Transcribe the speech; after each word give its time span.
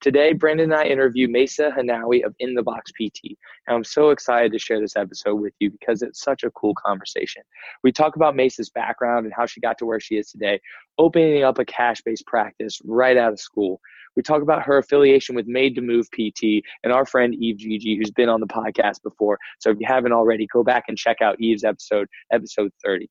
Today, 0.00 0.32
Brandon 0.32 0.70
and 0.70 0.80
I 0.80 0.84
interview 0.84 1.26
Maysa 1.26 1.76
Hanawi 1.76 2.24
of 2.24 2.32
In 2.38 2.54
the 2.54 2.62
Box 2.62 2.92
PT. 2.92 3.36
And 3.66 3.76
I'm 3.76 3.82
so 3.82 4.10
excited 4.10 4.52
to 4.52 4.58
share 4.58 4.80
this 4.80 4.94
episode 4.94 5.34
with 5.34 5.54
you 5.58 5.72
because 5.72 6.02
it's 6.02 6.22
such 6.22 6.44
a 6.44 6.52
cool 6.52 6.72
conversation. 6.74 7.42
We 7.82 7.90
talk 7.90 8.14
about 8.14 8.36
Maysa's 8.36 8.70
background 8.70 9.26
and 9.26 9.34
how 9.36 9.46
she 9.46 9.60
got 9.60 9.76
to 9.78 9.86
where 9.86 9.98
she 9.98 10.16
is 10.16 10.30
today, 10.30 10.60
opening 10.98 11.42
up 11.42 11.58
a 11.58 11.64
cash 11.64 12.00
based 12.02 12.24
practice 12.26 12.80
right 12.84 13.16
out 13.16 13.32
of 13.32 13.40
school. 13.40 13.80
We 14.14 14.22
talk 14.22 14.40
about 14.40 14.62
her 14.62 14.78
affiliation 14.78 15.34
with 15.34 15.48
Made 15.48 15.74
to 15.74 15.80
Move 15.80 16.06
PT 16.12 16.62
and 16.84 16.92
our 16.92 17.04
friend 17.04 17.34
Yves 17.34 17.64
Gege, 17.64 17.98
who's 17.98 18.12
been 18.12 18.28
on 18.28 18.38
the 18.40 18.46
podcast 18.46 19.02
before. 19.02 19.36
So 19.58 19.70
if 19.70 19.80
you 19.80 19.86
haven't 19.88 20.12
already, 20.12 20.46
go 20.52 20.62
back 20.62 20.84
and 20.86 20.96
check 20.96 21.20
out 21.20 21.38
Yves's 21.40 21.64
episode, 21.64 22.06
episode 22.32 22.70
30. 22.84 23.08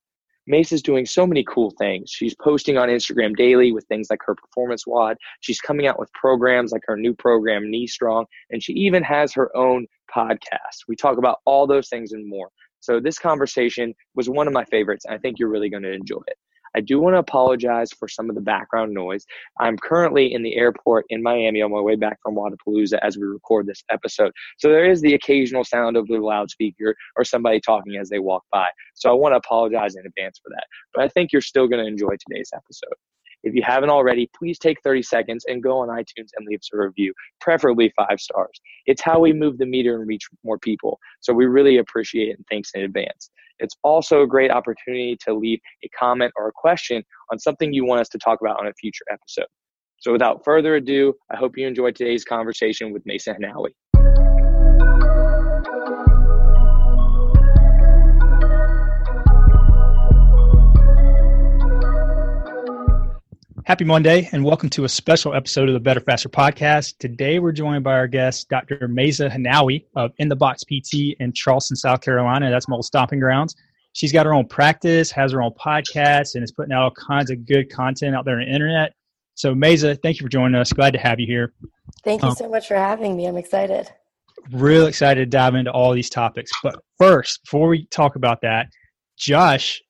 Maysa 0.50 0.74
is 0.74 0.82
doing 0.82 1.06
so 1.06 1.28
many 1.28 1.44
cool 1.44 1.72
things. 1.78 2.10
She's 2.10 2.36
posting 2.36 2.78
on 2.78 2.90
Instagram 2.90 3.36
daily 3.36 3.72
with 3.72 3.86
things 3.88 4.08
like 4.10 4.20
her 4.26 4.36
performance 4.36 4.88
WOD. 4.88 5.18
She's 5.42 5.60
coming 5.60 5.88
out 5.88 6.00
with 6.00 6.12
programs 6.14 6.72
like 6.72 6.84
her 6.86 6.98
new 6.98 7.14
program, 7.14 7.70
Knee 7.70 7.88
Strong, 7.88 8.26
and 8.50 8.64
she 8.64 8.74
even 8.74 9.04
has 9.04 9.34
her 9.34 9.56
own 9.56 9.88
podcast. 10.16 10.86
We 10.88 10.96
talk 10.96 11.18
about 11.18 11.40
all 11.46 11.68
those 11.68 11.90
things 11.90 12.14
and 12.14 12.28
more. 12.28 12.50
So 12.80 13.00
this 13.00 13.20
conversation 13.20 13.94
was 14.16 14.30
one 14.30 14.48
of 14.48 14.54
my 14.54 14.64
favorites. 14.66 15.06
And 15.06 15.14
I 15.14 15.18
think 15.18 15.40
you're 15.40 15.50
really 15.50 15.70
going 15.70 15.84
to 15.84 15.92
enjoy 15.92 16.22
it. 16.28 16.38
I 16.78 16.80
do 16.80 17.00
want 17.00 17.16
to 17.16 17.20
apologize 17.20 17.90
for 17.92 18.08
some 18.08 18.30
of 18.30 18.36
the 18.36 18.42
background 18.42 18.94
noise. 18.94 19.26
I'm 19.60 19.80
currently 19.80 20.32
in 20.32 20.44
the 20.44 20.56
airport 20.56 21.06
in 21.10 21.24
Miami 21.24 21.64
on 21.64 21.72
my 21.72 21.82
way 21.82 21.96
back 21.96 22.20
from 22.22 22.36
Wodapalooza 22.36 23.00
as 23.02 23.18
we 23.18 23.24
record 23.24 23.66
this 23.66 23.84
episode. 23.90 24.32
So 24.60 24.70
there 24.70 24.88
is 24.88 25.02
the 25.02 25.16
occasional 25.16 25.64
sound 25.64 25.98
of 25.98 26.08
the 26.08 26.20
loudspeaker 26.20 26.96
or 27.16 27.24
somebody 27.24 27.60
talking 27.60 27.96
as 27.96 28.10
they 28.10 28.20
walk 28.20 28.44
by. 28.52 28.68
So 28.94 29.10
I 29.10 29.14
want 29.14 29.34
to 29.34 29.38
apologize 29.38 29.96
in 29.96 30.06
advance 30.06 30.40
for 30.44 30.52
that. 30.52 30.66
But 30.94 31.04
I 31.04 31.08
think 31.08 31.32
you're 31.32 31.42
still 31.42 31.68
going 31.68 31.84
to 31.84 31.90
enjoy 31.90 32.16
today's 32.30 32.52
episode. 32.54 32.94
If 33.42 33.56
you 33.56 33.64
haven't 33.64 33.90
already, 33.90 34.30
please 34.38 34.60
take 34.60 34.78
30 34.84 35.02
seconds 35.02 35.46
and 35.48 35.64
go 35.64 35.80
on 35.80 35.88
iTunes 35.88 36.30
and 36.36 36.46
leave 36.48 36.60
us 36.60 36.70
a 36.76 36.78
review, 36.78 37.12
preferably 37.42 37.92
five 37.96 38.20
stars. 38.20 38.62
It's 38.86 39.02
how 39.02 39.20
we 39.20 39.34
move 39.34 39.58
the 39.58 39.66
meter 39.66 39.96
and 39.96 40.08
reach 40.08 40.28
more 40.44 40.60
people. 40.60 41.00
So 41.22 41.34
we 41.34 41.48
really 41.48 41.78
appreciate 41.78 42.30
it 42.30 42.38
and 42.38 42.46
thanks 42.52 42.70
in 42.76 42.82
advance. 42.82 43.32
It's 43.60 43.76
also 43.84 44.22
a 44.22 44.28
great 44.28 44.52
opportunity 44.52 45.18
to 45.26 45.34
leave 45.34 45.60
a 45.84 45.90
comment 45.98 46.32
or 46.36 46.48
a 46.48 46.52
question 46.54 47.04
on 47.32 47.40
something 47.40 47.74
you 47.74 47.86
want 47.86 48.02
us 48.02 48.10
to 48.10 48.18
talk 48.18 48.40
about 48.42 48.60
on 48.60 48.68
a 48.68 48.74
future 48.74 49.06
episode. 49.12 49.48
So 50.00 50.12
without 50.12 50.44
further 50.46 50.76
ado, 50.76 51.14
I 51.32 51.38
hope 51.38 51.58
you 51.58 51.68
enjoyed 51.68 51.96
today's 51.96 52.24
conversation 52.24 52.94
with 52.94 53.04
Maysa 53.06 53.36
Hanawi. 53.40 53.72
Happy 63.68 63.84
Monday, 63.84 64.30
and 64.32 64.46
welcome 64.46 64.70
to 64.70 64.86
a 64.86 64.90
special 64.90 65.34
episode 65.34 65.68
of 65.68 65.74
the 65.74 65.80
Better 65.82 66.00
Faster 66.00 66.30
podcast. 66.30 66.98
Today, 67.00 67.40
we're 67.40 67.52
joined 67.52 67.84
by 67.84 67.96
our 67.96 68.08
guest, 68.08 68.48
Dr. 68.48 68.88
Maysa 68.88 69.30
Hanawi 69.30 69.84
of 69.94 70.14
In 70.20 70.30
the 70.30 70.38
Box 70.38 70.64
PT 70.64 71.18
in 71.20 71.34
Charleston, 71.34 71.76
South 71.76 72.00
Carolina. 72.00 72.50
That's 72.50 72.70
my 72.70 72.76
old 72.76 72.86
stomping 72.86 73.20
grounds. 73.20 73.58
She's 73.92 74.14
got 74.14 74.26
her 74.26 74.34
own 74.34 74.48
practice, 74.48 75.12
has 75.12 75.34
her 75.34 75.42
own 75.42 75.52
podcast, 75.52 76.36
and 76.36 76.46
is 76.46 76.52
putting 76.54 76.72
out 76.72 76.82
all 76.82 76.92
kinds 76.92 77.30
of 77.30 77.46
good 77.46 77.70
content 77.70 78.16
out 78.16 78.24
there 78.24 78.40
on 78.40 78.46
the 78.46 78.50
internet. 78.50 78.94
So, 79.36 79.54
Maysa, 79.54 80.02
thank 80.02 80.18
you 80.18 80.24
for 80.24 80.30
joining 80.30 80.56
us. 80.56 80.72
Glad 80.72 80.94
to 80.94 81.00
have 81.00 81.20
you 81.20 81.28
here. 81.28 81.52
Thank 82.06 82.22
you 82.22 82.30
um, 82.30 82.36
so 82.36 82.48
much 82.48 82.70
for 82.70 82.76
having 82.76 83.18
me. 83.18 83.28
I'm 83.28 83.36
excited. 83.36 83.92
Real 84.50 84.88
excited 84.88 85.20
to 85.20 85.26
dive 85.26 85.56
into 85.56 85.74
all 85.74 85.92
these 85.92 86.10
topics. 86.10 86.52
But 86.64 86.80
first, 86.98 87.44
before 87.44 87.68
we 87.68 87.86
talk 87.88 88.16
about 88.16 88.40
that, 88.44 88.68
Josh 89.18 89.82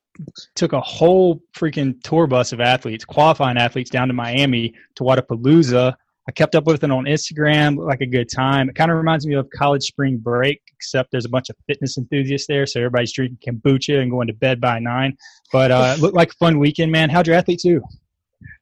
took 0.54 0.72
a 0.72 0.80
whole 0.80 1.40
freaking 1.56 2.00
tour 2.02 2.26
bus 2.26 2.52
of 2.52 2.60
athletes, 2.60 3.04
qualifying 3.04 3.56
athletes, 3.56 3.90
down 3.90 4.08
to 4.08 4.14
Miami 4.14 4.74
to 4.96 5.04
Wodapalooza. 5.04 5.94
I 6.28 6.30
kept 6.32 6.54
up 6.54 6.64
with 6.66 6.84
it 6.84 6.90
on 6.90 7.04
Instagram, 7.04 7.78
like 7.78 8.02
a 8.02 8.06
good 8.06 8.28
time. 8.28 8.68
It 8.68 8.74
kind 8.74 8.90
of 8.90 8.98
reminds 8.98 9.26
me 9.26 9.34
of 9.34 9.48
college 9.50 9.82
spring 9.84 10.18
break, 10.18 10.60
except 10.74 11.10
there's 11.10 11.24
a 11.24 11.28
bunch 11.30 11.48
of 11.48 11.56
fitness 11.66 11.96
enthusiasts 11.96 12.46
there, 12.46 12.66
so 12.66 12.80
everybody's 12.80 13.12
drinking 13.12 13.38
kombucha 13.46 14.02
and 14.02 14.10
going 14.10 14.26
to 14.26 14.34
bed 14.34 14.60
by 14.60 14.78
nine. 14.78 15.16
But 15.52 15.70
uh, 15.70 15.94
it 15.96 16.02
looked 16.02 16.16
like 16.16 16.30
a 16.30 16.34
fun 16.34 16.58
weekend, 16.58 16.92
man. 16.92 17.08
How'd 17.08 17.26
your 17.26 17.36
athletes 17.36 17.62
do? 17.62 17.82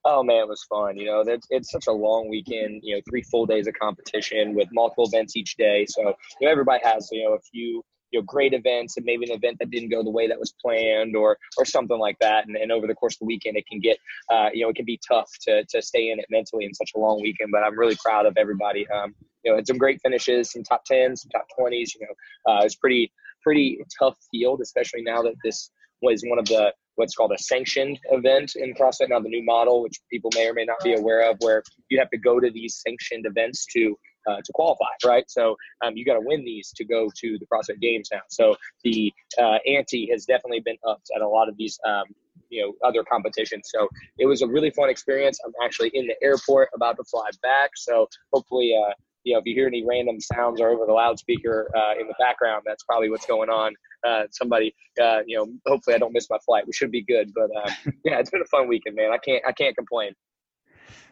Oh 0.05 0.23
man, 0.23 0.43
it 0.43 0.49
was 0.49 0.65
fun. 0.71 0.97
You 0.97 1.06
know, 1.06 1.21
it's, 1.27 1.49
it's 1.50 1.73
such 1.73 1.88
a 1.88 1.93
long 1.93 2.28
weekend. 2.31 2.83
You 2.84 2.94
know, 2.97 3.03
three 3.11 3.23
full 3.23 3.47
days 3.47 3.67
of 3.67 3.75
competition 3.75 4.55
with 4.55 4.69
multiple 4.73 5.06
events 5.06 5.37
each 5.37 5.56
day. 5.56 5.87
So 5.88 6.15
you 6.41 6.47
know, 6.47 6.53
everybody 6.53 6.83
has 6.84 7.09
you 7.11 7.25
know 7.25 7.34
a 7.34 7.41
few 7.41 7.84
you 8.11 8.19
know 8.19 8.25
great 8.25 8.53
events 8.53 8.97
and 8.97 9.05
maybe 9.05 9.25
an 9.25 9.37
event 9.37 9.59
that 9.59 9.71
didn't 9.71 9.91
go 9.91 10.03
the 10.03 10.11
way 10.11 10.27
that 10.28 10.39
was 10.39 10.55
planned 10.61 11.17
or 11.17 11.37
or 11.59 11.65
something 11.65 11.99
like 11.99 12.17
that 12.21 12.47
and, 12.47 12.56
and 12.56 12.71
over 12.72 12.87
the 12.87 12.94
course 12.94 13.15
of 13.15 13.21
the 13.21 13.27
weekend 13.27 13.56
it 13.56 13.67
can 13.67 13.81
get 13.81 13.99
uh, 14.31 14.49
you 14.53 14.62
know 14.62 14.69
it 14.69 14.77
can 14.77 14.84
be 14.84 15.00
tough 15.06 15.31
to 15.41 15.65
to 15.67 15.83
stay 15.83 16.11
in 16.11 16.19
it 16.19 16.27
mentally 16.31 16.65
in 16.65 16.75
such 16.75 16.93
a 16.97 16.99
long 16.99 17.21
weekend 17.21 17.50
but 17.53 17.62
i'm 17.62 17.78
really 17.78 17.97
proud 18.05 18.27
of 18.27 18.37
everybody 18.37 18.87
um, 18.91 19.15
you 19.44 19.50
know 19.50 19.56
had 19.56 19.67
some 19.67 19.78
great 19.78 20.00
finishes 20.03 20.53
some 20.53 20.62
top 20.62 20.83
10s 20.91 21.19
some 21.19 21.31
top 21.31 21.47
20s 21.59 21.94
you 21.94 22.06
know 22.06 22.53
uh, 22.53 22.62
it's 22.62 22.77
pretty 22.77 23.12
pretty 23.43 23.78
tough 23.99 24.17
field 24.31 24.61
especially 24.61 25.03
now 25.03 25.23
that 25.23 25.34
this 25.44 25.71
was 26.03 26.23
one 26.27 26.38
of 26.38 26.44
the 26.47 26.73
what's 26.97 27.15
called 27.15 27.33
a 27.33 27.38
sanctioned 27.38 27.99
event 28.11 28.53
in 28.56 28.75
CrossFit. 28.75 29.11
Now, 29.11 29.21
the 29.21 29.28
new 29.28 29.44
model, 29.44 29.83
which 29.83 30.00
people 30.11 30.31
may 30.34 30.49
or 30.49 30.55
may 30.55 30.65
not 30.65 30.78
be 30.83 30.94
aware 30.94 31.31
of, 31.31 31.37
where 31.41 31.62
you 31.88 31.99
have 31.99 32.11
to 32.11 32.19
go 32.19 32.41
to 32.41 32.50
these 32.50 32.83
sanctioned 32.87 33.27
events 33.27 33.67
to 33.75 33.97
uh, 34.26 34.37
to 34.44 34.53
qualify, 34.53 34.87
right? 35.04 35.25
So 35.28 35.56
um, 35.84 35.97
you 35.97 36.04
got 36.04 36.14
to 36.14 36.22
win 36.22 36.44
these 36.44 36.72
to 36.76 36.84
go 36.84 37.10
to 37.16 37.38
the 37.38 37.47
CrossFit 37.47 37.81
Games 37.81 38.09
now. 38.12 38.20
So 38.28 38.56
the 38.84 39.12
uh, 39.38 39.59
ante 39.66 40.09
has 40.10 40.25
definitely 40.25 40.60
been 40.60 40.78
upped 40.87 41.10
at 41.14 41.22
a 41.22 41.28
lot 41.28 41.48
of 41.48 41.56
these. 41.56 41.78
Um, 41.87 42.04
you 42.48 42.62
know 42.62 42.75
other 42.87 43.03
competitions 43.03 43.69
so 43.75 43.88
it 44.19 44.26
was 44.26 44.41
a 44.41 44.47
really 44.47 44.70
fun 44.70 44.88
experience 44.88 45.41
i'm 45.44 45.53
actually 45.64 45.91
in 45.94 46.06
the 46.06 46.14
airport 46.22 46.69
about 46.76 46.97
to 46.97 47.03
fly 47.03 47.28
back 47.42 47.70
so 47.75 48.06
hopefully 48.32 48.72
uh, 48.81 48.92
you 49.26 49.32
know, 49.32 49.41
if 49.41 49.44
you 49.44 49.54
hear 49.54 49.66
any 49.66 49.84
random 49.84 50.20
sounds 50.20 50.60
or 50.60 50.70
over 50.70 50.87
the 50.87 50.93
loudspeaker 50.93 51.69
uh, 51.76 52.00
in 52.00 52.06
the 52.06 52.14
background, 52.19 52.62
that's 52.64 52.84
probably 52.84 53.10
what's 53.10 53.26
going 53.26 53.50
on. 53.50 53.75
Uh, 54.06 54.23
somebody, 54.31 54.73
uh, 55.02 55.19
you 55.26 55.37
know, 55.37 55.49
hopefully 55.67 55.96
I 55.96 55.99
don't 55.99 56.12
miss 56.12 56.31
my 56.31 56.38
flight. 56.46 56.64
We 56.64 56.73
should 56.73 56.93
be 56.93 57.02
good, 57.02 57.32
but 57.34 57.50
uh, 57.56 57.70
yeah, 58.05 58.20
it's 58.20 58.31
been 58.31 58.40
a 58.40 58.46
fun 58.46 58.69
weekend, 58.69 58.94
man. 58.94 59.11
I 59.12 59.19
can't, 59.19 59.43
I 59.46 59.50
can't 59.50 59.76
complain. 59.76 60.12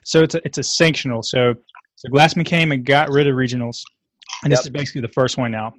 So 0.04 0.22
it's 0.22 0.36
a, 0.36 0.40
it's 0.44 0.58
a 0.58 0.60
sanctional. 0.60 1.24
So 1.24 1.54
so 1.96 2.08
Glassman 2.08 2.44
came 2.44 2.72
and 2.72 2.84
got 2.84 3.10
rid 3.10 3.26
of 3.26 3.34
regionals, 3.34 3.82
and 4.42 4.50
yep. 4.50 4.58
this 4.58 4.66
is 4.66 4.70
basically 4.70 5.00
the 5.00 5.08
first 5.08 5.36
one 5.36 5.50
now. 5.50 5.74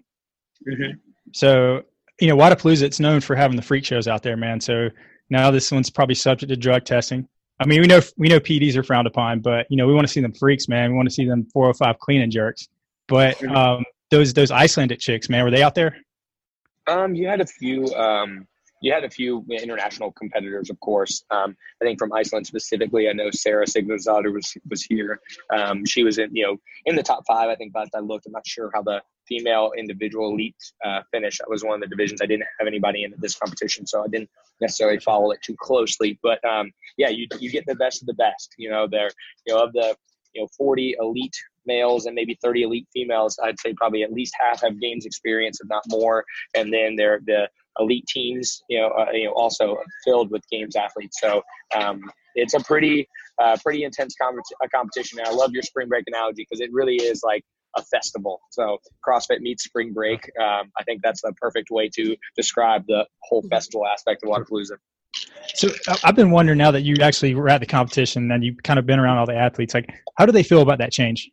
Mm-hmm. 0.67 0.97
So 1.33 1.83
you 2.19 2.27
know, 2.27 2.37
Wodapalooza, 2.37 2.83
it's 2.83 2.99
known 2.99 3.21
for 3.21 3.35
having 3.35 3.55
the 3.55 3.61
freak 3.61 3.85
shows 3.85 4.07
out 4.07 4.23
there, 4.23 4.37
man. 4.37 4.59
So 4.61 4.89
now 5.29 5.51
this 5.51 5.71
one's 5.71 5.89
probably 5.89 6.15
subject 6.15 6.49
to 6.49 6.55
drug 6.55 6.85
testing. 6.85 7.27
I 7.59 7.65
mean, 7.65 7.81
we 7.81 7.87
know 7.87 8.01
we 8.17 8.27
know 8.27 8.39
PDs 8.39 8.75
are 8.75 8.83
frowned 8.83 9.07
upon, 9.07 9.39
but 9.39 9.65
you 9.69 9.77
know, 9.77 9.87
we 9.87 9.93
want 9.93 10.07
to 10.07 10.11
see 10.11 10.21
them 10.21 10.33
freaks, 10.33 10.67
man. 10.67 10.91
We 10.91 10.97
want 10.97 11.07
to 11.07 11.13
see 11.13 11.25
them 11.25 11.45
405 11.53 11.99
clean 11.99 12.21
and 12.21 12.31
jerks. 12.31 12.67
But 13.07 13.37
mm-hmm. 13.37 13.55
um, 13.55 13.85
those 14.11 14.33
those 14.33 14.51
Icelandic 14.51 14.99
chicks, 14.99 15.29
man, 15.29 15.43
were 15.43 15.51
they 15.51 15.63
out 15.63 15.75
there? 15.75 15.95
Um, 16.87 17.15
you 17.15 17.27
had 17.27 17.41
a 17.41 17.45
few. 17.45 17.85
Um, 17.95 18.47
you 18.85 18.93
had 18.93 19.03
a 19.03 19.09
few 19.09 19.43
international 19.49 20.11
competitors, 20.11 20.69
of 20.69 20.79
course. 20.79 21.23
Um, 21.31 21.57
I 21.81 21.85
think 21.85 21.97
from 21.97 22.13
Iceland 22.13 22.45
specifically, 22.45 23.09
I 23.09 23.13
know 23.13 23.31
Sara 23.31 23.65
Sigmundsdóttir 23.65 24.31
was 24.31 24.55
was 24.69 24.83
here. 24.83 25.19
Um, 25.51 25.85
she 25.85 26.03
was 26.03 26.19
in 26.19 26.29
you 26.35 26.45
know 26.45 26.57
in 26.85 26.95
the 26.95 27.01
top 27.01 27.23
five. 27.27 27.49
I 27.49 27.55
think 27.55 27.73
last 27.73 27.95
I 27.95 27.99
looked. 27.99 28.27
I'm 28.27 28.33
not 28.33 28.45
sure 28.45 28.69
how 28.75 28.83
the 28.83 29.01
female 29.27 29.71
individual 29.75 30.29
elite 30.29 30.55
uh, 30.85 31.01
finish. 31.11 31.39
That 31.39 31.49
was 31.49 31.63
one 31.63 31.73
of 31.73 31.81
the 31.81 31.87
divisions 31.87 32.21
I 32.21 32.27
didn't 32.27 32.45
have 32.59 32.67
anybody 32.67 33.03
in 33.03 33.15
this 33.17 33.35
competition, 33.35 33.87
so 33.87 34.03
I 34.03 34.07
didn't 34.07 34.29
necessarily 34.61 34.99
follow 34.99 35.31
it 35.31 35.41
too 35.41 35.55
closely. 35.59 36.19
But 36.21 36.45
um, 36.45 36.71
yeah, 36.95 37.09
you 37.09 37.25
you 37.39 37.49
get 37.49 37.65
the 37.65 37.75
best 37.75 38.03
of 38.03 38.05
the 38.05 38.13
best. 38.13 38.53
You 38.59 38.69
know, 38.69 38.87
there 38.87 39.09
you 39.47 39.55
know 39.55 39.63
of 39.63 39.73
the 39.73 39.95
you 40.35 40.43
know 40.43 40.47
40 40.55 40.97
elite 40.99 41.35
males 41.65 42.05
and 42.05 42.13
maybe 42.13 42.37
30 42.43 42.61
elite 42.61 42.87
females. 42.93 43.39
I'd 43.43 43.59
say 43.59 43.73
probably 43.73 44.03
at 44.03 44.13
least 44.13 44.35
half 44.39 44.61
have 44.61 44.79
games 44.79 45.07
experience, 45.07 45.59
if 45.59 45.67
not 45.69 45.81
more. 45.87 46.23
And 46.55 46.71
then 46.71 46.95
they're 46.95 47.21
the 47.25 47.49
elite 47.79 48.05
teams, 48.07 48.63
you 48.69 48.79
know, 48.79 48.89
uh, 48.89 49.11
you 49.11 49.25
know, 49.25 49.33
also 49.33 49.77
filled 50.03 50.31
with 50.31 50.43
games 50.51 50.75
athletes. 50.75 51.17
So 51.19 51.41
um, 51.75 52.01
it's 52.35 52.53
a 52.53 52.59
pretty 52.59 53.07
uh, 53.41 53.57
pretty 53.63 53.83
intense 53.83 54.15
com- 54.21 54.39
competition. 54.73 55.19
And 55.19 55.27
I 55.27 55.31
love 55.31 55.51
your 55.51 55.63
spring 55.63 55.87
break 55.87 56.05
analogy 56.07 56.45
because 56.49 56.61
it 56.61 56.71
really 56.71 56.95
is 56.95 57.21
like 57.23 57.43
a 57.75 57.83
festival. 57.83 58.39
So 58.51 58.77
CrossFit 59.05 59.41
meets 59.41 59.63
spring 59.63 59.93
break. 59.93 60.21
Um, 60.39 60.71
I 60.79 60.83
think 60.85 61.01
that's 61.03 61.21
the 61.21 61.33
perfect 61.33 61.69
way 61.69 61.89
to 61.95 62.15
describe 62.35 62.85
the 62.87 63.05
whole 63.23 63.43
festival 63.49 63.85
aspect 63.85 64.23
of 64.23 64.29
Wodapalooza. 64.29 64.77
So 65.55 65.69
I've 66.03 66.15
been 66.15 66.31
wondering 66.31 66.57
now 66.57 66.71
that 66.71 66.81
you 66.81 66.95
actually 67.01 67.35
were 67.35 67.49
at 67.49 67.59
the 67.59 67.65
competition 67.65 68.31
and 68.31 68.43
you've 68.43 68.61
kind 68.63 68.79
of 68.79 68.85
been 68.85 68.99
around 68.99 69.17
all 69.17 69.25
the 69.25 69.35
athletes, 69.35 69.73
like 69.73 69.93
how 70.17 70.25
do 70.25 70.31
they 70.31 70.43
feel 70.43 70.61
about 70.61 70.79
that 70.79 70.91
change 70.91 71.29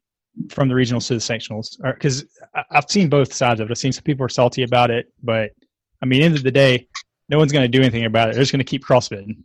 from 0.51 0.69
the 0.69 0.75
regionals 0.75 1.07
to 1.09 1.15
the 1.15 1.21
sectionals? 1.21 1.77
Because 1.83 2.25
I've 2.71 2.89
seen 2.89 3.09
both 3.09 3.33
sides 3.33 3.61
of 3.61 3.69
it. 3.69 3.71
I've 3.71 3.79
seen 3.79 3.93
some 3.93 4.05
people 4.05 4.25
are 4.25 4.29
salty 4.29 4.63
about 4.63 4.91
it, 4.91 5.07
but 5.23 5.51
I 6.03 6.07
mean, 6.07 6.23
end 6.23 6.37
of 6.37 6.43
the 6.43 6.51
day, 6.51 6.89
no 7.29 7.39
one's 7.39 7.53
going 7.53 7.63
to 7.63 7.69
do 7.69 7.81
anything 7.81 8.05
about 8.05 8.29
it. 8.29 8.35
They're 8.35 8.43
just 8.43 8.53
going 8.53 8.59
to 8.59 8.65
keep 8.65 8.85
CrossFitting. 8.85 9.37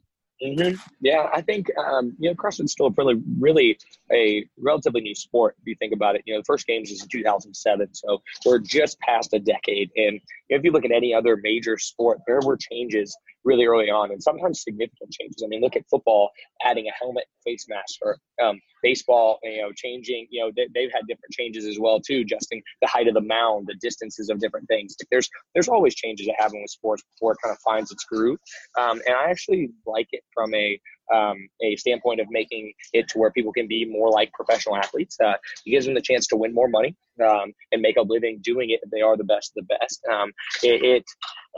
Mm-hmm. 0.44 0.76
Yeah, 1.02 1.30
I 1.34 1.42
think 1.42 1.68
um, 1.78 2.16
you 2.20 2.30
know 2.30 2.36
CrossFit's 2.36 2.72
still 2.72 2.92
really, 2.92 3.22
really 3.40 3.80
a 4.12 4.48
relatively 4.60 5.02
new 5.02 5.16
sport 5.16 5.56
if 5.60 5.68
you 5.68 5.76
think 5.80 5.94
about 5.94 6.16
it. 6.16 6.22
You 6.26 6.34
know, 6.34 6.42
the 6.42 6.46
first 6.46 6.68
games 6.68 6.92
was 6.92 7.02
in 7.02 7.10
2007, 7.10 7.96
so 7.96 8.22
we're 8.46 8.60
just 8.60 9.00
past 9.00 9.34
a 9.34 9.40
decade. 9.40 9.90
And 9.96 10.20
if 10.50 10.64
you 10.64 10.72
look 10.72 10.86
at 10.86 10.92
any 10.92 11.14
other 11.14 11.38
major 11.38 11.78
sport, 11.80 12.20
there 12.28 12.40
were 12.44 12.56
changes 12.56 13.18
really 13.48 13.66
early 13.66 13.90
on, 13.90 14.12
and 14.12 14.22
sometimes 14.22 14.62
significant 14.62 15.12
changes. 15.12 15.42
I 15.44 15.48
mean, 15.48 15.62
look 15.62 15.76
at 15.76 15.84
football 15.90 16.30
adding 16.64 16.88
a 16.88 16.92
helmet, 17.00 17.26
face 17.46 17.66
mask, 17.70 18.00
or 18.02 18.18
um, 18.44 18.60
baseball, 18.84 19.40
you 19.44 19.62
know, 19.62 19.72
changing. 19.76 20.28
You 20.30 20.46
know, 20.46 20.52
they, 20.56 20.84
have 20.84 20.92
had 20.94 21.08
different 21.08 21.32
changes 21.32 21.66
as 21.66 21.80
well 21.80 22.00
too, 22.02 22.20
adjusting 22.20 22.62
the 22.82 22.88
height 22.88 23.08
of 23.08 23.14
the 23.14 23.22
mound, 23.22 23.68
the 23.68 23.76
distances 23.82 24.30
of 24.30 24.40
different 24.40 24.68
things. 24.68 24.96
There's 25.10 25.30
there's 25.54 25.70
always 25.70 25.96
changes 25.96 26.28
that 26.28 26.36
happen 26.38 26.62
with 26.62 26.70
sports 26.70 27.04
before 27.14 27.32
it 27.34 27.38
kind 27.44 27.54
of 27.54 27.60
finds 27.62 27.92
its 27.92 28.04
groove. 28.04 28.38
Um, 28.78 29.02
and 29.08 29.16
I 29.16 29.30
actually 29.30 29.70
like 29.86 30.08
it 30.12 30.24
from 30.34 30.54
a 30.54 30.80
um, 31.14 31.48
a 31.64 31.76
standpoint 31.78 32.20
of 32.20 32.28
making 32.30 32.74
it 32.92 33.08
to 33.10 33.18
where 33.18 33.32
people 33.32 33.54
can 33.54 33.68
be 33.68 33.86
more 33.86 34.12
like 34.12 34.32
professional 34.34 34.76
athletes. 34.76 35.16
Uh, 35.24 35.36
it 35.66 35.72
gives 35.72 35.86
them 35.86 35.96
the 35.96 36.02
chance 36.02 36.28
to 36.28 36.36
win 36.36 36.54
more 36.54 36.68
money 36.68 36.96
um, 37.26 37.54
and 37.72 37.82
make 37.82 37.96
a 37.96 38.02
living 38.02 38.40
doing 38.44 38.72
it 38.72 38.82
if 38.84 38.92
they 38.92 39.02
are 39.02 39.16
the 39.16 39.24
best 39.24 39.54
of 39.56 39.66
the 39.66 39.78
best. 39.80 40.02
Um, 40.12 40.34
it 40.64 40.84
it, 40.84 41.04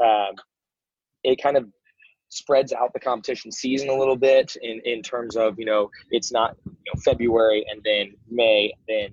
uh, 0.03 0.31
it 1.23 1.41
kind 1.41 1.57
of 1.57 1.65
spreads 2.29 2.71
out 2.73 2.93
the 2.93 2.99
competition 2.99 3.51
season 3.51 3.89
a 3.89 3.97
little 3.97 4.15
bit 4.15 4.55
in, 4.61 4.81
in 4.85 5.01
terms 5.01 5.35
of 5.35 5.59
you 5.59 5.65
know 5.65 5.89
it's 6.11 6.31
not 6.31 6.55
you 6.65 6.93
know 6.93 7.01
February 7.01 7.65
and 7.69 7.81
then 7.83 8.13
May 8.29 8.73
then 8.87 9.09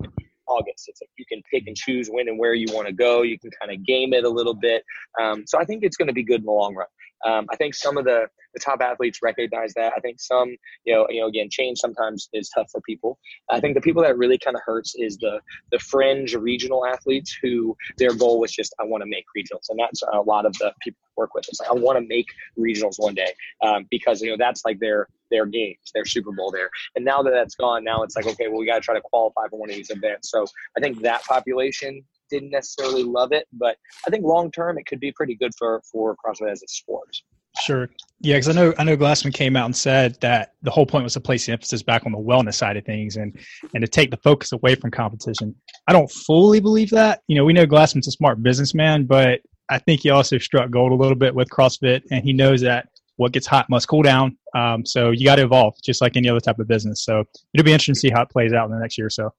August. 0.46 0.88
It's 0.88 1.00
like 1.00 1.10
you 1.16 1.24
can 1.26 1.42
pick 1.50 1.66
and 1.66 1.76
choose 1.76 2.08
when 2.08 2.28
and 2.28 2.38
where 2.38 2.54
you 2.54 2.66
want 2.72 2.86
to 2.86 2.92
go. 2.92 3.22
You 3.22 3.38
can 3.38 3.50
kind 3.60 3.72
of 3.72 3.84
game 3.84 4.12
it 4.12 4.24
a 4.24 4.28
little 4.28 4.54
bit. 4.54 4.84
Um, 5.20 5.44
so 5.46 5.58
I 5.58 5.64
think 5.64 5.82
it's 5.82 5.96
going 5.96 6.08
to 6.08 6.14
be 6.14 6.22
good 6.22 6.40
in 6.40 6.46
the 6.46 6.52
long 6.52 6.74
run. 6.74 6.86
Um, 7.24 7.46
I 7.50 7.56
think 7.56 7.74
some 7.74 7.96
of 7.96 8.04
the, 8.04 8.26
the 8.54 8.60
top 8.60 8.80
athletes 8.80 9.20
recognize 9.22 9.74
that. 9.74 9.92
I 9.96 10.00
think 10.00 10.20
some, 10.20 10.56
you 10.84 10.94
know, 10.94 11.06
you 11.10 11.20
know, 11.20 11.26
again, 11.26 11.48
change 11.50 11.78
sometimes 11.78 12.28
is 12.32 12.50
tough 12.50 12.68
for 12.70 12.80
people. 12.82 13.18
I 13.50 13.60
think 13.60 13.74
the 13.74 13.80
people 13.80 14.02
that 14.02 14.16
really 14.16 14.38
kind 14.38 14.56
of 14.56 14.62
hurts 14.64 14.94
is 14.96 15.16
the 15.18 15.40
the 15.72 15.78
fringe 15.78 16.34
regional 16.34 16.86
athletes 16.86 17.36
who 17.42 17.76
their 17.98 18.14
goal 18.14 18.40
was 18.40 18.52
just 18.52 18.74
I 18.80 18.84
want 18.84 19.02
to 19.02 19.08
make 19.08 19.24
regionals, 19.36 19.68
and 19.68 19.78
that's 19.78 20.02
a 20.12 20.20
lot 20.20 20.46
of 20.46 20.52
the 20.54 20.72
people 20.80 20.98
I 21.06 21.12
work 21.16 21.34
with. 21.34 21.46
It's 21.48 21.60
like 21.60 21.70
I 21.70 21.74
want 21.74 21.98
to 21.98 22.06
make 22.06 22.26
regionals 22.58 22.94
one 22.98 23.14
day 23.14 23.32
um, 23.62 23.86
because 23.90 24.20
you 24.22 24.30
know 24.30 24.36
that's 24.38 24.64
like 24.64 24.78
their 24.80 25.08
their 25.30 25.46
games, 25.46 25.78
their 25.94 26.04
Super 26.04 26.32
Bowl 26.32 26.50
there. 26.50 26.70
And 26.94 27.04
now 27.04 27.22
that 27.22 27.30
that's 27.30 27.56
gone, 27.56 27.84
now 27.84 28.02
it's 28.02 28.16
like 28.16 28.26
okay, 28.26 28.48
well 28.48 28.58
we 28.58 28.66
got 28.66 28.76
to 28.76 28.80
try 28.80 28.94
to 28.94 29.00
qualify 29.00 29.48
for 29.50 29.58
one 29.58 29.70
of 29.70 29.76
these 29.76 29.90
events. 29.90 30.30
So 30.30 30.46
I 30.76 30.80
think 30.80 31.02
that 31.02 31.24
population 31.24 32.04
didn't 32.30 32.50
necessarily 32.50 33.02
love 33.02 33.32
it, 33.32 33.46
but 33.52 33.76
I 34.06 34.10
think 34.10 34.24
long 34.24 34.50
term 34.50 34.78
it 34.78 34.86
could 34.86 35.00
be 35.00 35.12
pretty 35.12 35.34
good 35.34 35.52
for 35.58 35.82
for 35.90 36.16
CrossFit 36.24 36.50
as 36.50 36.62
a 36.62 36.68
sport. 36.68 37.16
Sure. 37.62 37.88
Yeah, 38.20 38.36
because 38.36 38.48
I 38.48 38.52
know 38.52 38.74
I 38.78 38.84
know 38.84 38.96
Glassman 38.96 39.32
came 39.32 39.56
out 39.56 39.66
and 39.66 39.76
said 39.76 40.18
that 40.20 40.54
the 40.62 40.70
whole 40.70 40.86
point 40.86 41.04
was 41.04 41.14
to 41.14 41.20
place 41.20 41.46
the 41.46 41.52
emphasis 41.52 41.82
back 41.82 42.04
on 42.04 42.12
the 42.12 42.18
wellness 42.18 42.54
side 42.54 42.76
of 42.76 42.84
things 42.84 43.16
and 43.16 43.38
and 43.74 43.82
to 43.82 43.88
take 43.88 44.10
the 44.10 44.18
focus 44.18 44.52
away 44.52 44.74
from 44.74 44.90
competition. 44.90 45.54
I 45.86 45.92
don't 45.92 46.10
fully 46.10 46.60
believe 46.60 46.90
that. 46.90 47.22
You 47.28 47.36
know, 47.36 47.44
we 47.44 47.52
know 47.52 47.66
Glassman's 47.66 48.08
a 48.08 48.12
smart 48.12 48.42
businessman, 48.42 49.06
but 49.06 49.40
I 49.68 49.78
think 49.78 50.02
he 50.02 50.10
also 50.10 50.38
struck 50.38 50.70
gold 50.70 50.92
a 50.92 50.94
little 50.94 51.16
bit 51.16 51.34
with 51.34 51.48
CrossFit, 51.48 52.02
and 52.10 52.22
he 52.24 52.32
knows 52.32 52.60
that 52.60 52.88
what 53.16 53.32
gets 53.32 53.46
hot 53.46 53.68
must 53.70 53.88
cool 53.88 54.02
down. 54.02 54.36
Um, 54.54 54.84
so 54.84 55.10
you 55.10 55.24
got 55.24 55.36
to 55.36 55.42
evolve, 55.42 55.74
just 55.82 56.00
like 56.00 56.16
any 56.16 56.28
other 56.28 56.40
type 56.40 56.58
of 56.58 56.68
business. 56.68 57.04
So 57.04 57.24
it'll 57.54 57.64
be 57.64 57.72
interesting 57.72 57.94
to 57.94 58.00
see 58.00 58.10
how 58.10 58.22
it 58.22 58.30
plays 58.30 58.52
out 58.52 58.66
in 58.66 58.72
the 58.72 58.78
next 58.78 58.98
year 58.98 59.06
or 59.06 59.10
so. 59.10 59.32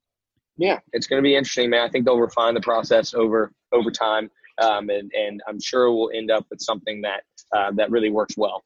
Yeah, 0.57 0.79
it's 0.93 1.07
going 1.07 1.21
to 1.21 1.23
be 1.23 1.35
interesting, 1.35 1.69
man. 1.69 1.81
I 1.81 1.89
think 1.89 2.05
they'll 2.05 2.19
refine 2.19 2.53
the 2.53 2.61
process 2.61 3.13
over 3.13 3.51
over 3.71 3.91
time, 3.91 4.29
um, 4.59 4.89
and 4.89 5.11
and 5.13 5.41
I'm 5.47 5.59
sure 5.59 5.91
we'll 5.91 6.11
end 6.13 6.31
up 6.31 6.45
with 6.49 6.61
something 6.61 7.01
that 7.01 7.23
uh, 7.55 7.71
that 7.75 7.91
really 7.91 8.09
works 8.09 8.35
well. 8.37 8.63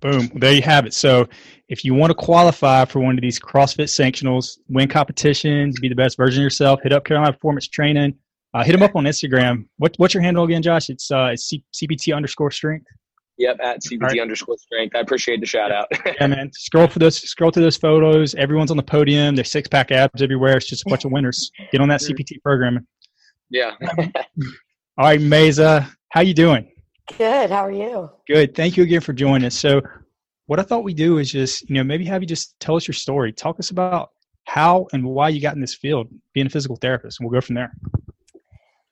Boom. 0.00 0.32
There 0.34 0.52
you 0.52 0.62
have 0.62 0.84
it. 0.84 0.94
So 0.94 1.28
if 1.68 1.84
you 1.84 1.94
want 1.94 2.10
to 2.10 2.14
qualify 2.14 2.84
for 2.84 2.98
one 2.98 3.16
of 3.16 3.22
these 3.22 3.38
CrossFit 3.38 3.84
sanctionals, 3.84 4.58
win 4.68 4.88
competitions, 4.88 5.78
be 5.78 5.88
the 5.88 5.94
best 5.94 6.16
version 6.16 6.40
of 6.40 6.44
yourself, 6.44 6.80
hit 6.82 6.92
up 6.92 7.04
Carolina 7.04 7.32
Performance 7.32 7.68
Training. 7.68 8.14
Uh, 8.54 8.64
hit 8.64 8.72
them 8.72 8.82
up 8.82 8.94
on 8.96 9.04
Instagram. 9.04 9.66
What, 9.78 9.94
what's 9.96 10.12
your 10.12 10.22
handle 10.22 10.44
again, 10.44 10.60
Josh? 10.60 10.90
It's, 10.90 11.10
uh, 11.10 11.30
it's 11.32 11.44
C- 11.44 11.64
CPT 11.72 12.14
underscore 12.14 12.50
strength. 12.50 12.84
Yep, 13.42 13.58
at 13.60 13.82
CPT 13.82 14.02
right. 14.02 14.20
underscore 14.20 14.56
strength. 14.56 14.94
I 14.94 15.00
appreciate 15.00 15.40
the 15.40 15.46
shout 15.46 15.72
out. 15.72 15.88
yeah, 16.06 16.26
man. 16.28 16.52
Scroll 16.52 16.86
for 16.86 17.00
those. 17.00 17.16
Scroll 17.16 17.50
through 17.50 17.64
those 17.64 17.76
photos. 17.76 18.36
Everyone's 18.36 18.70
on 18.70 18.76
the 18.76 18.84
podium. 18.84 19.34
There's 19.34 19.50
six 19.50 19.68
pack 19.68 19.90
abs 19.90 20.22
everywhere. 20.22 20.56
It's 20.56 20.68
just 20.68 20.86
a 20.86 20.88
bunch 20.88 21.04
of 21.04 21.10
winners. 21.10 21.50
Get 21.72 21.80
on 21.80 21.88
that 21.88 22.00
mm. 22.02 22.10
CPT 22.12 22.40
program. 22.40 22.86
Yeah. 23.50 23.72
All 23.98 25.06
right, 25.06 25.18
Maysa. 25.18 25.90
How 26.10 26.20
you 26.20 26.34
doing? 26.34 26.70
Good. 27.18 27.50
How 27.50 27.66
are 27.66 27.72
you? 27.72 28.10
Good. 28.28 28.54
Thank 28.54 28.76
you 28.76 28.84
again 28.84 29.00
for 29.00 29.12
joining 29.12 29.44
us. 29.44 29.58
So, 29.58 29.82
what 30.46 30.60
I 30.60 30.62
thought 30.62 30.84
we 30.84 30.94
do 30.94 31.18
is 31.18 31.32
just 31.32 31.68
you 31.68 31.74
know 31.74 31.82
maybe 31.82 32.04
have 32.04 32.22
you 32.22 32.28
just 32.28 32.54
tell 32.60 32.76
us 32.76 32.86
your 32.86 32.94
story. 32.94 33.32
Talk 33.32 33.58
us 33.58 33.70
about 33.70 34.10
how 34.44 34.86
and 34.92 35.04
why 35.04 35.30
you 35.30 35.40
got 35.40 35.56
in 35.56 35.60
this 35.60 35.74
field, 35.74 36.06
being 36.32 36.46
a 36.46 36.50
physical 36.50 36.76
therapist, 36.76 37.18
and 37.18 37.28
we'll 37.28 37.40
go 37.40 37.44
from 37.44 37.56
there. 37.56 37.72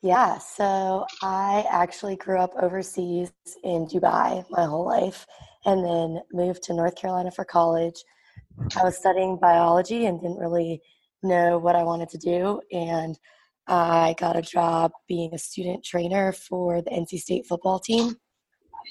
Yeah, 0.02 0.38
so 0.38 1.04
I 1.22 1.66
actually 1.70 2.16
grew 2.16 2.38
up 2.38 2.54
overseas 2.60 3.32
in 3.62 3.86
Dubai 3.86 4.42
my 4.48 4.64
whole 4.64 4.86
life 4.86 5.26
and 5.66 5.84
then 5.84 6.22
moved 6.32 6.62
to 6.64 6.74
North 6.74 6.96
Carolina 6.96 7.30
for 7.30 7.44
college. 7.44 8.02
I 8.78 8.84
was 8.84 8.96
studying 8.96 9.36
biology 9.36 10.06
and 10.06 10.18
didn't 10.18 10.38
really 10.38 10.80
know 11.22 11.58
what 11.58 11.76
I 11.76 11.82
wanted 11.82 12.08
to 12.10 12.18
do. 12.18 12.62
And 12.72 13.18
I 13.66 14.14
got 14.18 14.38
a 14.38 14.42
job 14.42 14.90
being 15.06 15.34
a 15.34 15.38
student 15.38 15.84
trainer 15.84 16.32
for 16.32 16.80
the 16.80 16.90
NC 16.90 17.18
State 17.18 17.46
football 17.46 17.78
team. 17.78 18.14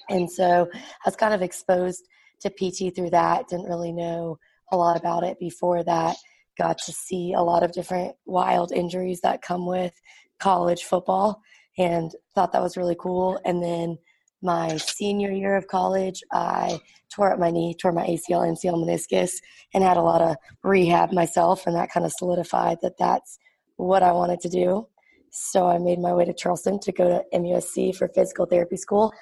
And 0.09 0.29
so 0.31 0.69
I 0.73 0.81
was 1.05 1.15
kind 1.15 1.33
of 1.33 1.41
exposed 1.41 2.03
to 2.41 2.51
PT 2.51 2.95
through 2.95 3.09
that, 3.09 3.47
didn't 3.47 3.65
really 3.65 3.91
know 3.91 4.37
a 4.71 4.77
lot 4.77 4.95
about 4.95 5.23
it 5.23 5.39
before 5.39 5.83
that. 5.85 6.15
Got 6.55 6.77
to 6.85 6.91
see 6.91 7.33
a 7.33 7.41
lot 7.41 7.63
of 7.63 7.71
different 7.71 8.15
wild 8.27 8.71
injuries 8.71 9.21
that 9.21 9.41
come 9.41 9.65
with 9.65 9.93
college 10.39 10.83
football 10.83 11.41
and 11.77 12.11
thought 12.35 12.51
that 12.51 12.61
was 12.61 12.77
really 12.77 12.95
cool. 12.99 13.39
And 13.45 13.61
then 13.63 13.97
my 14.41 14.77
senior 14.77 15.31
year 15.31 15.55
of 15.55 15.67
college, 15.67 16.21
I 16.31 16.79
tore 17.13 17.31
up 17.33 17.39
my 17.39 17.51
knee, 17.51 17.75
tore 17.79 17.91
my 17.91 18.05
ACL, 18.05 18.47
MCL, 18.47 18.85
meniscus, 18.85 19.33
and 19.73 19.83
had 19.83 19.97
a 19.97 20.01
lot 20.01 20.21
of 20.21 20.35
rehab 20.63 21.11
myself. 21.11 21.67
And 21.67 21.75
that 21.75 21.91
kind 21.91 22.05
of 22.05 22.13
solidified 22.13 22.77
that 22.81 22.97
that's 22.97 23.37
what 23.75 24.03
I 24.03 24.11
wanted 24.11 24.39
to 24.41 24.49
do. 24.49 24.87
So 25.31 25.67
I 25.67 25.77
made 25.77 25.99
my 25.99 26.13
way 26.13 26.25
to 26.25 26.33
Charleston 26.33 26.79
to 26.79 26.91
go 26.91 27.07
to 27.07 27.37
MUSC 27.37 27.95
for 27.95 28.07
physical 28.09 28.45
therapy 28.45 28.77
school. 28.77 29.13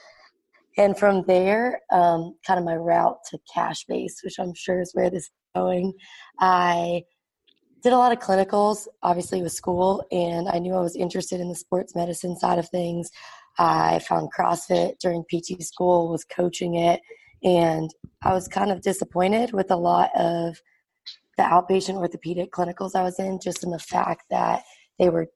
And 0.78 0.98
from 0.98 1.24
there, 1.24 1.82
um, 1.92 2.36
kind 2.46 2.60
of 2.60 2.66
my 2.66 2.76
route 2.76 3.18
to 3.32 3.40
cash 3.54 3.84
base, 3.86 4.22
which 4.24 4.40
I'm 4.40 4.54
sure 4.54 4.80
is 4.80 4.92
where 4.94 5.10
this 5.10 5.24
is 5.24 5.32
going, 5.56 5.94
I 6.40 7.04
did 7.88 7.94
a 7.94 7.98
lot 7.98 8.12
of 8.12 8.20
clinicals, 8.20 8.86
obviously 9.02 9.42
with 9.42 9.54
school, 9.54 10.06
and 10.12 10.50
I 10.50 10.60
knew 10.60 10.74
I 10.74 10.82
was 10.82 10.98
interested 10.98 11.40
in 11.40 11.48
the 11.48 11.56
sports 11.56 11.96
medicine 11.96 12.36
side 12.36 12.60
of 12.60 12.68
things. 12.68 13.10
I 13.58 14.00
found 14.00 14.30
CrossFit 14.38 15.00
during 15.00 15.24
PT 15.24 15.64
school, 15.64 16.10
was 16.10 16.26
coaching 16.26 16.76
it, 16.76 17.00
and 17.46 17.90
I 18.24 18.34
was 18.34 18.50
kind 18.50 18.74
of 18.74 18.82
disappointed 18.82 19.54
with 19.54 19.72
a 19.72 19.78
lot 19.78 20.10
of 20.18 20.58
the 21.38 21.44
outpatient 21.44 21.96
orthopedic 21.96 22.52
clinicals 22.52 22.94
I 22.94 23.04
was 23.04 23.20
in, 23.20 23.40
just 23.40 23.64
in 23.64 23.72
the 23.72 23.80
fact 23.80 24.24
that 24.32 24.64
they 25.00 25.08
were 25.08 25.28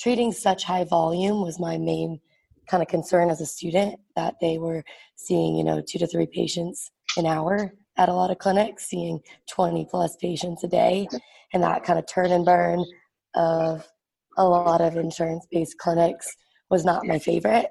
treating 0.00 0.32
such 0.32 0.64
high 0.64 0.84
volume 0.84 1.42
was 1.42 1.60
my 1.60 1.76
main 1.76 2.20
kind 2.68 2.82
of 2.82 2.88
concern 2.88 3.28
as 3.28 3.42
a 3.42 3.46
student 3.46 4.00
that 4.16 4.36
they 4.40 4.56
were 4.56 4.82
seeing, 5.16 5.56
you 5.56 5.64
know, 5.64 5.82
two 5.86 5.98
to 5.98 6.06
three 6.06 6.26
patients 6.26 6.90
an 7.18 7.26
hour 7.26 7.74
at 7.98 8.08
a 8.08 8.14
lot 8.14 8.30
of 8.30 8.38
clinics, 8.38 8.86
seeing 8.86 9.20
20 9.50 9.86
plus 9.90 10.16
patients 10.16 10.64
a 10.64 10.68
day, 10.68 11.06
and 11.52 11.62
that 11.62 11.84
kind 11.84 11.98
of 11.98 12.06
turn 12.06 12.30
and 12.30 12.44
burn 12.44 12.84
of 13.34 13.86
a 14.38 14.44
lot 14.44 14.80
of 14.80 14.96
insurance 14.96 15.46
based 15.50 15.78
clinics 15.78 16.26
was 16.70 16.84
not 16.84 17.06
my 17.06 17.18
favorite. 17.18 17.70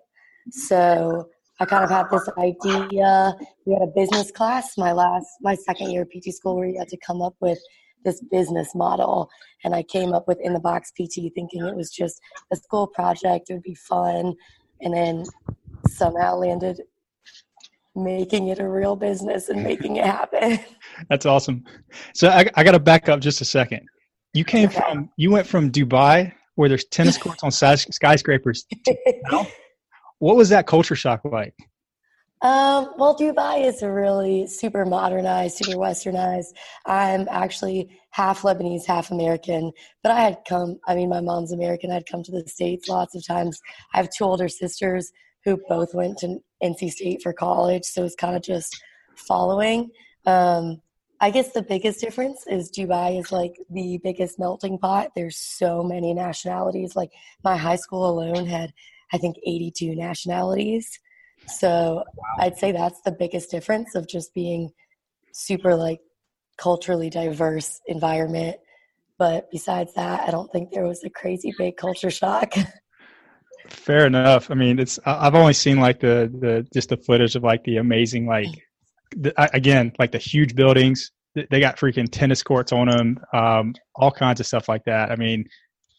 So 0.52 1.28
I 1.60 1.66
kind 1.66 1.84
of 1.84 1.90
had 1.90 2.06
this 2.12 2.28
idea. 2.38 3.36
We 3.66 3.74
had 3.74 3.84
a 3.84 3.92
business 3.96 4.32
class 4.32 4.78
my 4.78 4.92
last 4.92 5.28
my 5.42 5.56
second 5.56 5.92
year 5.92 6.04
of 6.04 6.10
PT 6.10 6.34
school 6.34 6.56
where 6.56 6.68
you 6.68 6.80
had 6.80 6.90
to 6.90 6.98
come 7.06 7.22
up 7.22 7.36
with 7.40 7.60
this 8.04 8.22
business 8.32 8.74
model 8.74 9.30
and 9.64 9.76
I 9.76 9.84
came 9.84 10.14
up 10.14 10.28
with 10.28 10.40
in 10.42 10.54
the 10.54 10.60
box 10.60 10.92
PT 10.92 11.32
thinking 11.36 11.66
it 11.66 11.76
was 11.76 11.92
just 11.92 12.20
a 12.52 12.56
school 12.56 12.88
project, 12.88 13.50
it 13.50 13.54
would 13.54 13.64
be 13.64 13.76
fun 13.76 14.34
and 14.82 14.94
then 14.94 15.24
somehow 15.88 16.36
landed 16.36 16.82
making 17.96 18.48
it 18.48 18.60
a 18.60 18.68
real 18.68 18.96
business 18.96 19.50
and 19.50 19.64
making 19.72 19.98
it 19.98 20.06
happen. 20.06 20.60
That's 21.10 21.26
awesome. 21.26 21.64
So 22.14 22.30
I, 22.30 22.50
I 22.56 22.64
got 22.64 22.72
to 22.72 22.80
back 22.80 23.10
up 23.10 23.20
just 23.20 23.42
a 23.42 23.46
second. 23.46 23.82
You 24.34 24.46
came 24.46 24.70
okay. 24.70 24.80
from, 24.80 25.10
you 25.18 25.32
went 25.32 25.48
from 25.48 25.72
Dubai 25.72 26.32
where 26.56 26.70
there's 26.70 26.86
tennis 26.86 27.18
courts 27.22 27.44
on 27.44 27.52
skyscrapers. 27.52 28.66
what 30.20 30.36
was 30.36 30.50
that 30.50 30.68
culture 30.68 30.96
shock 30.96 31.22
like? 31.26 31.56
Um, 32.44 32.94
well, 32.98 33.16
Dubai 33.16 33.66
is 33.66 33.84
really 33.84 34.48
super 34.48 34.84
modernized, 34.84 35.58
super 35.58 35.78
westernized. 35.78 36.54
I'm 36.88 37.28
actually 37.30 38.00
half 38.10 38.42
Lebanese, 38.42 38.86
half 38.88 39.12
American, 39.12 39.72
but 40.02 40.12
I 40.12 40.22
had 40.22 40.40
come, 40.48 40.80
I 40.88 40.96
mean, 40.96 41.08
my 41.08 41.22
mom's 41.22 41.52
American. 41.52 41.92
I'd 41.92 42.08
come 42.08 42.24
to 42.24 42.32
the 42.32 42.48
States 42.48 42.90
lots 42.90 43.16
of 43.16 43.26
times. 43.26 43.62
I 43.94 43.98
have 43.98 44.10
two 44.10 44.24
older 44.24 44.50
sisters 44.50 45.12
who 45.46 45.60
both 45.70 45.94
went 45.94 46.18
to 46.20 46.40
NC 46.64 46.92
State 46.92 47.22
for 47.22 47.34
college, 47.34 47.84
so 47.84 48.04
it's 48.04 48.16
kind 48.16 48.36
of 48.36 48.42
just 48.42 48.82
following. 49.16 49.90
Um, 50.26 50.82
I 51.20 51.30
guess 51.30 51.52
the 51.52 51.62
biggest 51.62 52.02
difference 52.02 52.46
is 52.48 52.72
Dubai 52.72 53.20
is 53.20 53.32
like 53.32 53.56
the 53.70 54.00
biggest 54.04 54.40
melting 54.40 54.80
pot. 54.80 55.12
There's 55.16 55.38
so 55.38 55.84
many 55.84 56.16
nationalities. 56.16 56.96
Like 56.96 57.12
my 57.44 57.58
high 57.58 57.76
school 57.76 58.10
alone 58.10 58.48
had, 58.48 58.74
I 59.14 59.20
think, 59.20 59.38
82 59.46 59.96
nationalities. 59.96 61.00
So 61.48 62.04
wow. 62.18 62.24
I'd 62.40 62.58
say 62.58 62.72
that's 62.72 63.02
the 63.02 63.12
biggest 63.12 63.52
difference 63.52 63.94
of 63.94 64.08
just 64.08 64.34
being 64.34 64.72
super 65.32 65.76
like 65.76 66.00
culturally 66.58 67.12
diverse 67.12 67.80
environment. 67.86 68.58
But 69.20 69.52
besides 69.52 69.94
that, 69.94 70.28
I 70.28 70.32
don't 70.32 70.52
think 70.52 70.72
there 70.72 70.88
was 70.88 71.04
a 71.04 71.10
crazy 71.12 71.54
big 71.56 71.78
culture 71.78 72.10
shock. 72.10 72.54
Fair 73.72 74.06
enough. 74.06 74.52
I 74.52 74.54
mean, 74.54 74.80
it's 74.80 75.00
I've 75.06 75.36
only 75.36 75.54
seen 75.54 75.80
like 75.80 76.00
the 76.00 76.32
the 76.40 76.68
just 76.74 76.90
the 76.90 76.98
footage 76.98 77.36
of 77.36 77.44
like 77.44 77.64
the 77.64 77.78
amazing 77.78 78.28
like 78.28 78.48
the, 79.16 79.34
again 79.56 79.92
like 79.98 80.12
the 80.12 80.18
huge 80.18 80.56
buildings. 80.56 81.12
They 81.34 81.62
got 81.62 81.78
freaking 81.78 82.10
tennis 82.12 82.44
courts 82.44 82.74
on 82.74 82.90
them, 82.90 83.18
um, 83.34 83.74
all 83.96 84.12
kinds 84.12 84.42
of 84.42 84.46
stuff 84.46 84.68
like 84.68 84.84
that. 84.84 85.12
I 85.12 85.16
mean, 85.16 85.46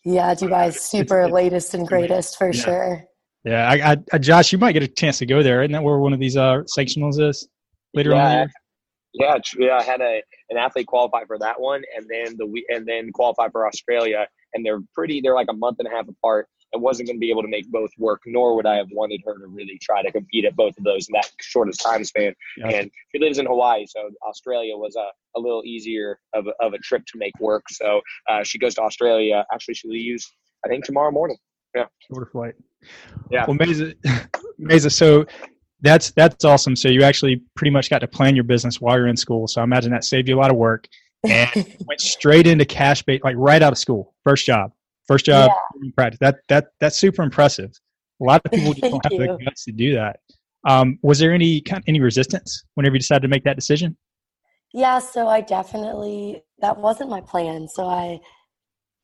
yeah, 0.05 0.35
Dubai's 0.35 0.81
super 0.81 1.23
it's, 1.23 1.33
latest 1.33 1.75
and 1.75 1.89
greatest 1.89 2.37
for 2.37 2.53
yeah. 2.53 2.63
sure. 2.63 3.05
Yeah, 3.45 3.69
I, 3.69 3.97
I, 4.13 4.19
Josh, 4.19 4.53
you 4.53 4.59
might 4.59 4.73
get 4.73 4.83
a 4.83 4.89
chance 4.89 5.19
to 5.19 5.27
go 5.27 5.43
there. 5.43 5.63
Isn't 5.63 5.73
that 5.73 5.83
where 5.83 5.99
one 5.99 6.13
of 6.13 6.21
these 6.21 6.37
uh, 6.37 6.63
sectionals 6.79 7.21
is 7.21 7.49
later 7.95 8.11
yeah, 8.11 8.43
on? 8.43 8.51
Yeah, 9.15 9.39
yeah. 9.59 9.77
I 9.79 9.83
had 9.83 10.01
a 10.01 10.23
an 10.51 10.59
athlete 10.59 10.87
qualify 10.87 11.25
for 11.27 11.39
that 11.39 11.61
one, 11.61 11.83
and 11.97 12.07
then 12.09 12.37
the 12.37 12.63
and 12.69 12.87
then 12.87 13.11
qualify 13.13 13.49
for 13.49 13.67
Australia, 13.67 14.27
and 14.55 14.65
they're 14.65 14.81
pretty. 14.95 15.21
They're 15.23 15.35
like 15.35 15.49
a 15.51 15.57
month 15.57 15.79
and 15.79 15.89
a 15.89 15.91
half 15.91 16.07
apart. 16.09 16.47
I 16.75 16.79
wasn't 16.79 17.09
going 17.09 17.17
to 17.17 17.21
be 17.21 17.31
able 17.31 17.43
to 17.43 17.49
make 17.49 17.71
both 17.71 17.91
work, 17.99 18.23
nor 18.27 18.57
would 18.57 18.67
I 18.67 18.77
have 18.77 18.89
wanted 18.93 19.21
her 19.27 19.39
to 19.39 19.47
really 19.47 19.79
try 19.81 20.03
to 20.03 20.11
compete 20.11 20.45
at 20.45 20.57
both 20.57 20.77
of 20.79 20.85
those 20.85 21.09
in 21.09 21.13
that 21.15 21.31
shortest 21.41 21.81
time 21.81 22.05
span. 22.05 22.35
Yeah. 22.57 22.69
And 22.69 22.91
she 23.15 23.21
lives 23.21 23.39
in 23.39 23.47
Hawaii, 23.47 23.87
so 23.87 24.11
Australia 24.27 24.77
was 24.77 24.97
a, 24.97 25.39
a 25.39 25.41
little 25.41 25.63
easier 25.65 26.19
of 26.33 26.47
a, 26.47 26.53
of 26.65 26.73
a 26.73 26.79
trip 26.79 27.05
to 27.07 27.19
make 27.19 27.33
work. 27.41 27.65
So 27.71 28.01
uh, 28.29 28.43
she 28.43 28.59
goes 28.59 28.75
to 28.77 28.83
Australia. 28.83 29.45
Actually, 29.53 29.75
she 29.75 29.89
leaves, 29.89 30.33
I 30.65 30.69
think, 30.69 30.85
tomorrow 30.85 31.11
morning. 31.11 31.37
Yeah. 31.75 31.87
Shorter 32.09 32.31
flight. 32.31 32.55
Yeah. 33.31 33.47
Well, 33.47 33.57
Maysa, 33.57 33.95
Maysa, 34.61 34.93
so 34.93 35.27
that's 35.81 36.11
that's 36.13 36.45
awesome. 36.45 36.77
So 36.77 36.89
you 36.89 37.03
actually 37.03 37.43
pretty 37.55 37.71
much 37.71 37.91
got 37.91 38.01
to 38.01 38.09
plan 38.09 38.35
your 38.35 38.45
business 38.45 38.81
while 38.81 38.97
you're 38.97 39.09
in 39.09 39.17
school. 39.17 39.47
So 39.49 39.61
I 39.61 39.65
imagine 39.65 39.91
that 39.93 40.05
saved 40.05 40.29
you 40.29 40.37
a 40.37 40.41
lot 40.41 40.51
of 40.51 40.57
work 40.57 40.89
and 41.25 41.51
went 41.87 42.01
straight 42.01 42.47
into 42.47 42.65
cash 42.65 43.03
bait, 43.03 43.23
like 43.25 43.37
right 43.37 43.63
out 43.63 43.73
of 43.73 43.79
school, 43.79 44.15
first 44.25 44.47
job. 44.47 44.73
First 45.07 45.27
job 45.27 45.51
yeah. 45.83 45.91
practice. 45.97 46.19
That 46.21 46.37
that 46.49 46.67
that's 46.81 46.99
super 46.99 47.23
impressive. 47.23 47.71
A 48.21 48.25
lot 48.25 48.43
of 48.45 48.53
people 48.53 48.73
just 48.75 48.83
don't 48.83 49.05
have 49.05 49.13
you. 49.13 49.19
the 49.19 49.39
guts 49.45 49.65
to 49.65 49.73
do 49.73 49.95
that. 49.95 50.21
Um, 50.69 50.99
was 51.03 51.19
there 51.19 51.33
any 51.33 51.61
kind 51.61 51.79
of 51.81 51.85
any 51.89 52.01
resistance 52.01 52.65
whenever 52.75 52.95
you 52.95 53.01
decided 53.01 53.23
to 53.23 53.29
make 53.29 53.45
that 53.45 53.57
decision? 53.57 53.97
Yeah, 54.73 55.01
so 55.01 55.29
I 55.29 55.41
definitely 55.41 56.43
that 56.61 56.79
wasn't 56.79 57.11
my 57.11 57.21
plan. 57.21 57.69
So 57.69 57.87
I 57.87 58.21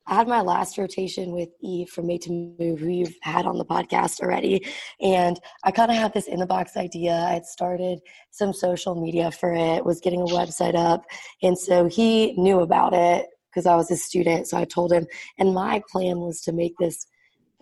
I 0.09 0.15
had 0.15 0.27
my 0.27 0.41
last 0.41 0.77
rotation 0.79 1.33
with 1.33 1.49
Yves 1.61 1.91
from 1.91 2.07
Made 2.07 2.23
to 2.23 2.31
Move, 2.31 2.79
who 2.79 2.89
you've 2.89 3.15
had 3.21 3.45
on 3.45 3.59
the 3.59 3.65
podcast 3.65 4.21
already. 4.21 4.65
And 4.99 5.39
I 5.63 5.69
kind 5.69 5.91
of 5.91 5.97
had 5.97 6.13
this 6.13 6.27
in 6.27 6.39
the 6.39 6.47
box 6.47 6.75
idea. 6.75 7.13
I 7.13 7.33
had 7.33 7.45
started 7.45 7.99
some 8.31 8.51
social 8.51 8.99
media 8.99 9.29
for 9.29 9.53
it, 9.53 9.85
was 9.85 9.99
getting 9.99 10.21
a 10.21 10.25
website 10.25 10.75
up. 10.75 11.05
And 11.43 11.55
so 11.55 11.87
he 11.87 12.33
knew 12.37 12.61
about 12.61 12.95
it 12.95 13.27
because 13.49 13.65
I 13.65 13.75
was 13.75 13.91
a 13.91 13.97
student. 13.97 14.47
So 14.47 14.57
I 14.57 14.65
told 14.65 14.91
him, 14.91 15.07
and 15.37 15.53
my 15.53 15.81
plan 15.91 16.19
was 16.19 16.41
to 16.41 16.51
make 16.51 16.73
this 16.79 17.05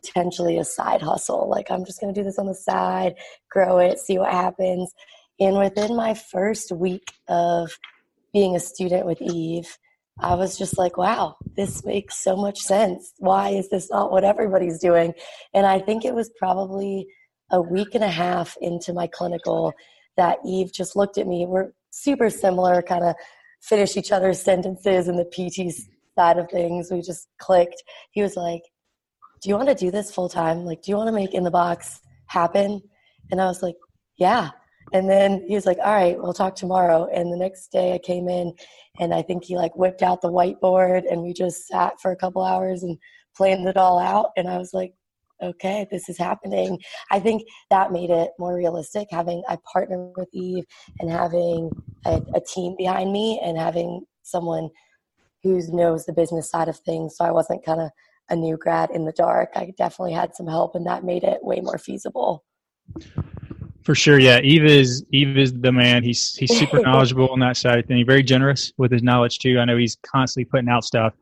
potentially 0.04 0.58
a 0.58 0.64
side 0.64 1.02
hustle. 1.02 1.50
Like, 1.50 1.72
I'm 1.72 1.86
just 1.86 2.00
going 2.00 2.14
to 2.14 2.20
do 2.20 2.24
this 2.24 2.40
on 2.40 2.46
the 2.48 2.56
side, 2.56 3.16
grow 3.50 3.80
it, 3.80 4.00
see 4.00 4.18
what 4.18 4.32
happens. 4.32 4.94
And 5.40 5.58
within 5.58 5.96
my 5.96 6.14
first 6.14 6.72
week 6.72 7.14
of 7.28 7.72
being 8.34 8.56
a 8.56 8.60
student 8.60 9.06
with 9.06 9.22
Yves, 9.22 9.78
I 10.20 10.34
was 10.34 10.58
just 10.58 10.78
like, 10.78 10.98
wow, 10.98 11.36
this 11.56 11.86
makes 11.86 12.24
so 12.24 12.36
much 12.36 12.60
sense. 12.60 13.14
Why 13.20 13.50
is 13.50 13.70
this 13.70 13.92
not 13.92 14.12
what 14.12 14.24
everybody's 14.24 14.80
doing? 14.80 15.14
And 15.54 15.66
I 15.66 15.80
think 15.80 16.06
it 16.06 16.16
was 16.16 16.32
probably 16.40 17.08
a 17.52 17.62
week 17.62 17.94
and 17.94 18.04
a 18.04 18.10
half 18.10 18.58
into 18.62 18.94
my 18.94 19.08
clinical 19.08 19.74
that 20.18 20.40
Yves 20.44 20.72
just 20.72 20.96
looked 20.96 21.20
at 21.20 21.28
me. 21.28 21.46
We're 21.46 21.72
super 21.92 22.30
similar, 22.30 22.82
kind 22.82 23.04
of 23.04 23.16
finish 23.62 23.98
each 23.98 24.12
other's 24.12 24.42
sentences 24.42 25.08
and 25.08 25.18
the 25.18 25.26
PT 25.26 25.74
side 26.18 26.38
of 26.38 26.50
things. 26.50 26.92
We 26.92 27.02
just 27.02 27.28
clicked. 27.40 27.82
He 28.12 28.22
was 28.22 28.36
like, 28.36 28.64
Do 29.42 29.50
you 29.50 29.56
want 29.56 29.70
to 29.70 29.76
do 29.76 29.92
this 29.92 30.12
full 30.12 30.30
time? 30.30 30.66
Like, 30.66 30.82
do 30.82 30.92
you 30.92 30.98
want 30.98 31.08
to 31.08 31.14
make 31.14 31.34
in 31.34 31.44
the 31.44 31.52
box 31.52 32.00
happen? 32.28 32.82
And 33.32 33.42
I 33.42 33.46
was 33.46 33.62
like, 33.62 33.76
Yeah. 34.18 34.52
And 34.94 35.10
then 35.10 35.44
he 35.48 35.56
was 35.56 35.66
like, 35.66 35.78
All 35.84 35.94
right, 35.94 36.18
we'll 36.18 36.34
talk 36.34 36.56
tomorrow. 36.56 37.08
And 37.14 37.32
the 37.32 37.38
next 37.38 37.72
day 37.72 37.94
I 37.94 38.00
came 38.00 38.28
in 38.30 38.54
and 39.00 39.14
I 39.14 39.22
think 39.22 39.44
he 39.44 39.56
like 39.56 39.76
whipped 39.76 40.02
out 40.02 40.22
the 40.22 40.32
whiteboard 40.32 41.04
and 41.10 41.22
we 41.22 41.34
just 41.34 41.68
sat 41.68 41.94
for 42.02 42.12
a 42.12 42.18
couple 42.18 42.44
hours 42.44 42.84
and 42.84 42.98
planned 43.36 43.68
it 43.68 43.78
all 43.78 44.00
out. 44.00 44.32
And 44.36 44.48
I 44.48 44.58
was 44.58 44.74
like, 44.74 44.94
okay, 45.42 45.88
this 45.92 46.10
is 46.10 46.18
happening. 46.18 46.80
I 47.12 47.20
think 47.20 47.44
that 47.70 47.92
made 47.92 48.10
it 48.10 48.32
more 48.40 48.56
realistic 48.56 49.08
having 49.12 49.44
I 49.48 49.58
partner 49.72 50.12
with 50.16 50.30
Yves 50.34 50.66
and 51.00 51.10
having 51.10 51.72
a, 52.06 52.22
a 52.36 52.42
team 52.42 52.76
behind 52.78 53.12
me 53.12 53.40
and 53.44 53.58
having 53.58 54.06
someone 54.24 54.70
who 55.44 55.62
knows 55.70 56.06
the 56.06 56.14
business 56.14 56.50
side 56.50 56.68
of 56.68 56.78
things. 56.80 57.16
So 57.18 57.26
I 57.26 57.32
wasn't 57.32 57.66
kind 57.66 57.82
of 57.82 57.92
a 58.30 58.36
new 58.36 58.58
grad 58.58 58.92
in 58.92 59.06
the 59.06 59.14
dark. 59.14 59.52
I 59.56 59.74
definitely 59.78 60.14
had 60.14 60.36
some 60.36 60.48
help, 60.48 60.76
and 60.76 60.86
that 60.86 61.04
made 61.04 61.24
it 61.24 61.40
way 61.42 61.62
more 61.62 61.78
feasible. 61.78 62.44
For 63.84 63.96
sure, 63.96 64.20
yeah. 64.20 64.40
Yves 64.40 64.72
is 64.72 65.06
Yves 65.14 65.38
is 65.38 65.54
the 65.62 65.72
man. 65.72 66.04
He's 66.04 66.36
he's 66.36 66.58
super 66.58 66.80
knowledgeable 66.86 67.30
on 67.30 67.40
that 67.40 67.56
side 67.56 67.80
of 67.80 67.86
things. 67.86 68.06
Very 68.06 68.24
generous 68.24 68.74
with 68.78 68.92
his 68.92 69.02
knowledge 69.02 69.40
too. 69.40 69.60
I 69.60 69.66
know 69.66 69.78
he's 69.78 69.98
constantly 70.06 70.46
putting 70.46 70.68
out 70.68 70.84
stuff. 70.84 71.14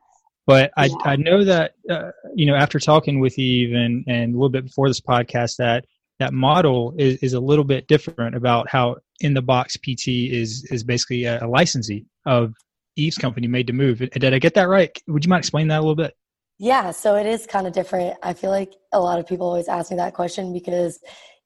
But 0.47 0.71
I. 0.77 0.89
I 1.03 1.15
know 1.15 1.43
that 1.43 1.73
uh, 1.89 2.11
you 2.35 2.45
know 2.45 2.55
after 2.55 2.79
talking 2.79 3.19
with 3.19 3.37
Yves 3.37 3.73
and, 3.73 4.03
and 4.07 4.33
a 4.33 4.37
little 4.37 4.49
bit 4.49 4.65
before 4.65 4.87
this 4.87 5.01
podcast 5.01 5.57
that 5.57 5.85
that 6.19 6.33
model 6.33 6.93
is, 6.97 7.17
is 7.17 7.33
a 7.33 7.39
little 7.39 7.63
bit 7.63 7.87
different 7.87 8.35
about 8.35 8.69
how 8.69 8.97
in 9.19 9.33
the 9.33 9.41
box 9.41 9.75
PT 9.77 10.07
is 10.07 10.65
is 10.71 10.83
basically 10.83 11.25
a, 11.25 11.43
a 11.43 11.47
licensee 11.47 12.05
of 12.25 12.53
Yves's 12.97 13.17
company 13.17 13.47
made 13.47 13.67
to 13.67 13.73
move. 13.73 13.99
Did 13.99 14.33
I 14.33 14.39
get 14.39 14.53
that 14.53 14.69
right? 14.69 14.95
Would 15.07 15.25
you 15.25 15.29
mind 15.29 15.41
explain 15.41 15.67
that 15.69 15.77
a 15.77 15.81
little 15.81 15.95
bit? 15.95 16.13
Yeah, 16.57 16.91
so 16.91 17.15
it 17.15 17.25
is 17.25 17.45
kind 17.45 17.67
of 17.67 17.73
different. 17.73 18.17
I 18.23 18.33
feel 18.33 18.49
like 18.49 18.73
a 18.93 18.99
lot 18.99 19.19
of 19.19 19.27
people 19.27 19.47
always 19.47 19.67
ask 19.67 19.91
me 19.91 19.97
that 19.97 20.13
question 20.13 20.53
because 20.53 20.99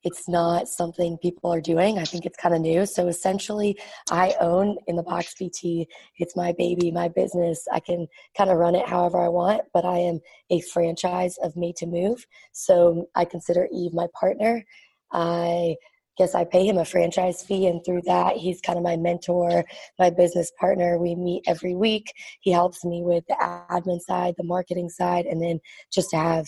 it's 0.04 0.30
not 0.30 0.68
something 0.68 1.18
people 1.22 1.54
are 1.54 1.62
doing. 1.62 1.98
I 1.98 2.06
think 2.06 2.26
it's 2.26 2.38
kind 2.38 2.56
of 2.56 2.62
new. 2.62 2.86
So 2.86 3.08
essentially, 3.08 3.78
I 4.10 4.36
own 4.40 4.78
in 4.88 4.96
the 4.96 5.04
box 5.04 5.34
PT. 5.34 5.88
It's 6.18 6.36
my 6.36 6.54
baby, 6.58 6.92
my 6.92 7.10
business. 7.10 7.66
I 7.72 7.80
can 7.80 8.08
kind 8.38 8.50
of 8.50 8.58
run 8.58 8.76
it 8.76 8.88
however 8.88 9.20
I 9.20 9.30
want, 9.30 9.64
but 9.74 9.86
I 9.86 9.98
am 9.98 10.20
a 10.50 10.62
franchise 10.62 11.36
of 11.44 11.56
Made 11.56 11.76
to 11.78 11.86
Move. 11.86 12.26
So 12.54 13.10
I 13.16 13.26
consider 13.26 13.68
Yves 13.72 13.94
my 13.94 14.08
partner. 14.20 14.64
I 15.12 15.76
guess 16.18 16.36
I 16.36 16.44
pay 16.44 16.68
him 16.68 16.78
a 16.78 16.86
franchise 16.86 17.42
fee, 17.42 17.68
and 17.68 17.82
through 17.86 18.02
that, 18.06 18.36
he's 18.36 18.60
kind 18.62 18.78
of 18.78 18.84
my 18.84 18.98
mentor, 18.98 19.64
my 19.98 20.10
business 20.10 20.52
partner. 20.60 20.98
We 20.98 21.16
meet 21.16 21.44
every 21.48 21.76
week. 21.76 22.12
He 22.42 22.52
helps 22.52 22.84
me 22.84 23.02
with 23.04 23.24
the 23.28 23.36
admin 23.70 24.02
side, 24.02 24.36
the 24.38 24.44
marketing 24.44 24.90
side, 24.90 25.26
and 25.26 25.42
then 25.42 25.60
just 25.92 26.10
to 26.12 26.18
have 26.18 26.48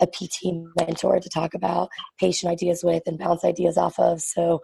a 0.00 0.06
PT 0.06 0.66
mentor 0.78 1.20
to 1.20 1.28
talk 1.28 1.54
about 1.54 1.88
patient 2.18 2.50
ideas 2.50 2.82
with 2.82 3.02
and 3.06 3.18
bounce 3.18 3.44
ideas 3.44 3.76
off 3.76 3.98
of. 3.98 4.20
So, 4.20 4.60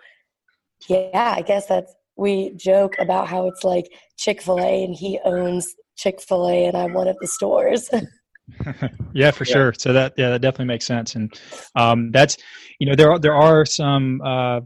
yeah, 0.89 1.35
I 1.37 1.43
guess 1.43 1.67
that's 1.67 1.95
we 2.17 2.53
joke 2.57 2.97
about 2.99 3.29
how 3.29 3.47
it's 3.47 3.65
like 3.65 3.87
Chick 4.19 4.43
fil 4.43 4.59
A 4.59 4.85
and 4.85 4.95
he 4.95 5.19
owns 5.25 5.75
Chick 5.97 6.21
fil 6.21 6.49
A 6.49 6.67
and 6.67 6.77
I'm 6.77 6.93
one 6.93 7.09
of 7.09 7.17
the 7.21 7.27
stores. 7.27 7.89
yeah, 9.15 9.31
for 9.31 9.45
yeah. 9.45 9.53
sure. 9.53 9.73
So 9.77 9.93
that 9.93 10.15
yeah, 10.17 10.31
that 10.31 10.43
definitely 10.43 10.67
makes 10.67 10.87
sense, 10.87 11.15
and 11.15 11.33
um, 11.75 12.11
that's 12.11 12.37
you 12.79 12.87
know 12.87 12.95
there 12.95 13.13
are 13.13 13.19
there 13.19 13.35
are 13.35 13.65
some 13.65 14.21
uh, 14.23 14.61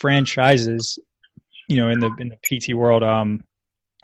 franchises, 0.00 0.98
you 1.68 1.76
know, 1.76 1.88
in 1.88 2.00
the 2.00 2.10
in 2.18 2.30
the 2.30 2.60
PT 2.60 2.74
world. 2.74 3.02
Um, 3.02 3.44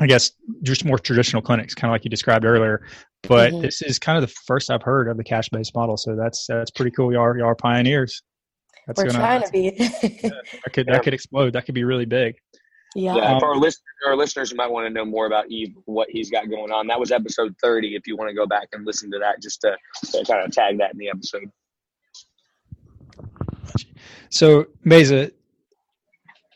I 0.01 0.07
guess 0.07 0.33
just 0.63 0.85
more 0.85 0.99
traditional 0.99 1.43
clinics, 1.43 1.75
kind 1.75 1.91
of 1.91 1.93
like 1.93 2.05
you 2.05 2.11
described 2.11 2.45
earlier. 2.45 2.85
But 3.29 3.53
mm-hmm. 3.53 3.63
this 3.63 3.83
is 3.83 3.99
kind 3.99 4.23
of 4.23 4.29
the 4.29 4.35
first 4.47 4.71
I've 4.71 4.83
heard 4.83 5.09
of 5.09 5.17
the 5.17 5.25
cash 5.25 5.49
based 5.49 5.75
model, 5.75 5.97
so 5.97 6.17
that's 6.17 6.47
that's 6.47 6.71
pretty 6.71 6.91
cool. 6.91 7.13
You 7.13 7.21
are 7.21 7.37
you 7.37 7.45
are 7.45 7.55
pioneers. 7.55 8.23
That's 8.87 8.99
We're 8.99 9.07
gonna, 9.07 9.19
trying 9.19 9.43
to 9.43 9.51
be. 9.51 9.73
yeah, 9.79 10.31
that 10.65 10.73
could 10.73 10.87
that 10.87 11.03
could 11.03 11.15
explode. 11.15 11.53
That 11.53 11.65
could 11.67 11.75
be 11.75 11.85
really 11.85 12.05
big. 12.05 12.35
Yeah. 12.95 13.17
yeah 13.17 13.39
for 13.41 13.49
our 13.49 13.57
listeners, 13.57 13.83
our 14.07 14.17
listeners 14.17 14.51
who 14.51 14.57
might 14.57 14.71
want 14.71 14.87
to 14.87 14.91
know 14.91 15.05
more 15.05 15.27
about 15.27 15.47
Yves, 15.51 15.73
what 15.87 16.09
he's 16.11 16.31
got 16.31 16.49
going 16.49 16.71
on, 16.71 16.87
that 16.87 17.01
was 17.01 17.11
episode 17.11 17.55
30. 17.61 17.97
If 17.97 18.07
you 18.07 18.17
want 18.17 18.29
to 18.29 18.35
go 18.35 18.47
back 18.47 18.69
and 18.73 18.87
listen 18.87 19.11
to 19.11 19.19
that, 19.19 19.43
just 19.43 19.61
to, 19.63 19.77
to 20.13 20.25
kind 20.25 20.45
of 20.45 20.53
tag 20.53 20.79
that 20.79 20.93
in 20.93 20.99
the 20.99 21.09
episode. 21.09 21.51
So, 24.31 24.67
Maysa, 24.87 25.33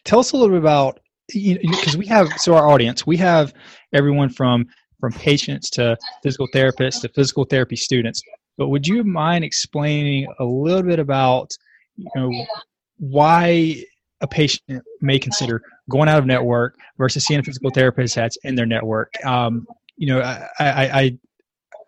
tell 0.05 0.21
us 0.21 0.33
a 0.33 0.37
little 0.37 0.55
bit 0.55 0.59
about 0.59 1.01
because 1.33 1.97
we 1.97 2.07
have 2.07 2.29
so 2.39 2.55
our 2.55 2.67
audience 2.67 3.07
we 3.07 3.17
have 3.19 3.53
everyone 3.93 4.31
from 4.31 4.67
from 5.01 5.13
patients 5.13 5.71
to 5.71 5.97
physical 6.23 6.49
therapists 6.55 7.01
to 7.03 7.09
physical 7.09 7.45
therapy 7.45 7.77
students. 7.77 8.23
But 8.57 8.69
would 8.69 8.87
you 8.87 9.05
mind 9.05 9.45
explaining 9.45 10.27
a 10.39 10.45
little 10.45 10.83
bit 10.83 10.99
about 10.99 11.51
you 11.97 12.11
know 12.15 12.47
why 12.99 13.83
a 14.21 14.27
patient 14.27 14.83
may 15.01 15.19
consider 15.19 15.63
going 15.91 16.09
out 16.09 16.19
of 16.19 16.27
network 16.27 16.77
versus 16.99 17.25
seeing 17.25 17.41
a 17.41 17.43
physical 17.43 17.71
therapist 17.71 18.15
that's 18.17 18.37
in 18.43 18.55
their 18.55 18.67
network. 18.67 19.13
Um, 19.25 19.67
you 19.97 20.09
know, 20.09 20.21
I, 20.21 20.49
I, 20.59 21.01
I 21.01 21.19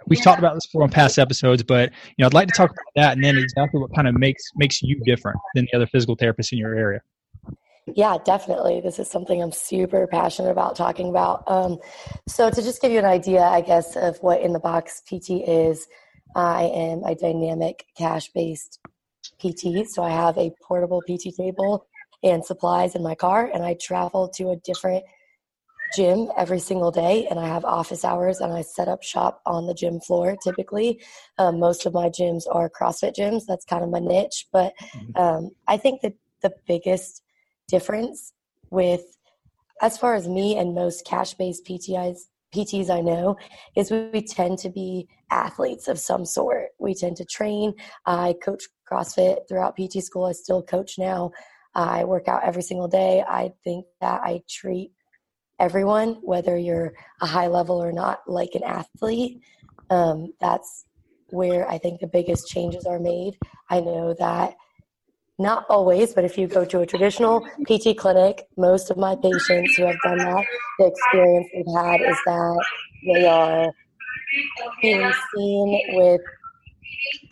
we've 0.07 0.23
talked 0.23 0.38
about 0.38 0.55
this 0.55 0.67
before 0.67 0.83
on 0.83 0.90
past 0.90 1.19
episodes, 1.19 1.62
but 1.62 1.90
you 2.07 2.23
know, 2.23 2.26
I'd 2.26 2.35
like 2.35 2.49
to 2.49 2.55
talk 2.55 2.71
about 2.71 2.93
that 2.97 3.12
and 3.14 3.25
then 3.25 3.37
exactly 3.37 3.81
what 3.81 3.95
kind 3.95 4.09
of 4.09 4.14
makes 4.14 4.43
makes 4.57 4.83
you 4.83 5.00
different 5.05 5.38
than 5.55 5.67
the 5.71 5.76
other 5.76 5.87
physical 5.87 6.17
therapists 6.17 6.52
in 6.52 6.59
your 6.59 6.75
area. 6.75 7.00
Yeah, 7.95 8.19
definitely. 8.25 8.81
This 8.81 8.99
is 8.99 9.09
something 9.09 9.43
I'm 9.43 9.53
super 9.53 10.07
passionate 10.07 10.51
about 10.51 10.77
talking 10.77 11.09
about. 11.09 11.45
Um, 11.47 11.79
so, 12.29 12.51
to 12.51 12.63
just 12.63 12.81
give 12.81 12.93
you 12.93 12.99
an 12.99 13.05
idea, 13.05 13.43
I 13.43 13.61
guess, 13.61 13.97
of 13.97 14.19
what 14.19 14.41
in 14.41 14.53
the 14.53 14.61
box 14.61 15.03
PT 15.07 15.43
is, 15.47 15.87
I 16.35 16.65
am 16.65 17.05
a 17.05 17.15
dynamic 17.15 17.87
cash 17.97 18.31
based 18.33 18.79
PT. 19.41 19.87
So, 19.89 20.03
I 20.03 20.11
have 20.11 20.37
a 20.39 20.53
portable 20.63 21.03
PT 21.03 21.35
table 21.37 21.87
and 22.23 22.45
supplies 22.45 22.95
in 22.95 23.03
my 23.03 23.15
car 23.15 23.51
and 23.53 23.65
I 23.65 23.75
travel 23.81 24.29
to 24.37 24.51
a 24.51 24.57
different 24.57 25.05
gym 25.97 26.29
every 26.37 26.61
single 26.61 26.91
day 26.91 27.27
and 27.29 27.39
I 27.39 27.49
have 27.49 27.65
office 27.65 28.05
hours 28.05 28.41
and 28.41 28.53
I 28.53 28.63
set 28.63 28.89
up 28.89 29.03
shop 29.03 29.41
on 29.47 29.67
the 29.67 29.75
gym 29.75 30.01
floor 30.01 30.37
typically. 30.45 31.01
Um, 31.39 31.59
most 31.59 31.87
of 31.87 31.95
my 31.95 32.09
gyms 32.09 32.43
are 32.51 32.71
CrossFit 32.71 33.15
gyms. 33.17 33.43
That's 33.47 33.65
kind 33.65 33.83
of 33.83 33.91
my 33.91 33.99
niche. 33.99 34.47
But 34.53 34.73
mm-hmm. 34.95 35.21
um, 35.21 35.51
I 35.67 35.77
think 35.77 36.03
that 36.03 36.15
the 36.43 36.53
biggest 36.67 37.23
difference 37.71 38.33
with, 38.71 39.03
as 39.83 39.97
far 39.97 40.15
as 40.15 40.29
me 40.29 40.57
and 40.57 40.75
most 40.75 41.07
cash 41.07 41.35
based 41.35 41.65
PTIs, 41.65 42.19
PTs 42.55 42.91
I 42.91 43.00
know 43.00 43.37
is 43.77 43.91
we 43.91 44.23
tend 44.23 44.59
to 44.59 44.71
be 44.71 45.09
athletes 45.31 45.89
of 45.89 45.99
some 45.99 46.25
sort. 46.25 46.71
We 46.79 46.95
tend 46.95 47.17
to 47.19 47.25
train. 47.25 47.75
I 48.07 48.35
coach 48.43 48.65
CrossFit 48.91 49.49
throughout 49.49 49.77
PT 49.77 50.03
school. 50.03 50.25
I 50.25 50.33
still 50.33 50.62
coach 50.62 50.99
now. 50.99 51.31
I 51.75 52.05
work 52.05 52.27
out 52.27 52.43
every 52.45 52.62
single 52.62 52.89
day. 52.89 53.23
I 53.27 53.53
think 53.62 53.87
that 54.00 54.23
I 54.25 54.43
treat 54.49 54.91
everyone, 55.61 56.15
whether 56.23 56.57
you're 56.57 56.95
a 57.21 57.27
high 57.27 57.47
level 57.47 57.83
or 57.83 57.93
not, 57.93 58.21
like 58.27 58.50
an 58.55 58.65
athlete. 58.65 59.41
Um, 59.91 60.33
that's 60.41 60.87
where 61.29 61.69
I 61.69 61.79
think 61.79 62.00
the 62.00 62.09
biggest 62.09 62.49
changes 62.49 62.87
are 62.87 62.99
made. 62.99 63.37
I 63.69 63.81
know 63.81 64.15
that 64.19 64.57
not 65.41 65.65
always, 65.71 66.13
but 66.13 66.25
if 66.25 66.37
you 66.37 66.47
go 66.47 66.65
to 66.67 66.81
a 66.81 66.87
traditional 66.87 67.41
PT 67.67 67.97
clinic, 67.97 68.47
most 68.57 68.91
of 68.91 68.99
my 68.99 69.17
patients 69.17 69.75
who 69.76 69.87
have 69.87 69.97
done 70.05 70.19
that, 70.19 70.45
the 70.79 70.87
experience 70.87 71.49
they've 71.55 71.75
had 71.75 72.00
is 72.03 72.17
that 72.26 72.65
they 73.07 73.26
are 73.26 73.73
being 74.83 75.13
seen 75.35 75.81
with 75.95 76.21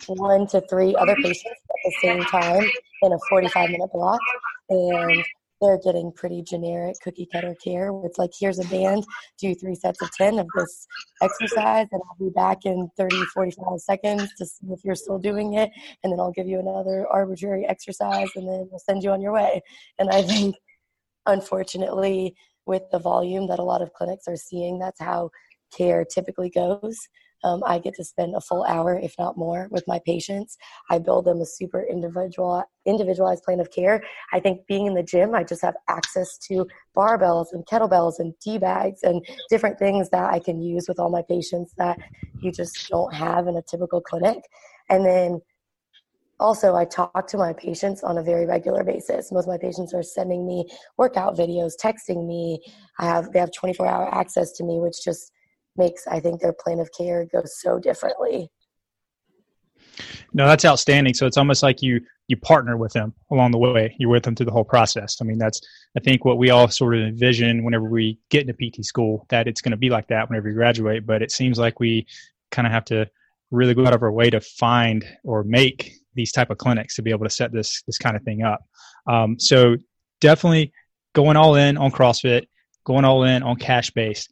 one 0.07 0.47
to 0.47 0.61
three 0.61 0.95
other 0.95 1.15
patients 1.15 1.45
at 1.45 1.79
the 1.85 1.93
same 2.01 2.23
time 2.23 2.63
in 3.03 3.13
a 3.13 3.17
45 3.29 3.69
minute 3.69 3.91
block. 3.93 4.19
And 4.69 5.23
they're 5.61 5.79
getting 5.83 6.11
pretty 6.11 6.41
generic 6.41 6.95
cookie 7.03 7.27
cutter 7.31 7.55
care 7.63 7.91
it's 8.03 8.17
like, 8.17 8.31
here's 8.37 8.59
a 8.59 8.67
band, 8.67 9.05
do 9.39 9.53
three 9.55 9.75
sets 9.75 10.01
of 10.01 10.11
10 10.11 10.39
of 10.39 10.47
this 10.55 10.87
exercise, 11.21 11.87
and 11.91 12.01
I'll 12.09 12.27
be 12.27 12.31
back 12.33 12.65
in 12.65 12.89
30, 12.97 13.15
45 13.33 13.79
seconds 13.79 14.33
to 14.37 14.45
see 14.45 14.67
if 14.69 14.83
you're 14.83 14.95
still 14.95 15.19
doing 15.19 15.53
it. 15.53 15.71
And 16.03 16.11
then 16.11 16.19
I'll 16.19 16.31
give 16.31 16.47
you 16.47 16.59
another 16.59 17.07
arbitrary 17.07 17.65
exercise, 17.67 18.29
and 18.35 18.47
then 18.47 18.67
we'll 18.69 18.79
send 18.79 19.03
you 19.03 19.11
on 19.11 19.21
your 19.21 19.33
way. 19.33 19.61
And 19.97 20.09
I 20.09 20.21
think, 20.21 20.55
unfortunately, 21.25 22.35
with 22.65 22.83
the 22.91 22.99
volume 22.99 23.47
that 23.47 23.59
a 23.59 23.63
lot 23.63 23.81
of 23.81 23.93
clinics 23.93 24.27
are 24.27 24.35
seeing, 24.35 24.79
that's 24.79 24.99
how 24.99 25.29
care 25.75 26.05
typically 26.05 26.49
goes. 26.49 26.97
Um, 27.43 27.63
I 27.65 27.79
get 27.79 27.95
to 27.95 28.03
spend 28.03 28.35
a 28.35 28.41
full 28.41 28.63
hour, 28.63 28.97
if 28.97 29.15
not 29.17 29.37
more, 29.37 29.67
with 29.71 29.83
my 29.87 29.99
patients. 30.05 30.57
I 30.89 30.99
build 30.99 31.25
them 31.25 31.41
a 31.41 31.45
super 31.45 31.83
individual, 31.83 32.63
individualized 32.85 33.43
plan 33.43 33.59
of 33.59 33.71
care. 33.71 34.03
I 34.33 34.39
think 34.39 34.67
being 34.67 34.87
in 34.87 34.93
the 34.93 35.03
gym, 35.03 35.33
I 35.33 35.43
just 35.43 35.61
have 35.61 35.75
access 35.87 36.37
to 36.49 36.67
barbells 36.95 37.47
and 37.51 37.65
kettlebells 37.65 38.19
and 38.19 38.33
tea 38.41 38.57
bags 38.57 39.01
and 39.03 39.25
different 39.49 39.79
things 39.79 40.09
that 40.09 40.33
I 40.33 40.39
can 40.39 40.61
use 40.61 40.85
with 40.87 40.99
all 40.99 41.09
my 41.09 41.23
patients 41.27 41.73
that 41.77 41.97
you 42.41 42.51
just 42.51 42.89
don't 42.89 43.13
have 43.13 43.47
in 43.47 43.55
a 43.55 43.61
typical 43.61 44.01
clinic. 44.01 44.43
And 44.89 45.05
then 45.05 45.41
also 46.39 46.75
i 46.75 46.85
talk 46.85 47.27
to 47.27 47.37
my 47.37 47.53
patients 47.53 48.03
on 48.03 48.17
a 48.17 48.23
very 48.23 48.45
regular 48.45 48.83
basis 48.83 49.31
most 49.31 49.43
of 49.43 49.49
my 49.49 49.57
patients 49.57 49.93
are 49.93 50.03
sending 50.03 50.45
me 50.45 50.65
workout 50.97 51.37
videos 51.37 51.73
texting 51.81 52.25
me 52.25 52.59
i 52.97 53.05
have 53.05 53.31
they 53.31 53.39
have 53.39 53.51
24 53.51 53.85
hour 53.85 54.15
access 54.15 54.51
to 54.53 54.63
me 54.63 54.79
which 54.79 55.03
just 55.03 55.31
makes 55.79 56.05
I 56.05 56.19
think 56.19 56.41
their 56.41 56.53
plan 56.53 56.79
of 56.79 56.91
care 56.95 57.25
go 57.25 57.41
so 57.45 57.79
differently. 57.79 58.51
No, 60.33 60.45
that's 60.47 60.65
outstanding. 60.65 61.13
So 61.13 61.25
it's 61.25 61.37
almost 61.37 61.63
like 61.63 61.81
you 61.81 62.01
you 62.27 62.37
partner 62.37 62.77
with 62.77 62.93
them 62.93 63.13
along 63.31 63.51
the 63.51 63.57
way. 63.57 63.95
You're 63.97 64.11
with 64.11 64.23
them 64.23 64.35
through 64.35 64.45
the 64.45 64.51
whole 64.51 64.63
process. 64.63 65.17
I 65.19 65.23
mean, 65.23 65.39
that's 65.39 65.59
I 65.97 65.99
think 65.99 66.23
what 66.23 66.37
we 66.37 66.51
all 66.51 66.67
sort 66.67 66.95
of 66.95 67.01
envision 67.01 67.63
whenever 67.63 67.89
we 67.89 68.19
get 68.29 68.47
into 68.47 68.53
PT 68.53 68.85
school 68.85 69.25
that 69.29 69.47
it's 69.47 69.61
going 69.61 69.71
to 69.71 69.77
be 69.77 69.89
like 69.89 70.07
that 70.09 70.29
whenever 70.29 70.49
you 70.49 70.55
graduate. 70.55 71.07
But 71.07 71.23
it 71.23 71.31
seems 71.31 71.57
like 71.57 71.79
we 71.79 72.05
kind 72.51 72.67
of 72.67 72.73
have 72.73 72.85
to 72.85 73.09
really 73.51 73.73
go 73.73 73.85
out 73.85 73.95
of 73.95 74.03
our 74.03 74.11
way 74.11 74.29
to 74.29 74.39
find 74.39 75.03
or 75.23 75.43
make 75.43 75.93
these 76.13 76.31
type 76.31 76.51
of 76.51 76.59
clinics 76.59 76.95
to 76.95 77.01
be 77.01 77.09
able 77.09 77.25
to 77.25 77.31
set 77.31 77.51
this 77.51 77.81
this 77.87 77.97
kind 77.97 78.15
of 78.15 78.21
thing 78.23 78.43
up. 78.43 78.63
Um, 79.07 79.39
so 79.39 79.77
definitely 80.21 80.71
going 81.13 81.37
all 81.37 81.55
in 81.55 81.77
on 81.77 81.91
CrossFit, 81.91 82.47
going 82.85 83.05
all 83.05 83.23
in 83.23 83.41
on 83.41 83.55
cash 83.55 83.89
based 83.89 84.31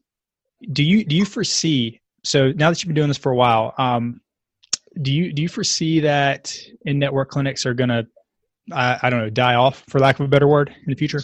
do 0.72 0.84
you 0.84 1.06
do 1.06 1.15
you 1.15 1.26
foresee 1.26 2.00
so 2.24 2.52
now 2.52 2.70
that 2.70 2.82
you've 2.82 2.88
been 2.88 2.96
doing 2.96 3.08
this 3.08 3.17
for 3.17 3.32
a 3.32 3.36
while 3.36 3.74
um, 3.78 4.22
do 5.02 5.13
you 5.13 5.32
do 5.34 5.41
you 5.41 5.50
foresee 5.50 6.02
that 6.02 6.56
in 6.86 7.00
network 7.00 7.30
clinics 7.30 7.65
are 7.65 7.74
going 7.74 7.89
to 7.89 8.08
I, 8.72 9.00
I, 9.04 9.10
don't 9.10 9.20
know 9.22 9.30
die 9.30 9.56
off 9.56 9.84
for 9.88 10.00
lack 10.00 10.20
of 10.20 10.26
a 10.26 10.28
better 10.28 10.48
word 10.48 10.70
in 10.70 10.91
the 10.91 10.96
future? 10.96 11.22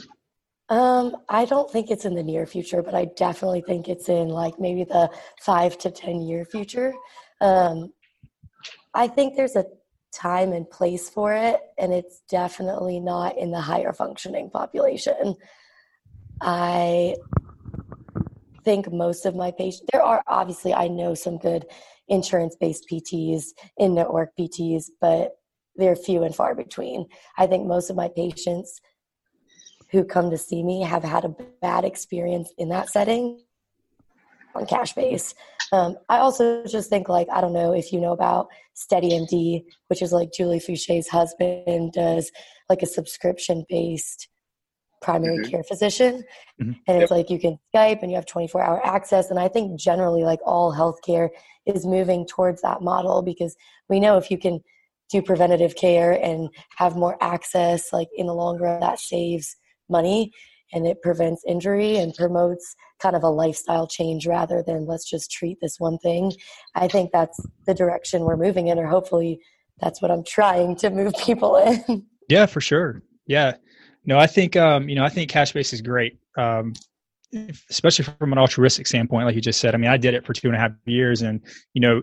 Um, 0.69 1.17
i 1.27 1.45
don't 1.45 1.69
think 1.69 1.91
it's 1.91 2.05
in 2.05 2.15
the 2.15 2.23
near 2.23 2.45
future 2.45 2.81
but 2.81 2.93
i 2.93 3.05
definitely 3.17 3.61
think 3.61 3.89
it's 3.89 4.07
in 4.07 4.29
like 4.29 4.59
maybe 4.59 4.83
the 4.83 5.09
five 5.41 5.77
to 5.79 5.91
ten 5.91 6.21
year 6.21 6.45
future. 6.45 6.93
Um, 7.41 7.91
i 8.93 9.07
think 9.07 9.35
there's 9.35 9.55
a 9.55 9.65
time 10.13 10.53
and 10.53 10.69
place 10.69 11.09
for 11.09 11.33
it 11.33 11.59
and 11.77 11.91
it's 11.91 12.21
definitely 12.29 12.99
not 12.99 13.37
in 13.37 13.51
the 13.51 13.59
higher 13.59 13.91
functioning 13.91 14.49
population. 14.49 15.35
I 16.39 17.15
think 18.63 18.91
most 18.91 19.25
of 19.25 19.35
my 19.35 19.51
patients, 19.51 19.85
there 19.91 20.03
are 20.03 20.23
obviously, 20.27 20.73
I 20.73 20.87
know 20.87 21.13
some 21.13 21.37
good 21.37 21.65
insurance 22.07 22.55
based 22.59 22.85
PTs 22.91 23.45
in 23.77 23.93
network 23.93 24.29
PTs, 24.37 24.85
but 24.99 25.33
they're 25.75 25.95
few 25.95 26.23
and 26.23 26.35
far 26.35 26.55
between. 26.55 27.07
I 27.37 27.47
think 27.47 27.65
most 27.65 27.89
of 27.89 27.95
my 27.95 28.09
patients 28.15 28.81
who 29.91 30.03
come 30.03 30.29
to 30.29 30.37
see 30.37 30.63
me 30.63 30.81
have 30.81 31.03
had 31.03 31.25
a 31.25 31.35
bad 31.61 31.85
experience 31.85 32.51
in 32.57 32.69
that 32.69 32.89
setting 32.89 33.39
on 34.55 34.65
cash 34.65 34.93
base. 34.93 35.33
Um, 35.71 35.97
I 36.09 36.17
also 36.17 36.63
just 36.65 36.89
think 36.89 37.09
like 37.09 37.27
I 37.31 37.41
don't 37.41 37.53
know 37.53 37.73
if 37.73 37.91
you 37.91 37.99
know 37.99 38.13
about 38.13 38.47
SteadyMD, 38.75 39.63
which 39.87 40.01
is 40.01 40.11
like 40.11 40.31
Julie 40.31 40.59
Foucher's 40.59 41.07
husband 41.07 41.93
does 41.93 42.31
like 42.69 42.81
a 42.81 42.87
subscription 42.87 43.65
based 43.69 44.27
primary 45.03 45.37
mm-hmm. 45.37 45.51
care 45.51 45.63
physician 45.63 46.23
mm-hmm. 46.61 46.71
and 46.87 47.01
it's 47.01 47.11
yep. 47.11 47.11
like 47.11 47.29
you 47.29 47.39
can 47.39 47.57
skype 47.75 48.01
and 48.01 48.11
you 48.11 48.15
have 48.15 48.25
24 48.25 48.63
hour 48.63 48.85
access 48.85 49.29
and 49.29 49.39
i 49.39 49.47
think 49.47 49.79
generally 49.79 50.23
like 50.23 50.39
all 50.45 50.73
healthcare 50.73 51.29
is 51.65 51.85
moving 51.85 52.25
towards 52.25 52.61
that 52.61 52.81
model 52.81 53.21
because 53.21 53.55
we 53.89 53.99
know 53.99 54.17
if 54.17 54.31
you 54.31 54.37
can 54.37 54.59
do 55.11 55.21
preventative 55.21 55.75
care 55.75 56.13
and 56.23 56.49
have 56.77 56.95
more 56.95 57.17
access 57.21 57.93
like 57.93 58.07
in 58.15 58.25
the 58.25 58.33
long 58.33 58.59
run 58.59 58.79
that 58.79 58.99
saves 58.99 59.55
money 59.89 60.31
and 60.73 60.87
it 60.87 61.01
prevents 61.01 61.43
injury 61.47 61.97
and 61.97 62.15
promotes 62.15 62.75
kind 63.01 63.15
of 63.15 63.23
a 63.23 63.29
lifestyle 63.29 63.87
change 63.87 64.25
rather 64.25 64.63
than 64.65 64.85
let's 64.85 65.07
just 65.07 65.31
treat 65.31 65.59
this 65.61 65.79
one 65.79 65.97
thing. 65.99 66.33
I 66.75 66.87
think 66.87 67.11
that's 67.11 67.39
the 67.67 67.73
direction 67.73 68.23
we're 68.23 68.37
moving 68.37 68.67
in, 68.67 68.79
or 68.79 68.87
hopefully 68.87 69.39
that's 69.79 70.01
what 70.01 70.11
I'm 70.11 70.23
trying 70.23 70.75
to 70.77 70.89
move 70.89 71.13
people 71.19 71.57
in. 71.57 72.05
Yeah, 72.27 72.47
for 72.47 72.61
sure. 72.61 73.03
Yeah. 73.27 73.55
No, 74.05 74.17
I 74.17 74.27
think 74.27 74.55
um, 74.55 74.89
you 74.89 74.95
know, 74.95 75.03
I 75.03 75.09
think 75.09 75.29
cash 75.29 75.51
base 75.53 75.73
is 75.73 75.81
great. 75.81 76.19
Um, 76.37 76.73
especially 77.69 78.05
from 78.05 78.31
an 78.31 78.37
altruistic 78.37 78.85
standpoint, 78.85 79.25
like 79.25 79.35
you 79.35 79.41
just 79.41 79.59
said. 79.59 79.73
I 79.73 79.77
mean, 79.77 79.89
I 79.89 79.97
did 79.97 80.13
it 80.13 80.25
for 80.25 80.33
two 80.33 80.47
and 80.47 80.55
a 80.55 80.59
half 80.59 80.71
years, 80.85 81.21
and 81.21 81.41
you 81.73 81.81
know, 81.81 82.01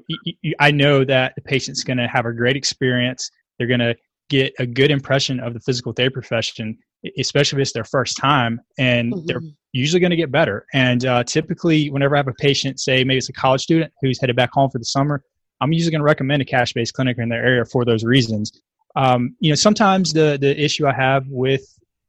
I 0.59 0.71
know 0.71 1.05
that 1.05 1.35
the 1.37 1.43
patient's 1.43 1.85
going 1.85 1.99
to 1.99 2.09
have 2.09 2.27
a 2.27 2.33
great 2.33 2.57
experience. 2.57 3.31
They're 3.59 3.69
going 3.69 3.81
to 3.81 3.97
get 4.29 4.55
a 4.59 4.67
good 4.67 4.91
impression 4.91 5.41
of 5.41 5.55
the 5.55 5.61
physical 5.61 5.93
therapy 5.93 6.15
profession, 6.15 6.79
especially 7.19 7.59
if 7.61 7.63
it's 7.63 7.73
their 7.73 7.85
first 7.85 8.17
time, 8.17 8.61
and 8.79 9.13
mm-hmm. 9.13 9.27
they're 9.27 9.43
usually 9.73 10.01
going 10.01 10.11
to 10.11 10.17
get 10.17 10.33
better. 10.33 10.67
And 10.73 11.05
uh, 11.05 11.25
typically, 11.25 11.91
whenever 11.91 12.17
I 12.17 12.19
have 12.19 12.29
a 12.29 12.35
patient, 12.35 12.81
say 12.81 13.05
maybe 13.05 13.19
it's 13.19 13.29
a 13.29 13.33
college 13.33 13.63
student 13.63 13.93
who's 14.01 14.21
headed 14.21 14.37
back 14.37 14.53
home 14.53 14.71
for 14.71 14.79
the 14.79 14.85
summer, 14.85 15.23
I'm 15.61 15.73
usually 15.73 15.93
going 15.93 16.01
to 16.01 16.07
recommend 16.07 16.43
a 16.43 16.45
cash-based 16.45 16.95
clinic 16.95 17.19
in 17.19 17.29
their 17.29 17.45
area 17.45 17.65
for 17.65 17.85
those 17.85 18.03
reasons. 18.03 18.53
Um, 18.97 19.37
you 19.41 19.51
know, 19.51 19.55
sometimes 19.55 20.13
the 20.13 20.39
the 20.41 20.59
issue 20.61 20.87
I 20.87 20.93
have 20.93 21.27
with 21.29 21.63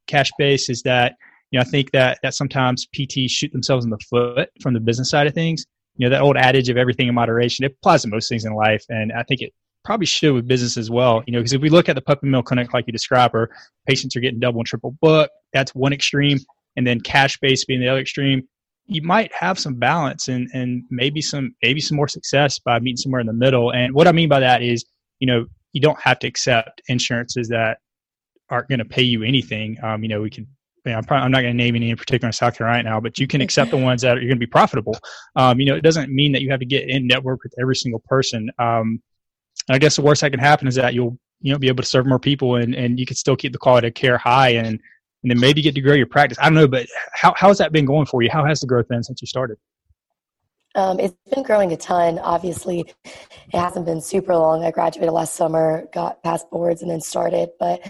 cash-based 0.07 0.69
is 0.69 0.81
that 0.83 1.15
you 1.51 1.59
know 1.59 1.61
I 1.61 1.65
think 1.65 1.91
that 1.91 2.19
that 2.23 2.33
sometimes 2.33 2.87
PTs 2.95 3.29
shoot 3.29 3.51
themselves 3.51 3.85
in 3.85 3.91
the 3.91 3.99
foot 4.09 4.49
from 4.61 4.73
the 4.73 4.79
business 4.79 5.09
side 5.09 5.27
of 5.27 5.33
things. 5.33 5.65
You 5.97 6.07
know, 6.07 6.15
that 6.15 6.21
old 6.21 6.37
adage 6.37 6.69
of 6.69 6.77
everything 6.77 7.07
in 7.07 7.13
moderation, 7.13 7.65
it 7.65 7.75
applies 7.79 8.03
to 8.03 8.07
most 8.07 8.29
things 8.29 8.45
in 8.45 8.53
life, 8.53 8.83
and 8.89 9.11
I 9.11 9.23
think 9.23 9.41
it 9.41 9.53
probably 9.83 10.05
should 10.05 10.33
with 10.33 10.47
business 10.47 10.77
as 10.77 10.89
well. 10.89 11.23
You 11.27 11.33
know, 11.33 11.39
because 11.39 11.53
if 11.53 11.61
we 11.61 11.69
look 11.69 11.89
at 11.89 11.95
the 11.95 12.01
puppy 12.01 12.27
mill 12.27 12.43
clinic 12.43 12.73
like 12.73 12.85
you 12.87 12.93
described, 12.93 13.33
where 13.33 13.49
patients 13.87 14.15
are 14.15 14.19
getting 14.19 14.39
double 14.39 14.59
and 14.59 14.67
triple 14.67 14.95
book, 15.01 15.29
that's 15.53 15.75
one 15.75 15.93
extreme, 15.93 16.39
and 16.75 16.85
then 16.87 17.01
cash 17.01 17.37
base 17.39 17.65
being 17.65 17.81
the 17.81 17.87
other 17.87 17.99
extreme. 17.99 18.47
You 18.85 19.01
might 19.01 19.33
have 19.33 19.59
some 19.59 19.75
balance 19.75 20.27
and 20.27 20.49
and 20.53 20.83
maybe 20.89 21.21
some 21.21 21.55
maybe 21.61 21.81
some 21.81 21.97
more 21.97 22.07
success 22.07 22.59
by 22.59 22.79
meeting 22.79 22.97
somewhere 22.97 23.21
in 23.21 23.27
the 23.27 23.33
middle. 23.33 23.71
And 23.71 23.93
what 23.93 24.07
I 24.07 24.11
mean 24.11 24.29
by 24.29 24.39
that 24.39 24.61
is, 24.61 24.85
you 25.19 25.27
know, 25.27 25.45
you 25.73 25.81
don't 25.81 25.99
have 25.99 26.19
to 26.19 26.27
accept 26.27 26.81
insurances 26.87 27.47
that 27.49 27.77
aren't 28.51 28.69
going 28.69 28.79
to 28.79 28.85
pay 28.85 29.01
you 29.01 29.23
anything. 29.23 29.77
Um, 29.83 30.03
you 30.03 30.09
know, 30.09 30.21
we 30.21 30.29
can. 30.29 30.47
You 30.83 30.93
know, 30.93 30.97
I'm, 30.97 31.03
probably, 31.03 31.25
I'm 31.25 31.31
not 31.31 31.41
going 31.41 31.55
to 31.55 31.63
name 31.63 31.75
any 31.75 31.91
in 31.91 31.95
particular 31.95 32.29
in 32.29 32.33
South 32.33 32.57
Carolina 32.57 32.89
now, 32.89 32.99
but 32.99 33.19
you 33.19 33.27
can 33.27 33.39
accept 33.39 33.69
the 33.69 33.77
ones 33.77 34.01
that 34.01 34.17
are 34.17 34.19
going 34.19 34.31
to 34.31 34.35
be 34.37 34.47
profitable. 34.47 34.97
Um, 35.35 35.59
you 35.59 35.67
know, 35.67 35.75
it 35.75 35.83
doesn't 35.83 36.11
mean 36.11 36.31
that 36.31 36.41
you 36.41 36.49
have 36.49 36.59
to 36.59 36.65
get 36.65 36.89
in 36.89 37.05
network 37.05 37.43
with 37.43 37.53
every 37.61 37.75
single 37.75 38.01
person. 38.07 38.49
Um, 38.57 38.99
I 39.69 39.77
guess 39.77 39.95
the 39.95 40.01
worst 40.01 40.21
that 40.21 40.31
can 40.31 40.39
happen 40.39 40.67
is 40.67 40.73
that 40.75 40.95
you'll 40.95 41.19
you 41.41 41.51
know 41.51 41.59
be 41.59 41.67
able 41.67 41.83
to 41.83 41.89
serve 41.89 42.05
more 42.05 42.19
people 42.19 42.55
and 42.55 42.73
and 42.73 42.99
you 42.99 43.05
can 43.05 43.15
still 43.15 43.35
keep 43.35 43.51
the 43.51 43.59
quality 43.59 43.87
of 43.87 43.93
care 43.93 44.17
high 44.17 44.49
and 44.49 44.79
and 45.23 45.29
then 45.29 45.39
maybe 45.39 45.61
get 45.61 45.75
to 45.75 45.81
grow 45.81 45.93
your 45.93 46.07
practice. 46.07 46.37
I 46.41 46.45
don't 46.45 46.55
know, 46.55 46.67
but 46.67 46.87
how 47.13 47.33
how 47.37 47.49
has 47.49 47.57
that 47.59 47.71
been 47.71 47.85
going 47.85 48.05
for 48.05 48.21
you? 48.21 48.29
How 48.31 48.45
has 48.45 48.59
the 48.59 48.67
growth 48.67 48.87
been 48.87 49.03
since 49.03 49.21
you 49.21 49.27
started? 49.27 49.57
Um, 50.73 50.99
it's 50.99 51.15
been 51.33 51.43
growing 51.43 51.73
a 51.73 51.77
ton. 51.77 52.17
Obviously, 52.19 52.85
it 53.03 53.57
hasn't 53.57 53.85
been 53.85 54.01
super 54.01 54.35
long. 54.35 54.63
I 54.63 54.71
graduated 54.71 55.13
last 55.13 55.35
summer, 55.35 55.87
got 55.93 56.23
past 56.23 56.49
boards, 56.49 56.81
and 56.81 56.89
then 56.89 57.01
started. 57.01 57.49
But 57.59 57.85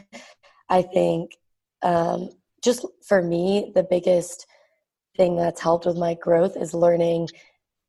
I 0.72 0.82
think 0.82 1.38
um, 1.84 2.30
just 2.64 2.86
for 3.08 3.22
me, 3.22 3.72
the 3.76 3.84
biggest 3.84 4.48
thing 5.18 5.36
that's 5.36 5.62
helped 5.62 5.86
with 5.86 5.98
my 5.98 6.16
growth 6.16 6.56
is 6.56 6.74
learning 6.74 7.28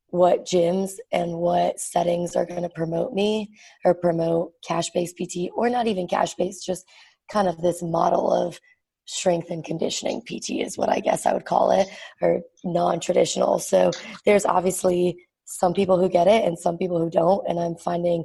what 0.09 0.45
gyms 0.45 0.95
and 1.13 1.39
what 1.39 1.81
settings 1.81 2.37
are 2.37 2.45
going 2.45 2.63
to 2.63 2.69
promote 2.69 3.15
me 3.15 3.49
or 3.85 3.95
promote 3.95 4.53
cash 4.67 4.91
based 4.91 5.17
PT 5.17 5.49
or 5.55 5.71
not 5.71 5.87
even 5.87 6.07
cash 6.07 6.35
based, 6.35 6.67
just 6.67 6.85
kind 7.31 7.49
of 7.49 7.63
this 7.63 7.83
model 7.83 8.31
of 8.31 8.61
strength 9.07 9.51
and 9.51 9.65
conditioning 9.65 10.21
PT 10.21 10.61
is 10.61 10.77
what 10.77 10.89
I 10.89 11.01
guess 11.01 11.25
I 11.25 11.33
would 11.33 11.45
call 11.45 11.71
it, 11.71 11.89
or 12.21 12.41
non 12.65 13.01
traditional. 13.01 13.59
So 13.59 13.91
there's 14.25 14.45
obviously 14.45 15.17
some 15.45 15.73
people 15.73 15.99
who 15.99 16.09
get 16.09 16.27
it 16.27 16.45
and 16.45 16.59
some 16.59 16.79
people 16.79 16.99
who 16.99 17.11
don't. 17.11 17.47
And 17.49 17.59
I'm 17.59 17.77
finding 17.77 18.25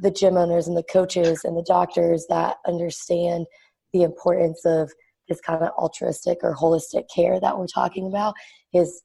the 0.00 0.10
gym 0.10 0.36
owners 0.36 0.68
and 0.68 0.76
the 0.76 0.84
coaches 0.84 1.40
and 1.44 1.56
the 1.56 1.64
doctors 1.66 2.26
that 2.28 2.58
understand 2.66 3.46
the 3.92 4.02
importance 4.02 4.64
of 4.64 4.90
this 5.28 5.40
kind 5.40 5.62
of 5.62 5.70
altruistic 5.78 6.38
or 6.42 6.54
holistic 6.54 7.04
care 7.14 7.38
that 7.40 7.58
we're 7.58 7.66
talking 7.66 8.06
about 8.06 8.34
is 8.72 9.02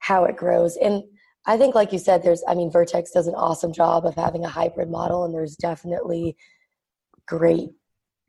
how 0.00 0.24
it 0.24 0.36
grows. 0.36 0.76
And 0.76 1.02
I 1.46 1.56
think, 1.56 1.74
like 1.74 1.92
you 1.92 1.98
said, 1.98 2.22
there's, 2.22 2.42
I 2.46 2.54
mean, 2.54 2.70
Vertex 2.70 3.12
does 3.12 3.26
an 3.26 3.34
awesome 3.34 3.72
job 3.72 4.04
of 4.04 4.14
having 4.14 4.44
a 4.44 4.48
hybrid 4.48 4.90
model, 4.90 5.24
and 5.24 5.32
there's 5.32 5.56
definitely 5.56 6.36
great 7.26 7.70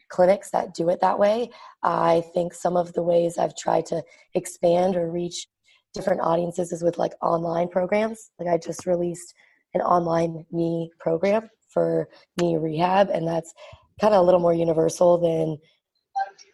clinics 0.10 0.52
that 0.52 0.74
do 0.74 0.90
it 0.90 1.00
that 1.02 1.20
way. 1.20 1.50
I 1.84 2.24
think 2.34 2.54
some 2.54 2.78
of 2.78 2.94
the 2.94 3.04
ways 3.04 3.38
I've 3.38 3.56
tried 3.56 3.86
to 3.88 4.04
expand 4.34 4.96
or 4.96 5.10
reach 5.10 5.48
different 5.94 6.22
audiences 6.22 6.72
is 6.72 6.84
with 6.84 6.98
like 6.98 7.14
online 7.22 7.68
programs. 7.68 8.32
Like 8.40 8.50
I 8.50 8.58
just 8.58 8.86
released 8.86 9.34
an 9.74 9.82
online 9.82 10.46
knee 10.52 10.92
program 11.00 11.50
for 11.70 12.08
knee 12.40 12.58
rehab, 12.58 13.10
and 13.10 13.28
that's 13.28 13.54
kind 14.00 14.14
of 14.14 14.22
a 14.22 14.24
little 14.24 14.40
more 14.40 14.54
universal 14.54 15.18
than 15.18 15.58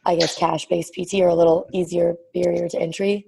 I 0.06 0.16
guess 0.16 0.38
cash 0.38 0.66
based 0.68 0.94
PT 0.94 1.16
are 1.16 1.28
a 1.28 1.36
little 1.36 1.68
easier 1.74 2.16
barrier 2.34 2.68
to 2.70 2.80
entry. 2.80 3.28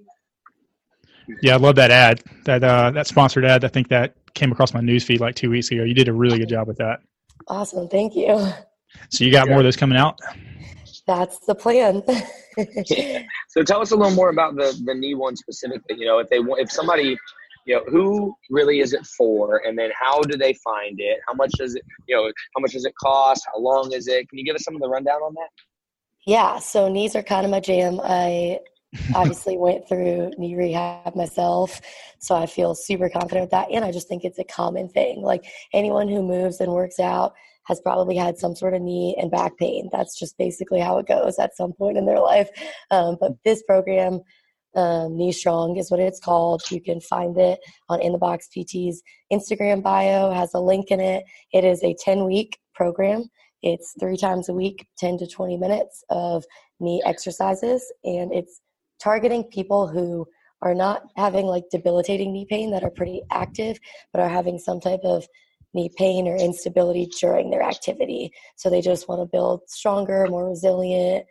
Yeah, 1.42 1.54
I 1.54 1.56
love 1.56 1.76
that 1.76 1.90
ad. 1.90 2.22
That 2.44 2.64
uh, 2.64 2.90
that 2.90 3.06
sponsored 3.06 3.44
ad. 3.44 3.64
I 3.64 3.68
think 3.68 3.88
that 3.88 4.14
came 4.34 4.50
across 4.52 4.74
my 4.74 4.80
newsfeed 4.80 5.20
like 5.20 5.34
two 5.34 5.50
weeks 5.50 5.70
ago. 5.70 5.84
You 5.84 5.94
did 5.94 6.08
a 6.08 6.12
really 6.12 6.38
good 6.38 6.48
job 6.48 6.66
with 6.66 6.78
that. 6.78 7.00
Awesome, 7.48 7.88
thank 7.88 8.16
you. 8.16 8.50
So 9.10 9.24
you 9.24 9.30
got 9.30 9.48
more 9.48 9.58
of 9.58 9.64
those 9.64 9.76
coming 9.76 9.98
out. 9.98 10.18
That's 11.06 11.38
the 11.40 11.54
plan. 11.54 12.02
so 13.48 13.62
tell 13.62 13.80
us 13.80 13.90
a 13.92 13.96
little 13.96 14.14
more 14.14 14.30
about 14.30 14.56
the 14.56 14.80
the 14.84 14.94
knee 14.94 15.14
one 15.14 15.36
specifically. 15.36 15.96
You 15.98 16.06
know, 16.06 16.18
if 16.18 16.28
they 16.28 16.40
want, 16.40 16.60
if 16.60 16.70
somebody 16.70 17.16
you 17.66 17.74
know 17.76 17.84
who 17.88 18.34
really 18.48 18.80
is 18.80 18.92
it 18.92 19.04
for 19.06 19.62
and 19.66 19.78
then 19.78 19.90
how 19.98 20.20
do 20.22 20.36
they 20.36 20.54
find 20.64 20.98
it 20.98 21.18
how 21.26 21.34
much 21.34 21.50
does 21.58 21.74
it 21.74 21.82
you 22.08 22.16
know 22.16 22.24
how 22.54 22.60
much 22.60 22.72
does 22.72 22.84
it 22.84 22.94
cost 23.00 23.46
how 23.52 23.60
long 23.60 23.92
is 23.92 24.08
it 24.08 24.28
can 24.28 24.38
you 24.38 24.44
give 24.44 24.54
us 24.54 24.64
some 24.64 24.74
of 24.74 24.80
the 24.80 24.88
rundown 24.88 25.20
on 25.20 25.34
that 25.34 25.50
yeah 26.30 26.60
so 26.60 26.88
knees 26.88 27.16
are 27.16 27.24
kind 27.24 27.44
of 27.44 27.50
my 27.50 27.58
jam. 27.58 28.00
I 28.00 28.60
obviously 29.16 29.58
went 29.58 29.88
through 29.88 30.30
knee 30.38 30.56
rehab 30.56 31.14
myself 31.14 31.80
so 32.18 32.34
i 32.34 32.44
feel 32.44 32.74
super 32.74 33.08
confident 33.08 33.42
with 33.42 33.50
that 33.52 33.68
and 33.70 33.84
i 33.84 33.92
just 33.92 34.08
think 34.08 34.24
it's 34.24 34.38
a 34.38 34.44
common 34.44 34.88
thing. 34.88 35.22
Like 35.22 35.44
anyone 35.72 36.08
who 36.08 36.22
moves 36.22 36.60
and 36.60 36.72
works 36.72 37.00
out 37.00 37.32
has 37.66 37.80
probably 37.80 38.16
had 38.16 38.38
some 38.38 38.54
sort 38.54 38.74
of 38.74 38.82
knee 38.82 39.16
and 39.20 39.30
back 39.30 39.56
pain. 39.58 39.88
That's 39.92 40.18
just 40.18 40.38
basically 40.38 40.80
how 40.80 40.98
it 40.98 41.06
goes 41.06 41.38
at 41.38 41.56
some 41.56 41.72
point 41.72 41.98
in 41.98 42.06
their 42.06 42.20
life. 42.20 42.48
Um, 42.90 43.16
but 43.20 43.32
this 43.44 43.62
program 43.64 44.20
um, 44.74 45.16
knee 45.16 45.32
strong 45.32 45.76
is 45.76 45.90
what 45.90 46.00
it's 46.00 46.20
called. 46.20 46.62
You 46.70 46.80
can 46.80 47.00
find 47.00 47.36
it 47.38 47.58
on 47.88 48.00
in 48.00 48.12
the 48.12 48.18
box 48.18 48.48
pt's 48.52 49.02
instagram 49.32 49.82
bio 49.82 50.30
has 50.30 50.54
a 50.54 50.60
link 50.60 50.90
in 50.90 51.00
it. 51.00 51.24
It 51.52 51.64
is 51.64 51.82
a 51.82 51.96
10 52.04 52.24
week 52.24 52.58
program 52.74 53.30
it's 53.62 53.94
three 54.00 54.16
times 54.16 54.48
a 54.48 54.54
week 54.54 54.86
10 54.98 55.18
to 55.18 55.26
20 55.26 55.56
minutes 55.56 56.04
of 56.10 56.44
knee 56.78 57.02
exercises 57.04 57.92
and 58.04 58.32
it's 58.32 58.60
targeting 59.02 59.44
people 59.44 59.86
who 59.86 60.26
are 60.62 60.74
not 60.74 61.02
having 61.16 61.46
like 61.46 61.64
debilitating 61.70 62.32
knee 62.32 62.46
pain 62.48 62.70
that 62.70 62.84
are 62.84 62.90
pretty 62.90 63.22
active, 63.30 63.78
but 64.12 64.20
are 64.20 64.28
having 64.28 64.58
some 64.58 64.80
type 64.80 65.00
of 65.04 65.26
knee 65.72 65.90
pain 65.96 66.26
or 66.26 66.36
instability 66.36 67.08
during 67.20 67.50
their 67.50 67.62
activity. 67.62 68.30
So 68.56 68.68
they 68.68 68.80
just 68.80 69.08
want 69.08 69.20
to 69.20 69.26
build 69.26 69.62
stronger, 69.68 70.26
more 70.28 70.48
resilient, 70.48 71.24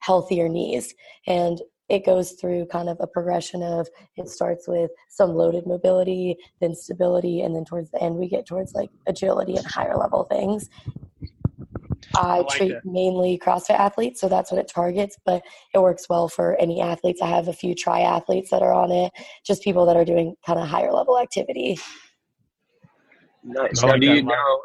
healthier 0.00 0.48
knees. 0.48 0.94
And 1.26 1.60
it 1.88 2.04
goes 2.04 2.32
through 2.32 2.66
kind 2.66 2.88
of 2.88 2.98
a 3.00 3.06
progression 3.06 3.62
of 3.62 3.88
it 4.16 4.28
starts 4.28 4.66
with 4.66 4.90
some 5.08 5.30
loaded 5.30 5.66
mobility, 5.66 6.36
then 6.60 6.74
stability, 6.74 7.42
and 7.42 7.54
then 7.54 7.64
towards 7.64 7.90
the 7.90 8.02
end 8.02 8.16
we 8.16 8.28
get 8.28 8.46
towards 8.46 8.74
like 8.74 8.90
agility 9.06 9.56
and 9.56 9.66
higher 9.66 9.96
level 9.96 10.24
things. 10.24 10.68
I, 12.16 12.38
like 12.38 12.48
treat 12.48 12.74
mainly 12.84 13.38
CrossFit 13.38 13.78
athletes, 13.78 14.20
so 14.20 14.28
that's 14.28 14.50
what 14.50 14.60
it 14.60 14.70
targets, 14.72 15.16
but 15.24 15.42
it 15.74 15.78
works 15.78 16.08
well 16.08 16.28
for 16.28 16.56
any 16.56 16.80
athletes. 16.80 17.20
I 17.22 17.28
have 17.28 17.48
a 17.48 17.52
few 17.52 17.74
triathletes 17.74 18.48
that 18.50 18.62
are 18.62 18.72
on 18.72 18.90
it, 18.90 19.12
just 19.44 19.62
people 19.62 19.86
that 19.86 19.96
are 19.96 20.04
doing 20.04 20.34
kind 20.44 20.58
of 20.58 20.66
higher 20.66 20.92
level 20.92 21.18
activity. 21.18 21.78
Nice. 23.44 23.82
Like 23.82 23.92
now, 23.92 23.98
do 23.98 24.14
you 24.14 24.22
know? 24.22 24.60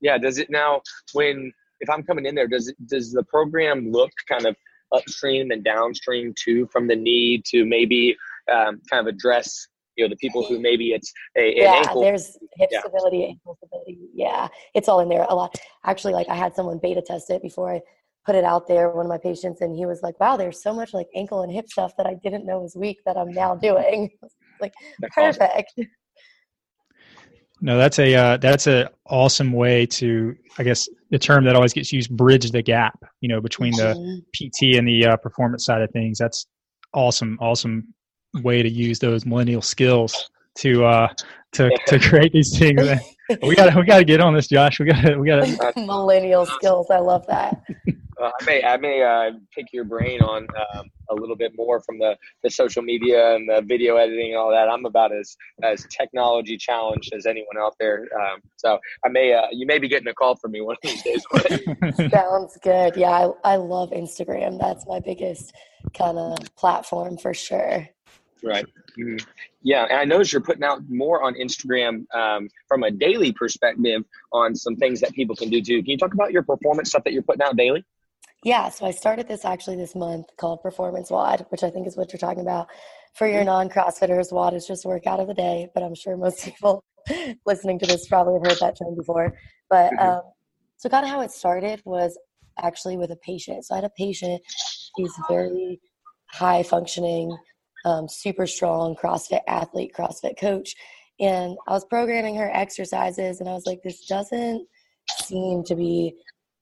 Yeah. 0.00 0.18
Does 0.18 0.38
it 0.38 0.50
now 0.50 0.82
when 1.14 1.52
if 1.80 1.90
I'm 1.90 2.02
coming 2.02 2.26
in 2.26 2.34
there, 2.34 2.48
does 2.48 2.68
it 2.68 2.76
does 2.86 3.12
the 3.12 3.22
program 3.24 3.90
look 3.90 4.10
kind 4.28 4.46
of 4.46 4.56
upstream 4.92 5.50
and 5.50 5.64
downstream 5.64 6.34
too 6.42 6.68
from 6.72 6.86
the 6.86 6.96
need 6.96 7.44
to 7.46 7.64
maybe 7.64 8.16
um, 8.52 8.80
kind 8.90 9.06
of 9.06 9.06
address 9.06 9.68
you 9.96 10.04
know 10.04 10.08
the 10.08 10.16
people 10.16 10.44
who 10.44 10.58
maybe 10.58 10.88
it's 10.92 11.12
a 11.36 11.54
yeah 11.56 11.74
ankle. 11.74 12.02
there's 12.02 12.38
hip 12.56 12.68
yeah. 12.70 12.80
stability 12.80 13.24
ankle 13.24 13.56
stability 13.56 13.98
yeah 14.14 14.48
it's 14.74 14.88
all 14.88 15.00
in 15.00 15.08
there 15.08 15.26
a 15.28 15.34
lot 15.34 15.54
actually 15.84 16.12
like 16.12 16.28
i 16.28 16.34
had 16.34 16.54
someone 16.54 16.78
beta 16.82 17.02
test 17.02 17.30
it 17.30 17.42
before 17.42 17.72
i 17.72 17.80
put 18.24 18.34
it 18.34 18.44
out 18.44 18.66
there 18.66 18.90
one 18.90 19.06
of 19.06 19.08
my 19.08 19.18
patients 19.18 19.60
and 19.60 19.74
he 19.74 19.86
was 19.86 20.02
like 20.02 20.18
wow 20.20 20.36
there's 20.36 20.62
so 20.62 20.72
much 20.72 20.92
like 20.92 21.06
ankle 21.14 21.42
and 21.42 21.52
hip 21.52 21.68
stuff 21.68 21.92
that 21.96 22.06
i 22.06 22.14
didn't 22.22 22.44
know 22.44 22.60
was 22.60 22.76
weak 22.76 22.98
that 23.04 23.16
i'm 23.16 23.32
now 23.32 23.54
doing 23.54 24.10
like 24.60 24.72
that's 25.00 25.14
perfect 25.14 25.72
awesome. 25.78 25.90
no 27.60 27.78
that's 27.78 27.98
a 27.98 28.14
uh, 28.14 28.36
that's 28.38 28.66
a 28.66 28.90
awesome 29.06 29.52
way 29.52 29.86
to 29.86 30.34
i 30.58 30.62
guess 30.62 30.88
the 31.10 31.18
term 31.18 31.44
that 31.44 31.54
always 31.54 31.72
gets 31.72 31.92
used 31.92 32.10
bridge 32.16 32.50
the 32.50 32.62
gap 32.62 32.98
you 33.20 33.28
know 33.28 33.40
between 33.40 33.72
the 33.76 33.94
mm-hmm. 33.94 34.18
pt 34.32 34.76
and 34.76 34.86
the 34.86 35.06
uh, 35.06 35.16
performance 35.18 35.64
side 35.64 35.82
of 35.82 35.90
things 35.92 36.18
that's 36.18 36.46
awesome, 36.96 37.38
awesome 37.40 37.94
way 38.42 38.62
to 38.62 38.68
use 38.68 38.98
those 38.98 39.24
millennial 39.24 39.62
skills 39.62 40.30
to 40.56 40.84
uh 40.84 41.08
to 41.52 41.70
to 41.86 41.98
create 41.98 42.32
these 42.32 42.58
things. 42.58 42.82
we 43.42 43.56
got 43.56 43.74
we 43.74 43.84
got 43.84 43.98
to 43.98 44.04
get 44.04 44.20
on 44.20 44.34
this, 44.34 44.46
Josh. 44.46 44.78
We 44.78 44.86
got 44.86 45.02
to 45.02 45.16
we 45.16 45.26
got 45.26 45.44
to 45.44 45.72
millennial 45.86 46.46
skills. 46.46 46.88
I 46.90 46.98
love 46.98 47.26
that. 47.26 47.62
Uh, 48.20 48.30
I 48.40 48.44
may 48.44 48.62
I 48.62 48.76
may 48.76 49.02
uh, 49.02 49.38
pick 49.54 49.66
your 49.72 49.84
brain 49.84 50.22
on 50.22 50.46
um, 50.74 50.86
a 51.10 51.14
little 51.14 51.36
bit 51.36 51.52
more 51.54 51.80
from 51.80 51.98
the, 51.98 52.16
the 52.42 52.50
social 52.50 52.82
media 52.82 53.34
and 53.34 53.48
the 53.48 53.62
video 53.66 53.96
editing 53.96 54.28
and 54.28 54.36
all 54.36 54.50
that. 54.50 54.68
I'm 54.68 54.86
about 54.86 55.12
as 55.14 55.36
as 55.62 55.86
technology 55.90 56.56
challenged 56.56 57.12
as 57.14 57.26
anyone 57.26 57.58
out 57.58 57.74
there. 57.78 58.06
Um, 58.18 58.40
so 58.56 58.78
I 59.04 59.08
may 59.08 59.34
uh, 59.34 59.46
you 59.52 59.66
may 59.66 59.78
be 59.78 59.88
getting 59.88 60.08
a 60.08 60.14
call 60.14 60.36
from 60.36 60.52
me 60.52 60.62
one 60.62 60.76
of 60.82 60.90
these 60.90 61.02
days. 61.02 61.24
Sounds 62.10 62.58
good. 62.62 62.96
Yeah, 62.96 63.10
I, 63.44 63.52
I 63.52 63.56
love 63.56 63.90
Instagram. 63.90 64.58
That's 64.58 64.86
my 64.86 65.00
biggest 65.00 65.54
kind 65.96 66.18
of 66.18 66.54
platform 66.56 67.18
for 67.18 67.34
sure. 67.34 67.88
Right. 68.42 68.66
Mm-hmm. 68.98 69.16
Yeah, 69.62 69.84
and 69.84 69.98
I 69.98 70.04
noticed 70.04 70.32
you're 70.32 70.42
putting 70.42 70.64
out 70.64 70.80
more 70.88 71.22
on 71.22 71.34
Instagram 71.34 72.04
um, 72.14 72.48
from 72.68 72.82
a 72.82 72.90
daily 72.90 73.32
perspective 73.32 74.04
on 74.32 74.54
some 74.54 74.76
things 74.76 75.00
that 75.00 75.12
people 75.12 75.34
can 75.34 75.50
do 75.50 75.62
too. 75.62 75.82
Can 75.82 75.90
you 75.90 75.98
talk 75.98 76.14
about 76.14 76.32
your 76.32 76.42
performance 76.42 76.90
stuff 76.90 77.04
that 77.04 77.12
you're 77.12 77.22
putting 77.22 77.42
out 77.42 77.56
daily? 77.56 77.84
Yeah, 78.44 78.68
so 78.68 78.86
I 78.86 78.90
started 78.90 79.26
this 79.26 79.44
actually 79.44 79.76
this 79.76 79.94
month 79.94 80.26
called 80.36 80.62
Performance 80.62 81.10
WOD, 81.10 81.46
which 81.48 81.62
I 81.62 81.70
think 81.70 81.86
is 81.86 81.96
what 81.96 82.12
you're 82.12 82.18
talking 82.18 82.42
about. 82.42 82.68
For 83.14 83.26
your 83.26 83.38
mm-hmm. 83.38 83.46
non 83.46 83.68
CrossFitters, 83.68 84.32
WOD 84.32 84.54
is 84.54 84.66
just 84.66 84.84
workout 84.84 85.20
of 85.20 85.26
the 85.26 85.34
day, 85.34 85.68
but 85.74 85.82
I'm 85.82 85.94
sure 85.94 86.16
most 86.16 86.44
people 86.44 86.84
listening 87.46 87.78
to 87.80 87.86
this 87.86 88.06
probably 88.06 88.34
have 88.34 88.46
heard 88.46 88.60
that 88.60 88.78
term 88.78 88.94
before. 88.94 89.36
But 89.70 89.92
mm-hmm. 89.92 90.08
um, 90.08 90.22
so, 90.76 90.88
kind 90.88 91.04
of 91.04 91.10
how 91.10 91.22
it 91.22 91.30
started 91.30 91.82
was 91.84 92.18
actually 92.58 92.96
with 92.96 93.10
a 93.10 93.16
patient. 93.16 93.64
So, 93.64 93.74
I 93.74 93.78
had 93.78 93.84
a 93.84 93.90
patient, 93.90 94.42
he's 94.96 95.12
very 95.28 95.80
high 96.30 96.62
functioning, 96.62 97.36
um, 97.86 98.08
super 98.08 98.46
strong 98.46 98.96
CrossFit 98.96 99.40
athlete, 99.46 99.92
CrossFit 99.96 100.38
coach. 100.38 100.74
And 101.18 101.56
I 101.66 101.72
was 101.72 101.86
programming 101.86 102.36
her 102.36 102.50
exercises, 102.52 103.40
and 103.40 103.48
I 103.48 103.52
was 103.52 103.64
like, 103.64 103.80
this 103.82 104.04
doesn't 104.06 104.66
seem 105.22 105.62
to 105.64 105.74
be 105.74 106.14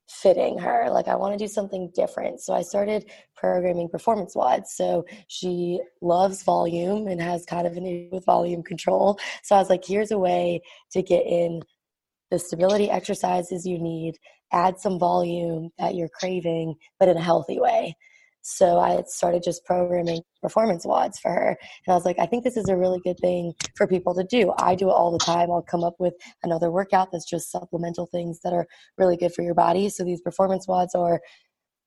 fitting 0.09 0.59
her. 0.59 0.89
Like, 0.91 1.09
I 1.09 1.17
want 1.17 1.37
to 1.37 1.45
do 1.45 1.49
something 1.49 1.91
different. 1.95 2.41
So 2.41 2.53
I 2.55 2.63
started 2.63 3.11
programming 3.37 3.89
performance 3.89 4.37
WODs. 4.37 4.67
So 4.77 5.05
she 5.29 5.81
loves 6.03 6.43
volume 6.43 7.09
and 7.09 7.21
has 7.21 7.47
kind 7.47 7.67
of 7.67 7.77
an 7.77 7.87
issue 7.87 8.09
with 8.13 8.27
volume 8.27 8.63
control. 8.63 9.19
So 9.43 9.57
I 9.57 9.59
was 9.59 9.71
like, 9.71 9.85
here's 9.85 10.13
a 10.13 10.19
way 10.19 10.61
to 10.93 11.03
get 11.03 11.27
in 11.27 11.63
the 12.31 12.39
stability 12.39 12.91
exercises 12.91 13.67
you 13.67 13.79
need, 13.79 14.15
add 14.53 14.79
some 14.79 14.99
volume 14.99 15.71
that 15.79 15.95
you're 15.95 16.11
craving, 16.21 16.75
but 17.01 17.09
in 17.09 17.17
a 17.17 17.23
healthy 17.23 17.59
way. 17.59 17.97
So 18.47 18.79
I 18.79 19.03
started 19.07 19.43
just 19.43 19.65
programming 19.65 20.21
performance 20.43 20.85
WODs 20.85 21.19
for 21.19 21.31
her. 21.31 21.49
And 21.49 21.93
I 21.93 21.95
was 21.95 22.05
like, 22.05 22.19
I 22.19 22.27
think 22.27 22.45
this 22.45 22.59
is 22.59 22.69
a 22.69 22.77
really 22.77 23.01
good 23.03 23.19
thing 23.19 23.55
for 23.75 23.87
people 23.87 24.15
to 24.15 24.23
do. 24.23 24.53
I 24.59 24.75
do 24.75 24.91
it 24.91 24.93
all 24.93 25.11
the 25.11 25.25
time. 25.25 25.51
I'll 25.51 25.63
come 25.63 25.83
up 25.83 25.95
with 25.99 26.13
another 26.43 26.71
workout 26.71 27.09
that's 27.11 27.25
just 27.25 27.51
supplemental 27.51 28.05
things 28.05 28.41
that 28.45 28.53
are 28.53 28.67
really 28.99 29.17
good 29.17 29.33
for 29.33 29.41
your 29.41 29.55
body. 29.55 29.89
So 29.89 30.05
these 30.05 30.21
performance 30.21 30.67
WODs 30.67 30.95
are 30.95 31.23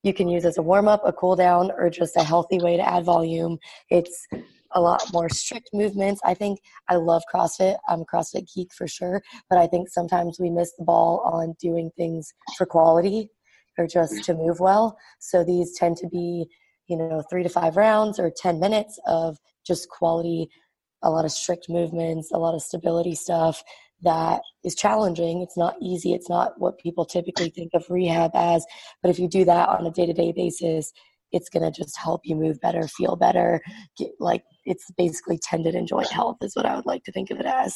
you 0.02 0.16
can 0.16 0.28
use 0.28 0.46
as 0.46 0.58
a 0.58 0.64
warm 0.64 0.88
up, 0.88 1.04
a 1.06 1.14
cool 1.14 1.36
down, 1.36 1.70
or 1.78 1.92
just 1.92 2.18
a 2.18 2.24
healthy 2.24 2.60
way 2.60 2.76
to 2.76 2.88
add 2.88 3.06
volume. 3.06 3.60
It's 3.92 4.26
a 4.72 4.82
lot 4.82 5.04
more 5.14 5.30
strict 5.30 5.70
movements. 5.74 6.22
I 6.26 6.34
think 6.34 6.60
I 6.90 6.96
love 6.96 7.22
CrossFit. 7.32 7.78
I'm 7.88 8.02
a 8.02 8.06
CrossFit 8.06 8.52
geek 8.52 8.74
for 8.74 8.88
sure, 8.88 9.22
but 9.48 9.60
I 9.60 9.68
think 9.68 9.90
sometimes 9.90 10.40
we 10.40 10.50
miss 10.50 10.74
the 10.76 10.86
ball 10.86 11.20
on 11.32 11.56
doing 11.60 11.92
things 11.98 12.34
for 12.58 12.66
quality 12.66 13.30
or 13.78 13.88
just 13.88 14.24
to 14.26 14.34
move 14.34 14.60
well. 14.60 14.98
So 15.20 15.44
these 15.44 15.78
tend 15.78 15.98
to 15.98 16.08
be, 16.08 16.48
you 16.88 16.98
know, 16.98 17.24
three 17.30 17.44
to 17.44 17.50
five 17.50 17.78
rounds 17.78 18.20
or 18.20 18.32
10 18.36 18.60
minutes 18.60 19.00
of 19.08 19.38
just 19.66 19.90
quality, 19.90 20.50
a 21.04 21.10
lot 21.10 21.26
of 21.26 21.32
strict 21.32 21.70
movements, 21.70 22.32
a 22.32 22.38
lot 22.38 22.56
of 22.56 22.62
stability 22.62 23.16
stuff 23.16 23.64
that 24.02 24.42
is 24.64 24.76
challenging. 24.76 25.42
It's 25.42 25.58
not 25.58 25.76
easy. 25.82 26.14
It's 26.14 26.30
not 26.30 26.60
what 26.60 26.78
people 26.78 27.06
typically 27.06 27.50
think 27.50 27.72
of 27.74 27.86
rehab 27.90 28.32
as. 28.34 28.66
But 29.02 29.10
if 29.10 29.20
you 29.20 29.28
do 29.28 29.46
that 29.46 29.70
on 29.70 29.86
a 29.86 29.92
day 29.92 30.06
to 30.06 30.14
day 30.14 30.32
basis, 30.32 30.92
it's 31.32 31.50
going 31.50 31.70
to 31.70 31.78
just 31.78 31.98
help 31.98 32.22
you 32.24 32.36
move 32.36 32.60
better, 32.62 32.88
feel 32.88 33.16
better. 33.16 33.62
Get, 33.98 34.12
like 34.20 34.44
it's 34.66 34.90
basically 34.98 35.40
tendon 35.42 35.76
and 35.76 35.88
joint 35.88 36.12
health, 36.12 36.38
is 36.42 36.56
what 36.56 36.66
I 36.66 36.76
would 36.76 36.86
like 36.86 37.04
to 37.06 37.12
think 37.12 37.32
of 37.32 37.40
it 37.40 37.46
as. 37.46 37.76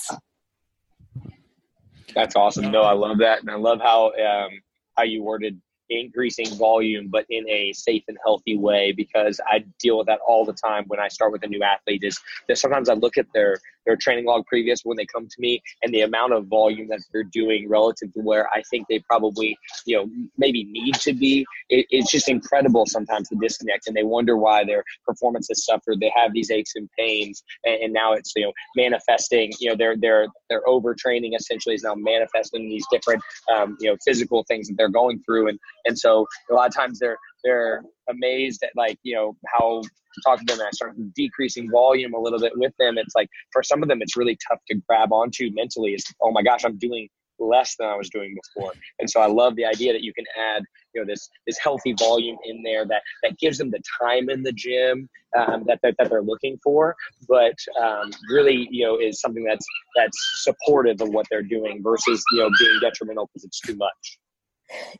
That's 2.14 2.36
awesome. 2.36 2.72
No, 2.72 2.82
I 2.82 2.94
love 2.94 3.20
that, 3.20 3.42
and 3.42 3.50
I 3.50 3.56
love 3.56 3.80
how 3.82 4.12
um, 4.14 4.50
how 4.98 5.04
you 5.04 5.24
worded 5.24 5.62
increasing 5.92 6.48
volume, 6.56 7.10
but 7.10 7.26
in 7.30 7.48
a 7.50 7.74
safe 7.74 8.04
and 8.08 8.18
healthy 8.24 8.58
way, 8.58 8.92
because 8.92 9.40
I 9.46 9.66
deal 9.80 9.98
with 9.98 10.08
that 10.08 10.20
all 10.26 10.46
the 10.46 10.54
time 10.54 10.86
when 10.88 11.00
I 11.00 11.08
start 11.08 11.32
with 11.32 11.44
a 11.44 11.48
new 11.48 11.62
athlete. 11.62 12.04
Is 12.04 12.20
that 12.48 12.58
sometimes 12.58 12.90
I 12.90 12.94
look 12.94 13.18
at 13.18 13.28
their 13.34 13.58
their 13.86 13.96
training 13.96 14.26
log 14.26 14.46
previous 14.46 14.82
when 14.84 14.98
they 14.98 15.06
come 15.06 15.28
to 15.28 15.36
me 15.40 15.62
and 15.82 15.94
the 15.94 16.02
amount 16.02 16.34
of 16.34 16.48
volume 16.48 16.88
that 16.90 17.02
they're 17.12 17.24
doing 17.24 17.68
relative 17.70 18.12
to 18.14 18.20
where 18.20 18.48
I 18.50 18.62
think 18.70 18.88
they 18.90 19.00
probably, 19.00 19.58
you 19.86 19.98
know, 19.98 20.10
maybe 20.38 20.66
need 20.66 20.96
to 20.96 21.14
be. 21.14 21.46
It, 21.70 21.86
it's 21.90 22.12
just 22.12 22.30
incredible 22.30 22.86
sometimes 22.86 23.30
the 23.30 23.38
disconnect 23.38 23.88
and 23.88 23.96
they 23.96 24.04
wonder 24.04 24.38
why 24.38 24.64
their 24.64 24.84
performance 25.06 25.48
has 25.50 25.66
suffered. 25.66 26.00
They 26.00 26.12
have 26.16 26.34
these 26.34 26.52
aches 26.52 26.74
and 26.76 26.90
pains 26.98 27.44
and, 27.66 27.76
and 27.84 27.94
now 27.94 28.14
it's, 28.14 28.34
you 28.36 28.46
know, 28.46 28.54
manifesting, 28.76 29.52
you 29.60 29.70
know, 29.70 29.76
their, 29.76 29.96
their, 29.98 30.28
their 30.50 30.62
overtraining 30.64 31.36
essentially 31.36 31.76
is 31.76 31.84
now 31.84 31.96
manifesting 31.96 32.70
these 32.70 32.86
different, 32.92 33.22
um, 33.54 33.78
you 33.80 33.90
know, 33.90 33.98
physical 34.06 34.44
things 34.48 34.68
that 34.68 34.76
they're 34.78 34.90
going 34.90 35.22
through. 35.26 35.48
And, 35.50 35.60
and 35.86 35.98
so 35.98 36.26
a 36.50 36.54
lot 36.54 36.68
of 36.68 36.76
times 36.76 37.00
they're, 37.00 37.18
they're 37.44 37.84
amazed 38.10 38.64
at 38.64 38.72
like 38.76 38.98
you 39.04 39.16
know 39.16 39.36
how 39.48 39.82
talking 40.26 40.46
to 40.46 40.54
them 40.54 40.60
and 40.60 40.68
I 40.68 40.72
start 40.72 40.96
decreasing 41.16 41.70
volume 41.72 42.14
a 42.14 42.20
little 42.20 42.40
bit 42.40 42.54
with 42.56 42.74
them. 42.80 42.98
It's 42.98 43.16
like 43.16 43.30
for 43.52 43.64
some 43.64 43.82
of 43.82 43.90
them 43.90 44.02
it's 44.02 44.18
really 44.18 44.38
tough 44.50 44.60
to 44.70 44.76
grab 44.88 45.12
onto 45.12 45.50
mentally. 45.54 45.94
It's 45.94 46.12
oh 46.22 46.32
my 46.32 46.44
gosh, 46.44 46.66
I'm 46.66 46.78
doing 46.78 47.10
less 47.42 47.76
than 47.78 47.88
I 47.88 47.96
was 47.96 48.10
doing 48.10 48.36
before. 48.36 48.72
And 49.00 49.10
so 49.10 49.20
I 49.20 49.26
love 49.26 49.56
the 49.56 49.66
idea 49.66 49.94
that 49.94 50.04
you 50.04 50.14
can 50.14 50.26
add, 50.56 50.64
you 50.94 51.02
know, 51.02 51.08
this 51.08 51.30
this 51.48 51.58
healthy 51.58 51.94
volume 51.98 52.38
in 52.46 52.62
there 52.64 52.86
that 52.86 53.02
that 53.24 53.38
gives 53.40 53.58
them 53.58 53.72
the 53.72 53.82
time 54.02 54.30
in 54.30 54.44
the 54.44 54.54
gym 54.54 55.10
um, 55.38 55.64
that, 55.68 55.80
that 55.84 55.96
that 55.98 56.10
they're 56.10 56.22
looking 56.22 56.58
for, 56.64 56.96
but 57.28 57.56
um, 57.82 58.12
really, 58.30 58.68
you 58.70 58.86
know, 58.86 58.98
is 58.98 59.20
something 59.20 59.44
that's 59.44 59.66
that's 59.96 60.44
supportive 60.44 61.02
of 61.02 61.10
what 61.10 61.26
they're 61.30 61.42
doing 61.42 61.82
versus 61.82 62.24
you 62.32 62.40
know 62.40 62.50
being 62.60 62.80
detrimental 62.82 63.28
because 63.28 63.44
it's 63.46 63.60
too 63.60 63.76
much. 63.76 64.20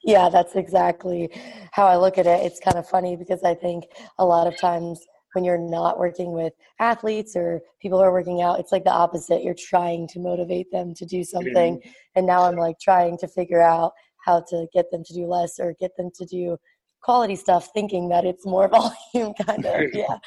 Yeah, 0.04 0.30
that's 0.30 0.56
exactly 0.56 1.30
how 1.72 1.86
I 1.88 1.98
look 1.98 2.18
at 2.18 2.28
it. 2.28 2.46
It's 2.46 2.60
kind 2.60 2.78
of 2.78 2.88
funny 2.88 3.16
because 3.16 3.44
I 3.44 3.56
think 3.56 3.86
a 4.18 4.26
lot 4.26 4.48
of 4.48 4.58
times 4.58 5.06
when 5.34 5.44
you're 5.44 5.58
not 5.58 5.98
working 5.98 6.34
with 6.34 6.54
athletes 6.80 7.36
or 7.36 7.62
people 7.82 7.98
who 8.00 8.04
are 8.04 8.12
working 8.12 8.42
out, 8.42 8.60
it's 8.60 8.72
like 8.72 8.84
the 8.84 8.92
opposite. 8.92 9.44
You're 9.44 9.54
trying 9.54 10.08
to 10.10 10.20
motivate 10.20 10.72
them 10.72 10.94
to 10.96 11.06
do 11.06 11.24
something. 11.24 11.78
Mm-hmm. 11.78 11.90
And 12.16 12.28
now 12.28 12.44
I'm 12.44 12.58
like 12.58 12.80
trying 12.80 13.18
to 13.20 13.28
figure 13.28 13.62
out 13.62 13.94
how 14.26 14.42
to 14.50 14.68
get 14.74 14.92
them 14.92 15.04
to 15.06 15.14
do 15.14 15.26
less 15.26 15.60
or 15.60 15.74
get 15.80 15.96
them 15.98 16.10
to 16.16 16.26
do 16.26 16.58
quality 17.02 17.36
stuff, 17.36 17.70
thinking 17.74 18.10
that 18.10 18.26
it's 18.26 18.46
more 18.46 18.68
volume 19.14 19.34
kind 19.46 19.66
of. 19.66 19.82
Yeah. 19.94 20.18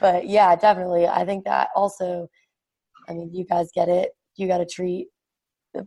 But 0.00 0.26
yeah, 0.26 0.56
definitely. 0.56 1.06
I 1.06 1.24
think 1.24 1.44
that 1.44 1.68
also, 1.76 2.28
I 3.08 3.12
mean, 3.12 3.30
you 3.32 3.44
guys 3.44 3.68
get 3.74 3.88
it. 3.88 4.10
You 4.36 4.48
got 4.48 4.58
to 4.58 4.66
treat 4.66 5.08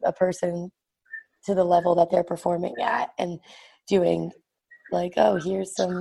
a 0.03 0.13
person 0.13 0.71
to 1.45 1.55
the 1.55 1.63
level 1.63 1.95
that 1.95 2.10
they're 2.10 2.23
performing 2.23 2.75
at 2.81 3.10
and 3.17 3.39
doing 3.88 4.31
like 4.91 5.13
oh 5.17 5.36
here's 5.36 5.75
some 5.75 5.99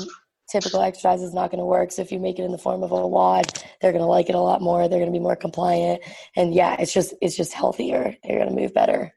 typical 0.50 0.80
exercise 0.82 1.22
is 1.22 1.34
not 1.34 1.50
going 1.50 1.58
to 1.58 1.64
work 1.64 1.90
so 1.90 2.02
if 2.02 2.12
you 2.12 2.18
make 2.18 2.38
it 2.38 2.44
in 2.44 2.52
the 2.52 2.58
form 2.58 2.82
of 2.82 2.92
a 2.92 3.08
WOD 3.08 3.46
they're 3.80 3.92
going 3.92 4.02
to 4.02 4.08
like 4.08 4.28
it 4.28 4.34
a 4.34 4.40
lot 4.40 4.60
more 4.60 4.88
they're 4.88 4.98
going 4.98 5.10
to 5.10 5.18
be 5.18 5.22
more 5.22 5.36
compliant 5.36 6.02
and 6.36 6.54
yeah 6.54 6.76
it's 6.78 6.92
just 6.92 7.14
it's 7.22 7.36
just 7.36 7.52
healthier 7.52 8.14
they're 8.22 8.38
going 8.38 8.48
to 8.48 8.54
move 8.54 8.74
better 8.74 9.12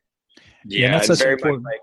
yeah, 0.66 0.92
yeah 0.92 0.98
it's 0.98 1.22
very 1.22 1.34
important. 1.34 1.64
much 1.64 1.72
like 1.74 1.82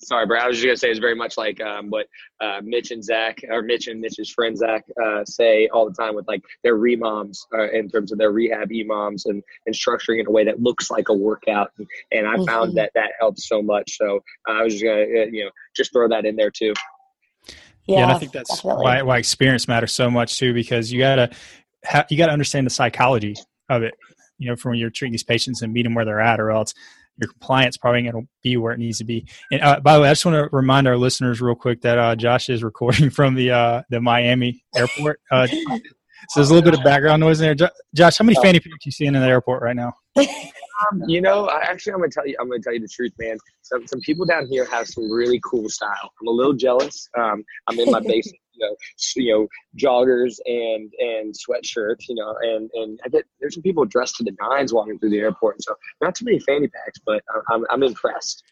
sorry, 0.00 0.26
Brad. 0.26 0.44
I 0.44 0.48
was 0.48 0.56
just 0.56 0.66
gonna 0.66 0.76
say 0.76 0.90
it's 0.90 0.98
very 0.98 1.14
much 1.14 1.36
like 1.36 1.60
um, 1.60 1.90
what 1.90 2.06
uh, 2.40 2.60
Mitch 2.62 2.90
and 2.90 3.02
Zach, 3.02 3.40
or 3.48 3.62
Mitch 3.62 3.88
and 3.88 4.00
Mitch's 4.00 4.30
friend 4.30 4.56
Zach, 4.56 4.84
uh, 5.02 5.24
say 5.24 5.68
all 5.68 5.88
the 5.88 5.94
time 5.94 6.14
with 6.14 6.26
like 6.28 6.42
their 6.62 6.76
remoms 6.76 7.38
uh, 7.54 7.70
in 7.70 7.88
terms 7.88 8.12
of 8.12 8.18
their 8.18 8.32
rehab 8.32 8.70
EMOMs 8.70 9.26
and 9.26 9.42
and 9.66 9.74
structuring 9.74 10.20
in 10.20 10.26
a 10.26 10.30
way 10.30 10.44
that 10.44 10.60
looks 10.60 10.90
like 10.90 11.08
a 11.08 11.14
workout. 11.14 11.70
And, 11.78 11.86
and 12.12 12.26
I 12.26 12.34
mm-hmm. 12.34 12.44
found 12.44 12.76
that 12.76 12.90
that 12.94 13.12
helps 13.18 13.48
so 13.48 13.62
much. 13.62 13.96
So 13.96 14.20
uh, 14.48 14.52
I 14.52 14.62
was 14.62 14.74
just 14.74 14.84
gonna 14.84 15.00
uh, 15.00 15.26
you 15.30 15.44
know 15.44 15.50
just 15.74 15.92
throw 15.92 16.08
that 16.08 16.24
in 16.24 16.36
there 16.36 16.50
too. 16.50 16.74
Yeah, 17.86 17.98
yeah 17.98 18.02
and 18.02 18.12
I 18.12 18.18
think 18.18 18.32
that's 18.32 18.62
why 18.62 19.02
why 19.02 19.18
experience 19.18 19.68
matters 19.68 19.92
so 19.92 20.10
much 20.10 20.38
too 20.38 20.52
because 20.52 20.92
you 20.92 20.98
gotta 20.98 21.30
ha- 21.84 22.06
you 22.10 22.16
gotta 22.16 22.32
understand 22.32 22.66
the 22.66 22.70
psychology 22.70 23.34
of 23.68 23.82
it. 23.82 23.94
You 24.38 24.50
know, 24.50 24.56
from 24.56 24.72
when 24.72 24.78
you're 24.78 24.90
treating 24.90 25.12
these 25.12 25.22
patients 25.22 25.62
and 25.62 25.72
meet 25.72 25.84
them 25.84 25.94
where 25.94 26.04
they're 26.04 26.20
at, 26.20 26.40
or 26.40 26.50
else 26.50 26.74
your 27.18 27.30
compliance 27.30 27.76
probably 27.76 28.02
going 28.02 28.22
to 28.22 28.28
be 28.42 28.56
where 28.56 28.72
it 28.72 28.78
needs 28.78 28.98
to 28.98 29.04
be. 29.04 29.26
And 29.50 29.62
uh, 29.62 29.80
by 29.80 29.94
the 29.94 30.02
way, 30.02 30.08
I 30.08 30.12
just 30.12 30.24
want 30.24 30.36
to 30.36 30.54
remind 30.54 30.86
our 30.86 30.96
listeners 30.96 31.40
real 31.40 31.54
quick 31.54 31.80
that 31.82 31.98
uh, 31.98 32.16
Josh 32.16 32.48
is 32.48 32.62
recording 32.62 33.10
from 33.18 33.34
the 33.34 33.50
uh, 33.50 33.82
the 33.90 34.00
Miami 34.00 34.64
airport. 34.74 35.20
Uh, 35.30 35.46
so 35.46 35.60
there's 36.34 36.50
a 36.50 36.54
little 36.54 36.70
bit 36.70 36.78
of 36.78 36.84
background 36.84 37.20
noise 37.20 37.40
in 37.40 37.56
there. 37.56 37.70
Josh, 37.94 38.18
how 38.18 38.24
many 38.24 38.36
fanny 38.42 38.60
packs 38.60 38.84
you 38.84 38.92
seeing 38.92 39.14
in 39.14 39.20
the 39.20 39.28
airport 39.28 39.62
right 39.62 39.76
now? 39.76 39.92
Um, 40.92 41.02
you 41.06 41.22
know, 41.22 41.46
I, 41.46 41.60
actually, 41.62 41.94
I'm 41.94 42.00
gonna 42.00 42.10
tell 42.10 42.26
you. 42.26 42.36
I'm 42.38 42.50
gonna 42.50 42.60
tell 42.60 42.74
you 42.74 42.80
the 42.80 42.88
truth, 42.88 43.12
man. 43.18 43.38
Some 43.62 43.86
some 43.86 43.98
people 44.00 44.26
down 44.26 44.46
here 44.46 44.66
have 44.66 44.86
some 44.86 45.10
really 45.10 45.40
cool 45.42 45.70
style. 45.70 46.10
I'm 46.20 46.28
a 46.28 46.30
little 46.30 46.52
jealous. 46.52 47.08
Um, 47.18 47.42
I'm 47.66 47.78
in 47.78 47.90
my 47.90 48.00
basement 48.00 48.38
you 48.56 48.66
know, 48.66 48.76
you 49.16 49.32
know, 49.32 49.48
joggers 49.78 50.38
and 50.46 50.92
and 50.98 51.34
sweatshirts, 51.34 52.08
you 52.08 52.14
know, 52.14 52.34
and 52.40 52.70
and 52.74 53.00
I 53.04 53.08
get 53.08 53.24
there's 53.40 53.54
some 53.54 53.62
people 53.62 53.84
dressed 53.84 54.16
to 54.16 54.24
the 54.24 54.36
nines 54.40 54.72
walking 54.72 54.98
through 54.98 55.10
the 55.10 55.18
airport. 55.18 55.62
So 55.62 55.74
not 56.00 56.14
too 56.14 56.24
many 56.24 56.38
fanny 56.40 56.68
packs, 56.68 56.98
but 57.04 57.22
I'm 57.50 57.64
I'm 57.70 57.82
impressed. 57.82 58.42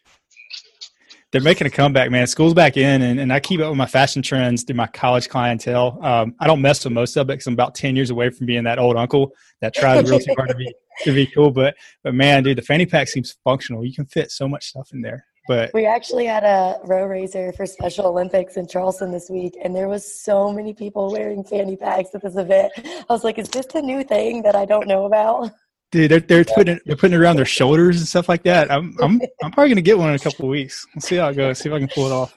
They're 1.31 1.41
making 1.41 1.67
a 1.67 1.69
comeback, 1.69 2.11
man. 2.11 2.27
School's 2.27 2.53
back 2.53 2.77
in, 2.77 3.01
and, 3.01 3.19
and 3.19 3.33
I 3.33 3.41
keep 3.41 3.59
up 3.59 3.67
with 3.67 3.77
my 3.77 3.87
fashion 3.87 4.21
trends 4.21 4.63
through 4.63 4.77
my 4.77 4.87
college 4.87 5.27
clientele. 5.27 5.99
Um, 6.01 6.33
I 6.39 6.47
don't 6.47 6.61
mess 6.61 6.85
with 6.85 6.93
most 6.93 7.17
of 7.17 7.29
it 7.29 7.33
because 7.33 7.47
I'm 7.47 7.53
about 7.53 7.75
ten 7.75 7.95
years 7.95 8.09
away 8.09 8.29
from 8.29 8.45
being 8.45 8.63
that 8.63 8.79
old 8.79 8.95
uncle 8.95 9.33
that 9.59 9.73
tries 9.73 10.09
real 10.09 10.19
too 10.19 10.33
hard 10.37 10.49
to 10.49 10.55
be 10.55 10.73
to 11.03 11.13
be 11.13 11.27
cool. 11.27 11.51
But 11.51 11.75
but 12.03 12.13
man, 12.13 12.43
dude, 12.43 12.57
the 12.57 12.61
fanny 12.61 12.85
pack 12.85 13.09
seems 13.09 13.35
functional. 13.43 13.83
You 13.83 13.93
can 13.93 14.05
fit 14.05 14.31
so 14.31 14.47
much 14.47 14.67
stuff 14.67 14.89
in 14.93 15.01
there. 15.01 15.25
But 15.47 15.71
we 15.73 15.85
actually 15.85 16.25
had 16.25 16.43
a 16.43 16.79
row 16.85 17.05
raiser 17.05 17.51
for 17.53 17.65
Special 17.65 18.07
Olympics 18.07 18.57
in 18.57 18.67
Charleston 18.67 19.11
this 19.11 19.29
week, 19.29 19.55
and 19.63 19.75
there 19.75 19.87
was 19.87 20.03
so 20.23 20.51
many 20.51 20.73
people 20.73 21.11
wearing 21.11 21.43
fanny 21.43 21.75
packs 21.75 22.09
at 22.15 22.23
this 22.23 22.35
event. 22.35 22.73
I 22.77 23.05
was 23.09 23.23
like, 23.23 23.37
"Is 23.37 23.49
this 23.49 23.67
the 23.67 23.81
new 23.81 24.03
thing 24.03 24.41
that 24.41 24.55
I 24.55 24.65
don't 24.65 24.87
know 24.87 25.05
about?" 25.05 25.51
Dude, 25.91 26.09
they're, 26.09 26.19
they're 26.19 26.43
putting 26.43 26.77
it, 26.77 26.81
they're 26.85 26.95
putting 26.95 27.13
it 27.13 27.21
around 27.21 27.35
their 27.35 27.45
shoulders 27.45 27.97
and 27.97 28.07
stuff 28.07 28.27
like 28.27 28.43
that. 28.43 28.71
I'm 28.71 28.95
I'm 29.01 29.21
I'm 29.43 29.51
probably 29.51 29.69
gonna 29.69 29.81
get 29.81 29.97
one 29.97 30.09
in 30.09 30.15
a 30.15 30.19
couple 30.19 30.45
of 30.45 30.49
weeks. 30.49 30.85
We'll 30.95 31.01
see 31.01 31.17
how 31.17 31.29
it 31.29 31.35
goes. 31.35 31.59
See 31.59 31.69
if 31.69 31.75
I 31.75 31.79
can 31.79 31.87
pull 31.89 32.07
it 32.07 32.11
off. 32.11 32.35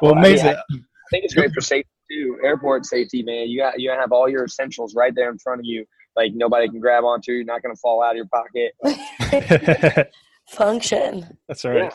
Well, 0.00 0.12
amazing. 0.12 0.50
I, 0.50 0.62
mean, 0.70 0.84
I 0.84 1.08
think 1.10 1.24
it's 1.24 1.34
great 1.34 1.52
for 1.52 1.60
safety 1.60 1.90
too. 2.10 2.38
Airport 2.44 2.86
safety, 2.86 3.22
man. 3.22 3.48
You 3.48 3.58
got 3.58 3.80
you 3.80 3.90
have 3.90 4.12
all 4.12 4.28
your 4.28 4.44
essentials 4.44 4.94
right 4.94 5.14
there 5.14 5.30
in 5.30 5.38
front 5.38 5.60
of 5.60 5.64
you. 5.64 5.84
Like 6.14 6.32
nobody 6.34 6.68
can 6.68 6.80
grab 6.80 7.04
onto. 7.04 7.32
You're 7.32 7.44
not 7.44 7.62
gonna 7.62 7.76
fall 7.76 8.02
out 8.02 8.12
of 8.12 8.16
your 8.16 8.28
pocket. 8.28 10.08
Function. 10.48 11.36
That's 11.48 11.64
right. 11.64 11.84
Yeah. 11.84 11.90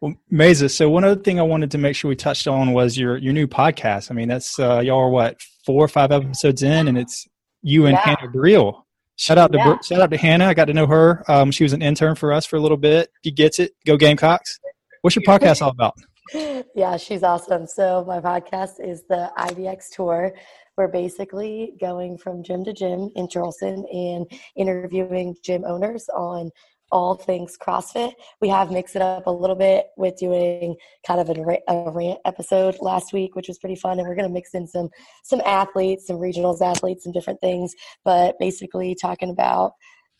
Well, 0.00 0.14
Maysa. 0.32 0.70
So 0.70 0.90
one 0.90 1.04
other 1.04 1.20
thing 1.20 1.38
I 1.38 1.42
wanted 1.42 1.70
to 1.72 1.78
make 1.78 1.96
sure 1.96 2.08
we 2.08 2.16
touched 2.16 2.46
on 2.46 2.72
was 2.72 2.96
your 2.98 3.16
your 3.16 3.32
new 3.32 3.46
podcast. 3.46 4.10
I 4.10 4.14
mean, 4.14 4.28
that's 4.28 4.58
uh, 4.58 4.80
y'all 4.80 5.00
are 5.00 5.10
what 5.10 5.40
four 5.64 5.84
or 5.84 5.88
five 5.88 6.12
episodes 6.12 6.62
in, 6.62 6.88
and 6.88 6.98
it's 6.98 7.26
you 7.62 7.86
and 7.86 7.94
yeah. 7.94 8.16
Hannah 8.16 8.32
Briel. 8.32 8.82
Shout 9.16 9.38
out 9.38 9.52
to 9.52 9.58
yeah. 9.58 9.80
shout 9.80 10.00
out 10.00 10.10
to 10.10 10.16
Hannah. 10.16 10.46
I 10.46 10.54
got 10.54 10.66
to 10.66 10.74
know 10.74 10.86
her. 10.86 11.22
Um, 11.30 11.50
she 11.50 11.62
was 11.62 11.72
an 11.72 11.82
intern 11.82 12.14
for 12.14 12.32
us 12.32 12.46
for 12.46 12.56
a 12.56 12.60
little 12.60 12.76
bit. 12.76 13.10
He 13.22 13.30
gets 13.30 13.58
it. 13.58 13.72
Go 13.86 13.96
Gamecocks. 13.96 14.58
What's 15.02 15.16
your 15.16 15.24
podcast 15.24 15.62
all 15.62 15.70
about? 15.70 15.94
Yeah, 16.74 16.96
she's 16.96 17.22
awesome. 17.22 17.66
So 17.66 18.04
my 18.06 18.18
podcast 18.18 18.82
is 18.82 19.02
the 19.06 19.30
IBX 19.36 19.90
tour. 19.90 20.32
We're 20.78 20.88
basically 20.88 21.74
going 21.78 22.16
from 22.16 22.42
gym 22.42 22.64
to 22.64 22.72
gym 22.72 23.10
in 23.14 23.28
Charleston 23.28 23.84
and 23.92 24.26
interviewing 24.56 25.36
gym 25.42 25.64
owners 25.66 26.08
on 26.08 26.50
all 26.92 27.16
things 27.16 27.56
CrossFit. 27.58 28.12
We 28.40 28.48
have 28.50 28.70
mixed 28.70 28.94
it 28.94 29.02
up 29.02 29.26
a 29.26 29.30
little 29.30 29.56
bit 29.56 29.86
with 29.96 30.16
doing 30.16 30.76
kind 31.06 31.20
of 31.20 31.30
a, 31.30 31.90
rant 31.90 32.18
episode 32.24 32.76
last 32.80 33.12
week, 33.12 33.34
which 33.34 33.48
was 33.48 33.58
pretty 33.58 33.74
fun, 33.76 33.98
and 33.98 34.06
we're 34.06 34.14
going 34.14 34.28
to 34.28 34.32
mix 34.32 34.50
in 34.54 34.68
some 34.68 34.90
some 35.24 35.40
athletes, 35.44 36.06
some 36.06 36.16
regionals 36.16 36.60
athletes, 36.60 37.04
some 37.04 37.12
different 37.12 37.40
things. 37.40 37.74
But 38.04 38.36
basically, 38.38 38.94
talking 38.94 39.30
about 39.30 39.72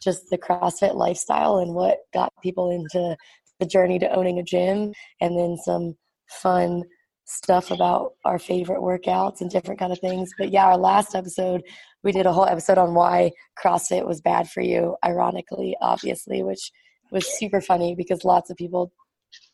just 0.02 0.30
the 0.30 0.38
CrossFit 0.38 0.94
lifestyle 0.94 1.58
and 1.58 1.74
what 1.74 1.98
got 2.12 2.32
people 2.42 2.70
into 2.70 3.16
the 3.60 3.66
journey 3.66 3.98
to 4.00 4.12
owning 4.12 4.38
a 4.38 4.42
gym, 4.42 4.92
and 5.20 5.38
then 5.38 5.56
some 5.64 5.94
fun 6.28 6.82
stuff 7.24 7.70
about 7.70 8.12
our 8.24 8.38
favorite 8.38 8.80
workouts 8.80 9.40
and 9.40 9.50
different 9.50 9.78
kind 9.78 9.92
of 9.92 9.98
things. 10.00 10.30
But 10.36 10.50
yeah, 10.50 10.66
our 10.66 10.78
last 10.78 11.14
episode, 11.14 11.62
we 12.02 12.12
did 12.12 12.26
a 12.26 12.32
whole 12.32 12.46
episode 12.46 12.78
on 12.78 12.94
why 12.94 13.30
CrossFit 13.62 14.06
was 14.06 14.20
bad 14.20 14.48
for 14.48 14.60
you, 14.60 14.96
ironically, 15.04 15.76
obviously, 15.80 16.42
which 16.42 16.70
was 17.10 17.38
super 17.38 17.60
funny 17.60 17.94
because 17.94 18.24
lots 18.24 18.50
of 18.50 18.56
people 18.56 18.92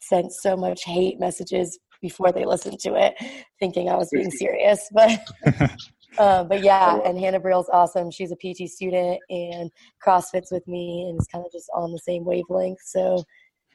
sent 0.00 0.32
so 0.32 0.56
much 0.56 0.84
hate 0.84 1.20
messages 1.20 1.78
before 2.00 2.32
they 2.32 2.44
listened 2.44 2.78
to 2.80 2.94
it, 2.94 3.14
thinking 3.58 3.88
I 3.88 3.96
was 3.96 4.08
being 4.12 4.30
serious. 4.30 4.88
But 4.92 5.20
uh, 6.18 6.44
but 6.44 6.62
yeah, 6.62 6.98
and 7.04 7.18
Hannah 7.18 7.38
Briel's 7.38 7.68
awesome. 7.72 8.10
She's 8.10 8.32
a 8.32 8.36
PT 8.36 8.68
student 8.70 9.18
and 9.28 9.70
CrossFits 10.04 10.50
with 10.50 10.66
me 10.66 11.06
and 11.08 11.20
is 11.20 11.26
kind 11.26 11.44
of 11.44 11.52
just 11.52 11.68
on 11.74 11.92
the 11.92 11.98
same 11.98 12.24
wavelength. 12.24 12.78
So 12.84 13.22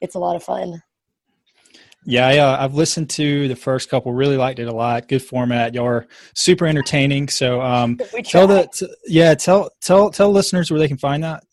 it's 0.02 0.16
a 0.16 0.20
lot 0.20 0.36
of 0.36 0.44
fun. 0.44 0.82
Yeah, 2.06 2.28
I, 2.28 2.38
uh, 2.38 2.58
I've 2.60 2.74
listened 2.74 3.10
to 3.12 3.48
the 3.48 3.56
first 3.56 3.89
couple. 3.89 4.13
Really 4.13 4.38
liked 4.38 4.60
it 4.60 4.68
a 4.68 4.74
lot. 4.74 5.08
Good 5.08 5.22
format. 5.22 5.74
Y'all 5.74 5.86
are 5.86 6.08
super 6.36 6.66
entertaining. 6.66 7.30
So, 7.30 7.62
um, 7.62 7.98
tell 8.24 8.48
the 8.48 8.68
t- 8.74 8.94
yeah, 9.06 9.34
tell 9.36 9.70
tell 9.82 10.10
tell 10.10 10.32
listeners 10.32 10.70
where 10.70 10.80
they 10.80 10.88
can 10.88 10.98
find 10.98 11.24
that. 11.24 11.44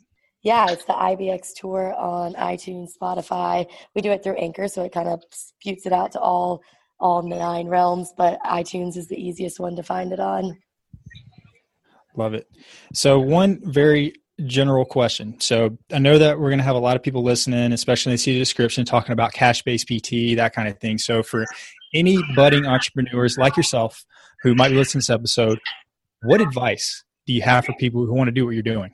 Yeah, 0.43 0.67
it's 0.71 0.85
the 0.85 0.95
IBX 0.95 1.55
tour 1.55 1.95
on 1.95 2.35
iTunes, 2.35 2.91
Spotify. 3.01 3.67
We 3.95 4.03
do 4.03 4.11
it 4.11 4.25
through 4.25 4.37
Anchor, 4.37 4.69
so 4.69 4.83
it 4.83 4.93
kind 4.93 5.09
of 5.09 5.23
sputes 5.31 5.87
it 5.87 5.93
out 5.93 6.13
to 6.13 6.21
all 6.21 6.63
all 6.99 7.23
nine 7.23 7.69
realms. 7.69 8.13
But 8.17 8.41
iTunes 8.45 8.97
is 8.97 9.07
the 9.07 9.21
easiest 9.21 9.61
one 9.61 9.77
to 9.77 9.83
find 9.83 10.13
it 10.13 10.21
on. 10.21 10.57
Love 12.17 12.35
it. 12.35 12.49
So, 12.93 13.21
one 13.21 13.61
very 13.63 14.15
general 14.46 14.85
question. 14.85 15.40
So 15.40 15.79
I 15.92 15.98
know 15.98 16.18
that 16.18 16.38
we're 16.38 16.50
going 16.50 16.59
to 16.59 16.64
have 16.64 16.76
a 16.76 16.81
lot 16.81 16.96
of 16.96 17.03
people 17.03 17.22
listening, 17.22 17.72
especially 17.72 18.12
they 18.12 18.16
see 18.16 18.33
the 18.33 18.38
description 18.38 18.85
talking 18.85 19.12
about 19.12 19.33
cash 19.33 19.62
based 19.62 19.88
PT, 19.88 20.37
that 20.37 20.53
kind 20.55 20.68
of 20.68 20.79
thing. 20.79 20.98
So 20.98 21.22
for 21.22 21.46
any 21.94 22.18
budding 22.35 22.66
entrepreneurs 22.66 23.38
like 23.38 23.57
yourself 23.57 24.05
who 24.42 24.55
might 24.55 24.70
be 24.70 24.76
listening 24.76 25.00
to 25.00 25.07
this 25.07 25.11
episode, 25.11 25.59
what 26.22 26.40
advice 26.40 27.05
do 27.26 27.33
you 27.33 27.42
have 27.42 27.64
for 27.64 27.72
people 27.79 28.05
who 28.05 28.14
want 28.14 28.29
to 28.29 28.33
do 28.33 28.44
what 28.44 28.53
you're 28.53 28.62
doing? 28.62 28.92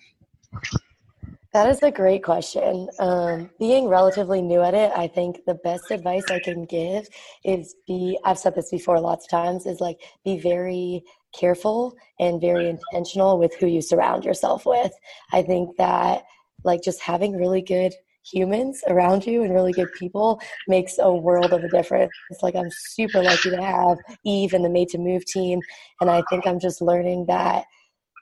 That 1.53 1.71
is 1.71 1.83
a 1.83 1.91
great 1.91 2.23
question. 2.23 2.89
Um, 2.99 3.49
being 3.59 3.89
relatively 3.89 4.43
new 4.43 4.61
at 4.61 4.75
it, 4.75 4.93
I 4.95 5.07
think 5.09 5.45
the 5.47 5.55
best 5.55 5.91
advice 5.91 6.25
I 6.31 6.39
can 6.39 6.67
give 6.67 7.09
is 7.45 7.75
be, 7.87 8.19
I've 8.25 8.39
said 8.39 8.55
this 8.55 8.71
before 8.71 9.01
lots 9.01 9.25
of 9.25 9.31
times, 9.31 9.65
is 9.65 9.81
like 9.81 9.99
be 10.23 10.39
very 10.39 11.03
careful 11.39 11.97
and 12.19 12.41
very 12.41 12.69
intentional 12.69 13.39
with 13.39 13.55
who 13.57 13.67
you 13.67 13.81
surround 13.81 14.25
yourself 14.25 14.67
with. 14.67 14.93
I 15.33 15.43
think 15.43 15.77
that 15.77 16.25
like 16.65 16.83
just 16.83 17.01
having 17.01 17.37
really 17.37 17.63
good 17.63 17.95
humans 18.25 18.83
around 18.89 19.25
you 19.25 19.43
and 19.43 19.55
really 19.55 19.73
good 19.73 19.93
people 19.99 20.41
makes 20.67 20.99
a 20.99 21.13
world 21.13 21.53
of 21.53 21.63
a 21.63 21.69
difference. 21.69 22.11
It's 22.31 22.43
like 22.43 22.57
I'm 22.57 22.71
super 22.71 23.23
lucky 23.23 23.51
to 23.51 23.63
have 23.63 23.99
Yves 24.25 24.53
and 24.53 24.65
the 24.65 24.69
Made 24.69 24.89
to 24.91 24.99
Move 24.99 25.25
team, 25.27 25.61
and 26.01 26.11
I 26.11 26.23
think 26.29 26.47
I'm 26.47 26.59
just 26.59 26.83
learning 26.83 27.27
that 27.27 27.65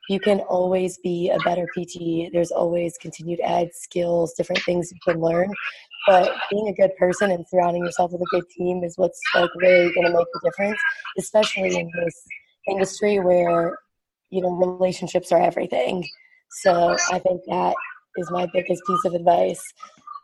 you 0.09 0.21
can 0.21 0.41
always 0.41 0.99
be 0.99 1.31
a 1.31 1.39
better 1.45 1.67
PT. 1.77 2.31
There's 2.33 2.51
always 2.51 2.99
continued 2.99 3.41
ed 3.43 3.71
skills, 3.73 4.35
different 4.35 4.63
things 4.63 4.93
you 4.93 4.99
can 5.13 5.21
learn. 5.21 5.53
But 6.07 6.31
being 6.51 6.69
a 6.69 6.75
good 6.75 6.95
person 6.99 7.31
and 7.31 7.47
surrounding 7.49 7.85
yourself 7.85 8.13
with 8.13 8.21
a 8.21 8.27
good 8.27 8.45
team 8.51 8.85
is 8.85 8.99
what's 8.99 9.19
like 9.35 9.49
really 9.57 9.91
going 9.95 10.07
to 10.07 10.13
make 10.13 10.27
the 10.35 10.41
difference, 10.45 10.79
especially 11.19 11.75
in 11.75 11.91
this 12.05 12.27
industry 12.69 13.19
where 13.21 13.79
you 14.31 14.41
know 14.41 14.51
relationships 14.51 15.33
are 15.33 15.41
everything. 15.41 16.07
So 16.63 16.97
I 17.11 17.19
think 17.19 17.43
that 17.49 17.75
is 18.17 18.31
my 18.31 18.47
biggest 18.53 18.83
piece 18.87 19.05
of 19.05 19.15
advice. 19.15 19.63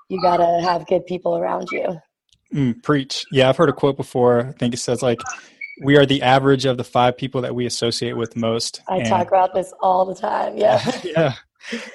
You 0.08 0.20
got 0.20 0.38
to 0.38 0.60
have 0.62 0.86
good 0.86 1.06
people 1.06 1.36
around 1.36 1.68
you. 1.70 2.00
Mm, 2.52 2.82
preach. 2.82 3.24
Yeah, 3.30 3.48
I've 3.48 3.56
heard 3.56 3.68
a 3.68 3.72
quote 3.72 3.96
before. 3.96 4.40
I 4.40 4.52
think 4.52 4.74
it 4.74 4.78
says 4.78 5.02
like 5.02 5.20
we 5.82 5.96
are 5.96 6.06
the 6.06 6.22
average 6.22 6.64
of 6.64 6.76
the 6.76 6.84
five 6.84 7.16
people 7.16 7.42
that 7.42 7.54
we 7.54 7.66
associate 7.66 8.16
with 8.16 8.36
most. 8.36 8.80
I 8.88 8.98
and, 8.98 9.06
talk 9.06 9.28
about 9.28 9.54
this 9.54 9.72
all 9.80 10.04
the 10.04 10.14
time. 10.14 10.56
Yeah. 10.56 11.00
yeah. 11.04 11.34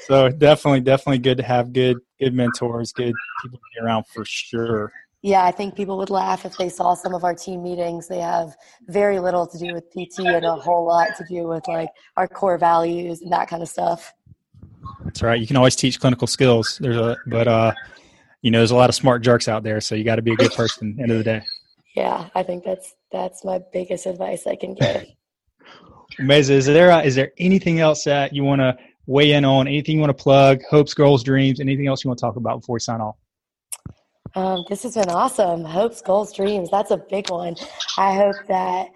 So 0.05 0.29
definitely, 0.29 0.81
definitely 0.81 1.19
good 1.19 1.38
to 1.38 1.43
have 1.43 1.73
good, 1.73 1.97
good 2.19 2.34
mentors, 2.34 2.91
good 2.91 3.13
people 3.41 3.60
to 3.60 3.63
be 3.73 3.86
around 3.86 4.05
for 4.13 4.23
sure. 4.25 4.91
Yeah, 5.25 5.43
I 5.43 5.49
think 5.49 5.73
people 5.73 5.97
would 5.97 6.11
laugh 6.11 6.45
if 6.45 6.55
they 6.55 6.69
saw 6.69 6.93
some 6.93 7.15
of 7.15 7.23
our 7.23 7.33
team 7.33 7.63
meetings. 7.63 8.07
They 8.07 8.19
have 8.19 8.55
very 8.89 9.17
little 9.17 9.47
to 9.47 9.57
do 9.57 9.73
with 9.73 9.89
PT 9.89 10.19
and 10.19 10.45
a 10.45 10.55
whole 10.55 10.85
lot 10.85 11.15
to 11.17 11.25
do 11.27 11.47
with 11.47 11.67
like 11.67 11.89
our 12.15 12.27
core 12.27 12.59
values 12.59 13.23
and 13.23 13.31
that 13.31 13.47
kind 13.47 13.63
of 13.63 13.67
stuff. 13.67 14.13
That's 15.03 15.23
right. 15.23 15.41
You 15.41 15.47
can 15.47 15.57
always 15.57 15.75
teach 15.75 15.99
clinical 15.99 16.27
skills. 16.27 16.77
There's 16.79 16.97
a, 16.97 17.17
but 17.25 17.47
uh, 17.47 17.73
you 18.43 18.51
know, 18.51 18.59
there's 18.59 18.69
a 18.69 18.75
lot 18.75 18.88
of 18.88 18.93
smart 18.93 19.23
jerks 19.23 19.47
out 19.47 19.63
there, 19.63 19.81
so 19.81 19.95
you 19.95 20.03
got 20.03 20.17
to 20.17 20.21
be 20.21 20.31
a 20.31 20.35
good 20.35 20.51
person. 20.53 20.95
end 21.01 21.09
of 21.09 21.17
the 21.17 21.23
day. 21.23 21.41
Yeah, 21.95 22.29
I 22.35 22.43
think 22.43 22.63
that's 22.63 22.93
that's 23.11 23.43
my 23.43 23.59
biggest 23.73 24.05
advice 24.05 24.45
I 24.45 24.55
can 24.55 24.75
give. 24.75 25.07
Maysa, 26.19 26.51
is 26.51 26.67
there 26.67 26.91
uh, 26.91 27.01
is 27.01 27.15
there 27.15 27.31
anything 27.39 27.79
else 27.79 28.03
that 28.03 28.31
you 28.31 28.43
want 28.43 28.61
to 28.61 28.77
weigh 29.07 29.31
in 29.31 29.43
on? 29.43 29.67
Anything 29.67 29.95
you 29.95 30.01
want 30.01 30.15
to 30.15 30.23
plug? 30.23 30.61
Hopes, 30.69 30.93
goals, 30.93 31.23
dreams? 31.23 31.60
Anything 31.60 31.87
else 31.87 32.04
you 32.04 32.10
want 32.10 32.19
to 32.19 32.21
talk 32.21 32.35
about 32.35 32.60
before 32.60 32.75
we 32.75 32.79
sign 32.79 33.02
off? 33.02 33.15
Um, 34.36 34.65
this 34.67 34.83
has 34.83 34.96
been 34.96 35.10
awesome. 35.10 35.63
Hopes, 35.63 36.02
goals, 36.02 36.33
dreams. 36.33 36.69
That's 36.69 36.92
a 36.92 36.98
big 36.98 37.29
one. 37.29 37.56
I 37.98 38.15
hope 38.15 38.36
that 38.48 38.90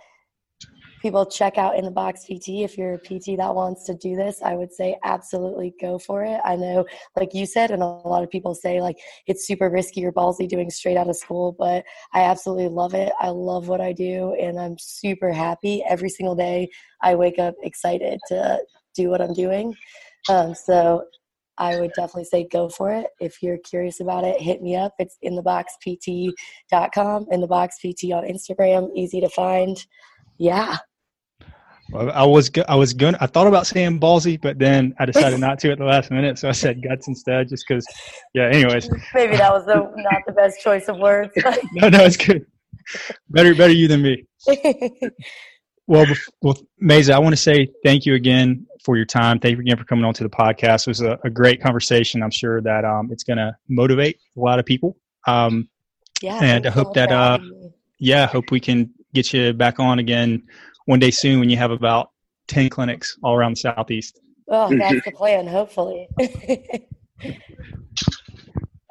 people 1.02 1.26
check 1.26 1.58
out 1.58 1.78
in 1.78 1.86
the 1.86 1.92
box 1.92 2.26
PT 2.26 2.50
if 2.60 2.78
you're 2.78 2.96
a 2.96 3.00
PT 3.00 3.38
that 3.38 3.56
wants 3.56 3.86
to 3.86 3.94
do 3.96 4.16
this 4.16 4.42
i 4.44 4.54
would 4.54 4.72
say 4.74 4.98
absolutely 5.04 5.74
go 5.80 5.98
for 5.98 6.24
it 6.24 6.40
i 6.44 6.56
know 6.56 6.86
like 7.16 7.34
you 7.34 7.46
said 7.46 7.72
and 7.72 7.82
a 7.82 7.86
lot 7.86 8.24
of 8.24 8.30
people 8.30 8.54
say 8.54 8.82
like 8.82 8.98
it's 9.28 9.48
super 9.48 9.70
risky 9.70 10.06
or 10.06 10.12
ballsy 10.12 10.48
doing 10.48 10.70
straight 10.70 10.98
out 10.98 11.10
of 11.10 11.16
school 11.16 11.56
but 11.58 11.86
i 12.14 12.22
absolutely 12.22 12.68
love 12.68 12.94
it 12.94 13.14
i 13.20 13.30
love 13.30 13.68
what 13.68 13.82
i 13.82 13.94
do 13.94 14.36
and 14.40 14.60
i'm 14.60 14.76
super 14.78 15.32
happy 15.32 15.84
every 15.88 16.10
single 16.10 16.36
day 16.36 16.68
i 17.02 17.16
wake 17.16 17.40
up 17.40 17.56
excited 17.64 18.20
to 18.28 18.60
do 18.96 19.10
what 19.10 19.22
i'm 19.22 19.34
doing 19.34 19.74
um, 20.28 20.54
so 20.54 21.04
I 21.60 21.80
would 21.80 21.92
definitely 21.96 22.24
say 22.24 22.48
go 22.50 22.70
for 22.70 22.92
it. 22.92 23.08
If 23.20 23.44
you're 23.44 23.58
curious 23.58 24.00
about 24.00 24.24
it, 24.24 24.42
hit 24.42 24.62
me 24.62 24.76
up. 24.76 24.94
It's 24.98 25.18
in 25.22 25.36
the 25.36 25.44
boxpt.com, 25.44 27.28
in 27.32 27.42
the 27.42 27.48
box 27.48 27.78
PT 27.78 28.12
on 28.14 28.24
Instagram, 28.24 28.90
easy 28.96 29.20
to 29.22 29.30
find. 29.30 29.86
Yeah. 30.38 30.78
Well, 31.92 32.12
I 32.12 32.24
was 32.26 32.52
I 32.68 32.76
was 32.76 32.94
going 32.94 33.16
I 33.20 33.26
thought 33.26 33.48
about 33.48 33.68
saying 33.68 34.00
ballsy, 34.00 34.40
but 34.40 34.60
then 34.60 34.96
I 35.00 35.06
decided 35.06 35.40
not 35.42 35.60
to 35.60 35.72
at 35.72 35.80
the 35.80 35.86
last 35.86 36.12
minute, 36.12 36.40
so 36.40 36.48
I 36.48 36.54
said 36.54 36.82
guts 36.82 37.08
instead, 37.08 37.50
just 37.50 37.66
because. 37.68 37.86
Yeah. 38.34 38.50
Anyways, 38.52 38.90
maybe 39.14 39.36
that 39.38 39.52
was 39.52 39.66
the, 39.66 39.76
not 39.76 40.22
the 40.26 40.34
best 40.34 40.62
choice 40.62 40.88
of 40.88 40.98
words. 40.98 41.32
no, 41.74 41.90
no, 41.90 42.06
it's 42.06 42.18
good. 42.18 42.46
Better, 43.30 43.54
better 43.54 43.74
you 43.74 43.88
than 43.88 44.02
me. 44.02 44.26
well, 45.90 46.06
well, 46.42 46.58
Maysa, 46.82 47.12
I 47.12 47.20
want 47.20 47.34
to 47.34 47.42
say 47.42 47.68
thank 47.84 48.06
you 48.06 48.16
again 48.16 48.66
for 48.84 48.96
your 48.96 49.06
time. 49.06 49.40
Thank 49.40 49.56
you 49.56 49.62
again 49.62 49.78
for 49.78 49.84
coming 49.84 50.06
on 50.06 50.14
to 50.14 50.24
the 50.24 50.30
podcast. 50.30 50.82
It 50.82 50.92
was 50.92 51.02
a, 51.02 51.20
a 51.24 51.30
great 51.30 51.62
conversation. 51.62 52.24
I'm 52.24 52.32
sure 52.32 52.62
that 52.62 52.86
um, 52.86 53.10
it's 53.12 53.24
going 53.24 53.38
to 53.38 53.56
motivate 53.68 54.20
a 54.38 54.40
lot 54.40 54.60
of 54.60 54.66
people. 54.66 54.96
Um, 55.28 55.68
yeah, 56.22 56.40
and 56.42 56.68
I 56.68 56.70
hope 56.70 56.94
that 56.94 57.12
uh, 57.12 57.40
yeah, 57.98 58.28
hope 58.28 58.52
we 58.52 58.60
can 58.60 58.92
get 59.14 59.34
you 59.34 59.54
back 59.54 59.80
on 59.80 60.00
again 60.00 60.44
one 60.86 61.00
day 61.00 61.12
soon 61.12 61.40
when 61.40 61.50
you 61.50 61.58
have 61.58 61.72
about 61.72 62.12
10 62.48 62.70
clinics 62.70 63.18
all 63.24 63.36
around 63.36 63.52
the 63.52 63.60
southeast 63.60 64.20
oh 64.50 64.76
that's 64.80 65.06
the 65.06 65.12
plan 65.12 65.46
hopefully 65.48 66.08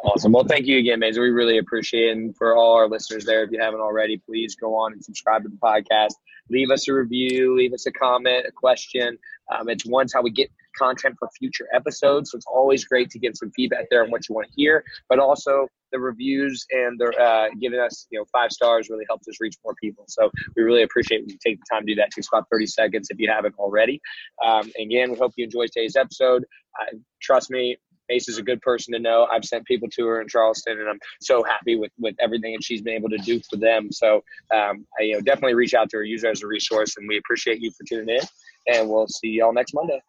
awesome 0.05 0.33
well 0.33 0.45
thank 0.45 0.67
you 0.67 0.79
again 0.79 1.01
Maysa. 1.01 1.21
we 1.21 1.31
really 1.31 1.59
appreciate 1.59 2.11
it 2.11 2.17
and 2.17 2.37
for 2.37 2.57
all 2.57 2.75
our 2.75 2.89
listeners 2.89 3.25
there 3.25 3.43
if 3.43 3.51
you 3.51 3.61
haven't 3.61 3.81
already 3.81 4.17
please 4.17 4.55
go 4.55 4.77
on 4.77 4.93
and 4.93 5.05
subscribe 5.05 5.43
to 5.43 5.49
the 5.49 5.57
podcast 5.57 6.15
leave 6.51 6.71
us 6.71 6.89
a 6.89 6.93
review 6.93 7.57
leave 7.57 7.73
us 7.73 7.87
a 7.87 7.93
comment 7.93 8.45
a 8.47 8.53
question 8.53 9.19
um, 9.51 9.69
it's 9.69 9.87
once 9.87 10.13
how 10.13 10.23
we 10.23 10.31
get 10.31 10.51
content 10.79 11.17
for 11.19 11.29
future 11.39 11.67
episodes. 11.75 12.31
So 12.31 12.37
it's 12.37 12.47
always 12.47 12.85
great 12.85 13.11
to 13.11 13.19
get 13.19 13.37
some 13.37 13.51
feedback 13.51 13.87
there 13.91 14.05
on 14.05 14.11
what 14.11 14.29
you 14.29 14.35
want 14.35 14.47
to 14.47 14.53
hear, 14.57 14.85
but 15.09 15.19
also 15.19 15.67
the 15.91 15.99
reviews 15.99 16.67
and 16.71 17.01
the 17.01 17.07
uh, 17.19 17.49
giving 17.61 17.81
us 17.81 18.07
you 18.11 18.19
know 18.19 18.27
five 18.31 18.53
stars 18.53 18.89
really 18.91 19.05
helps 19.09 19.27
us 19.27 19.37
reach 19.41 19.57
more 19.65 19.75
people. 19.83 20.05
So 20.09 20.31
we 20.57 20.63
really 20.63 20.83
appreciate 20.83 21.23
you 21.27 21.37
take 21.45 21.59
the 21.59 21.67
time 21.71 21.87
to 21.87 21.93
do 21.93 21.95
that. 21.97 22.09
It 22.09 22.13
takes 22.15 22.29
about 22.33 22.47
30 22.53 22.67
seconds 22.67 23.09
if 23.11 23.19
you 23.19 23.31
haven't 23.31 23.55
already. 23.59 24.01
Um, 24.45 24.71
again, 24.79 25.11
we 25.11 25.17
hope 25.17 25.33
you 25.37 25.45
enjoyed 25.45 25.71
today's 25.73 25.97
episode. 25.97 26.45
Uh, 26.81 26.97
trust 27.21 27.51
me, 27.51 27.77
Mace 28.09 28.29
is 28.29 28.39
a 28.39 28.43
good 28.43 28.61
person 28.63 28.93
to 28.95 28.99
know. 28.99 29.27
I've 29.31 29.45
sent 29.45 29.65
people 29.67 29.89
to 29.91 30.07
her 30.07 30.21
in 30.21 30.29
Charleston, 30.29 30.81
and 30.81 30.89
I'm 30.89 30.99
so 31.21 31.43
happy 31.43 31.77
with 31.77 31.93
with 31.99 32.15
everything 32.21 32.53
that 32.53 32.65
she's 32.65 32.83
been 32.83 32.95
able 32.95 33.11
to 33.11 33.19
do 33.19 33.41
for 33.51 33.57
them. 33.57 33.91
So, 33.93 34.23
um, 34.55 34.87
I, 34.99 35.05
you 35.05 35.15
know, 35.15 35.21
definitely 35.21 35.55
reach 35.55 35.75
out 35.75 35.91
to 35.91 35.99
her, 35.99 36.05
use 36.05 36.23
her 36.23 36.31
as 36.31 36.43
a 36.43 36.47
resource, 36.47 36.97
and 36.97 37.09
we 37.09 37.19
appreciate 37.19 37.61
you 37.61 37.71
for 37.71 37.85
tuning 37.89 38.17
in. 38.17 38.75
And 38.75 38.89
we'll 38.89 39.09
see 39.09 39.29
y'all 39.29 39.53
next 39.53 39.75
Monday. 39.75 40.01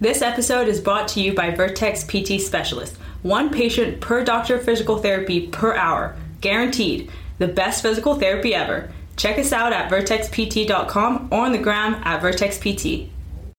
This 0.00 0.20
episode 0.20 0.66
is 0.66 0.80
brought 0.80 1.06
to 1.08 1.20
you 1.20 1.32
by 1.32 1.50
Vertex 1.50 2.04
PT 2.04 2.40
Specialist. 2.40 2.96
One 3.22 3.50
patient 3.50 4.00
per 4.00 4.24
doctor 4.24 4.58
physical 4.58 4.98
therapy 4.98 5.46
per 5.46 5.76
hour. 5.76 6.16
Guaranteed. 6.40 7.10
The 7.38 7.46
best 7.46 7.82
physical 7.82 8.16
therapy 8.16 8.54
ever. 8.54 8.90
Check 9.16 9.38
us 9.38 9.52
out 9.52 9.72
at 9.72 9.90
vertexpt.com 9.90 11.28
or 11.30 11.44
on 11.44 11.52
the 11.52 11.58
gram 11.58 11.94
at 12.04 12.20
vertexpt. 12.20 13.08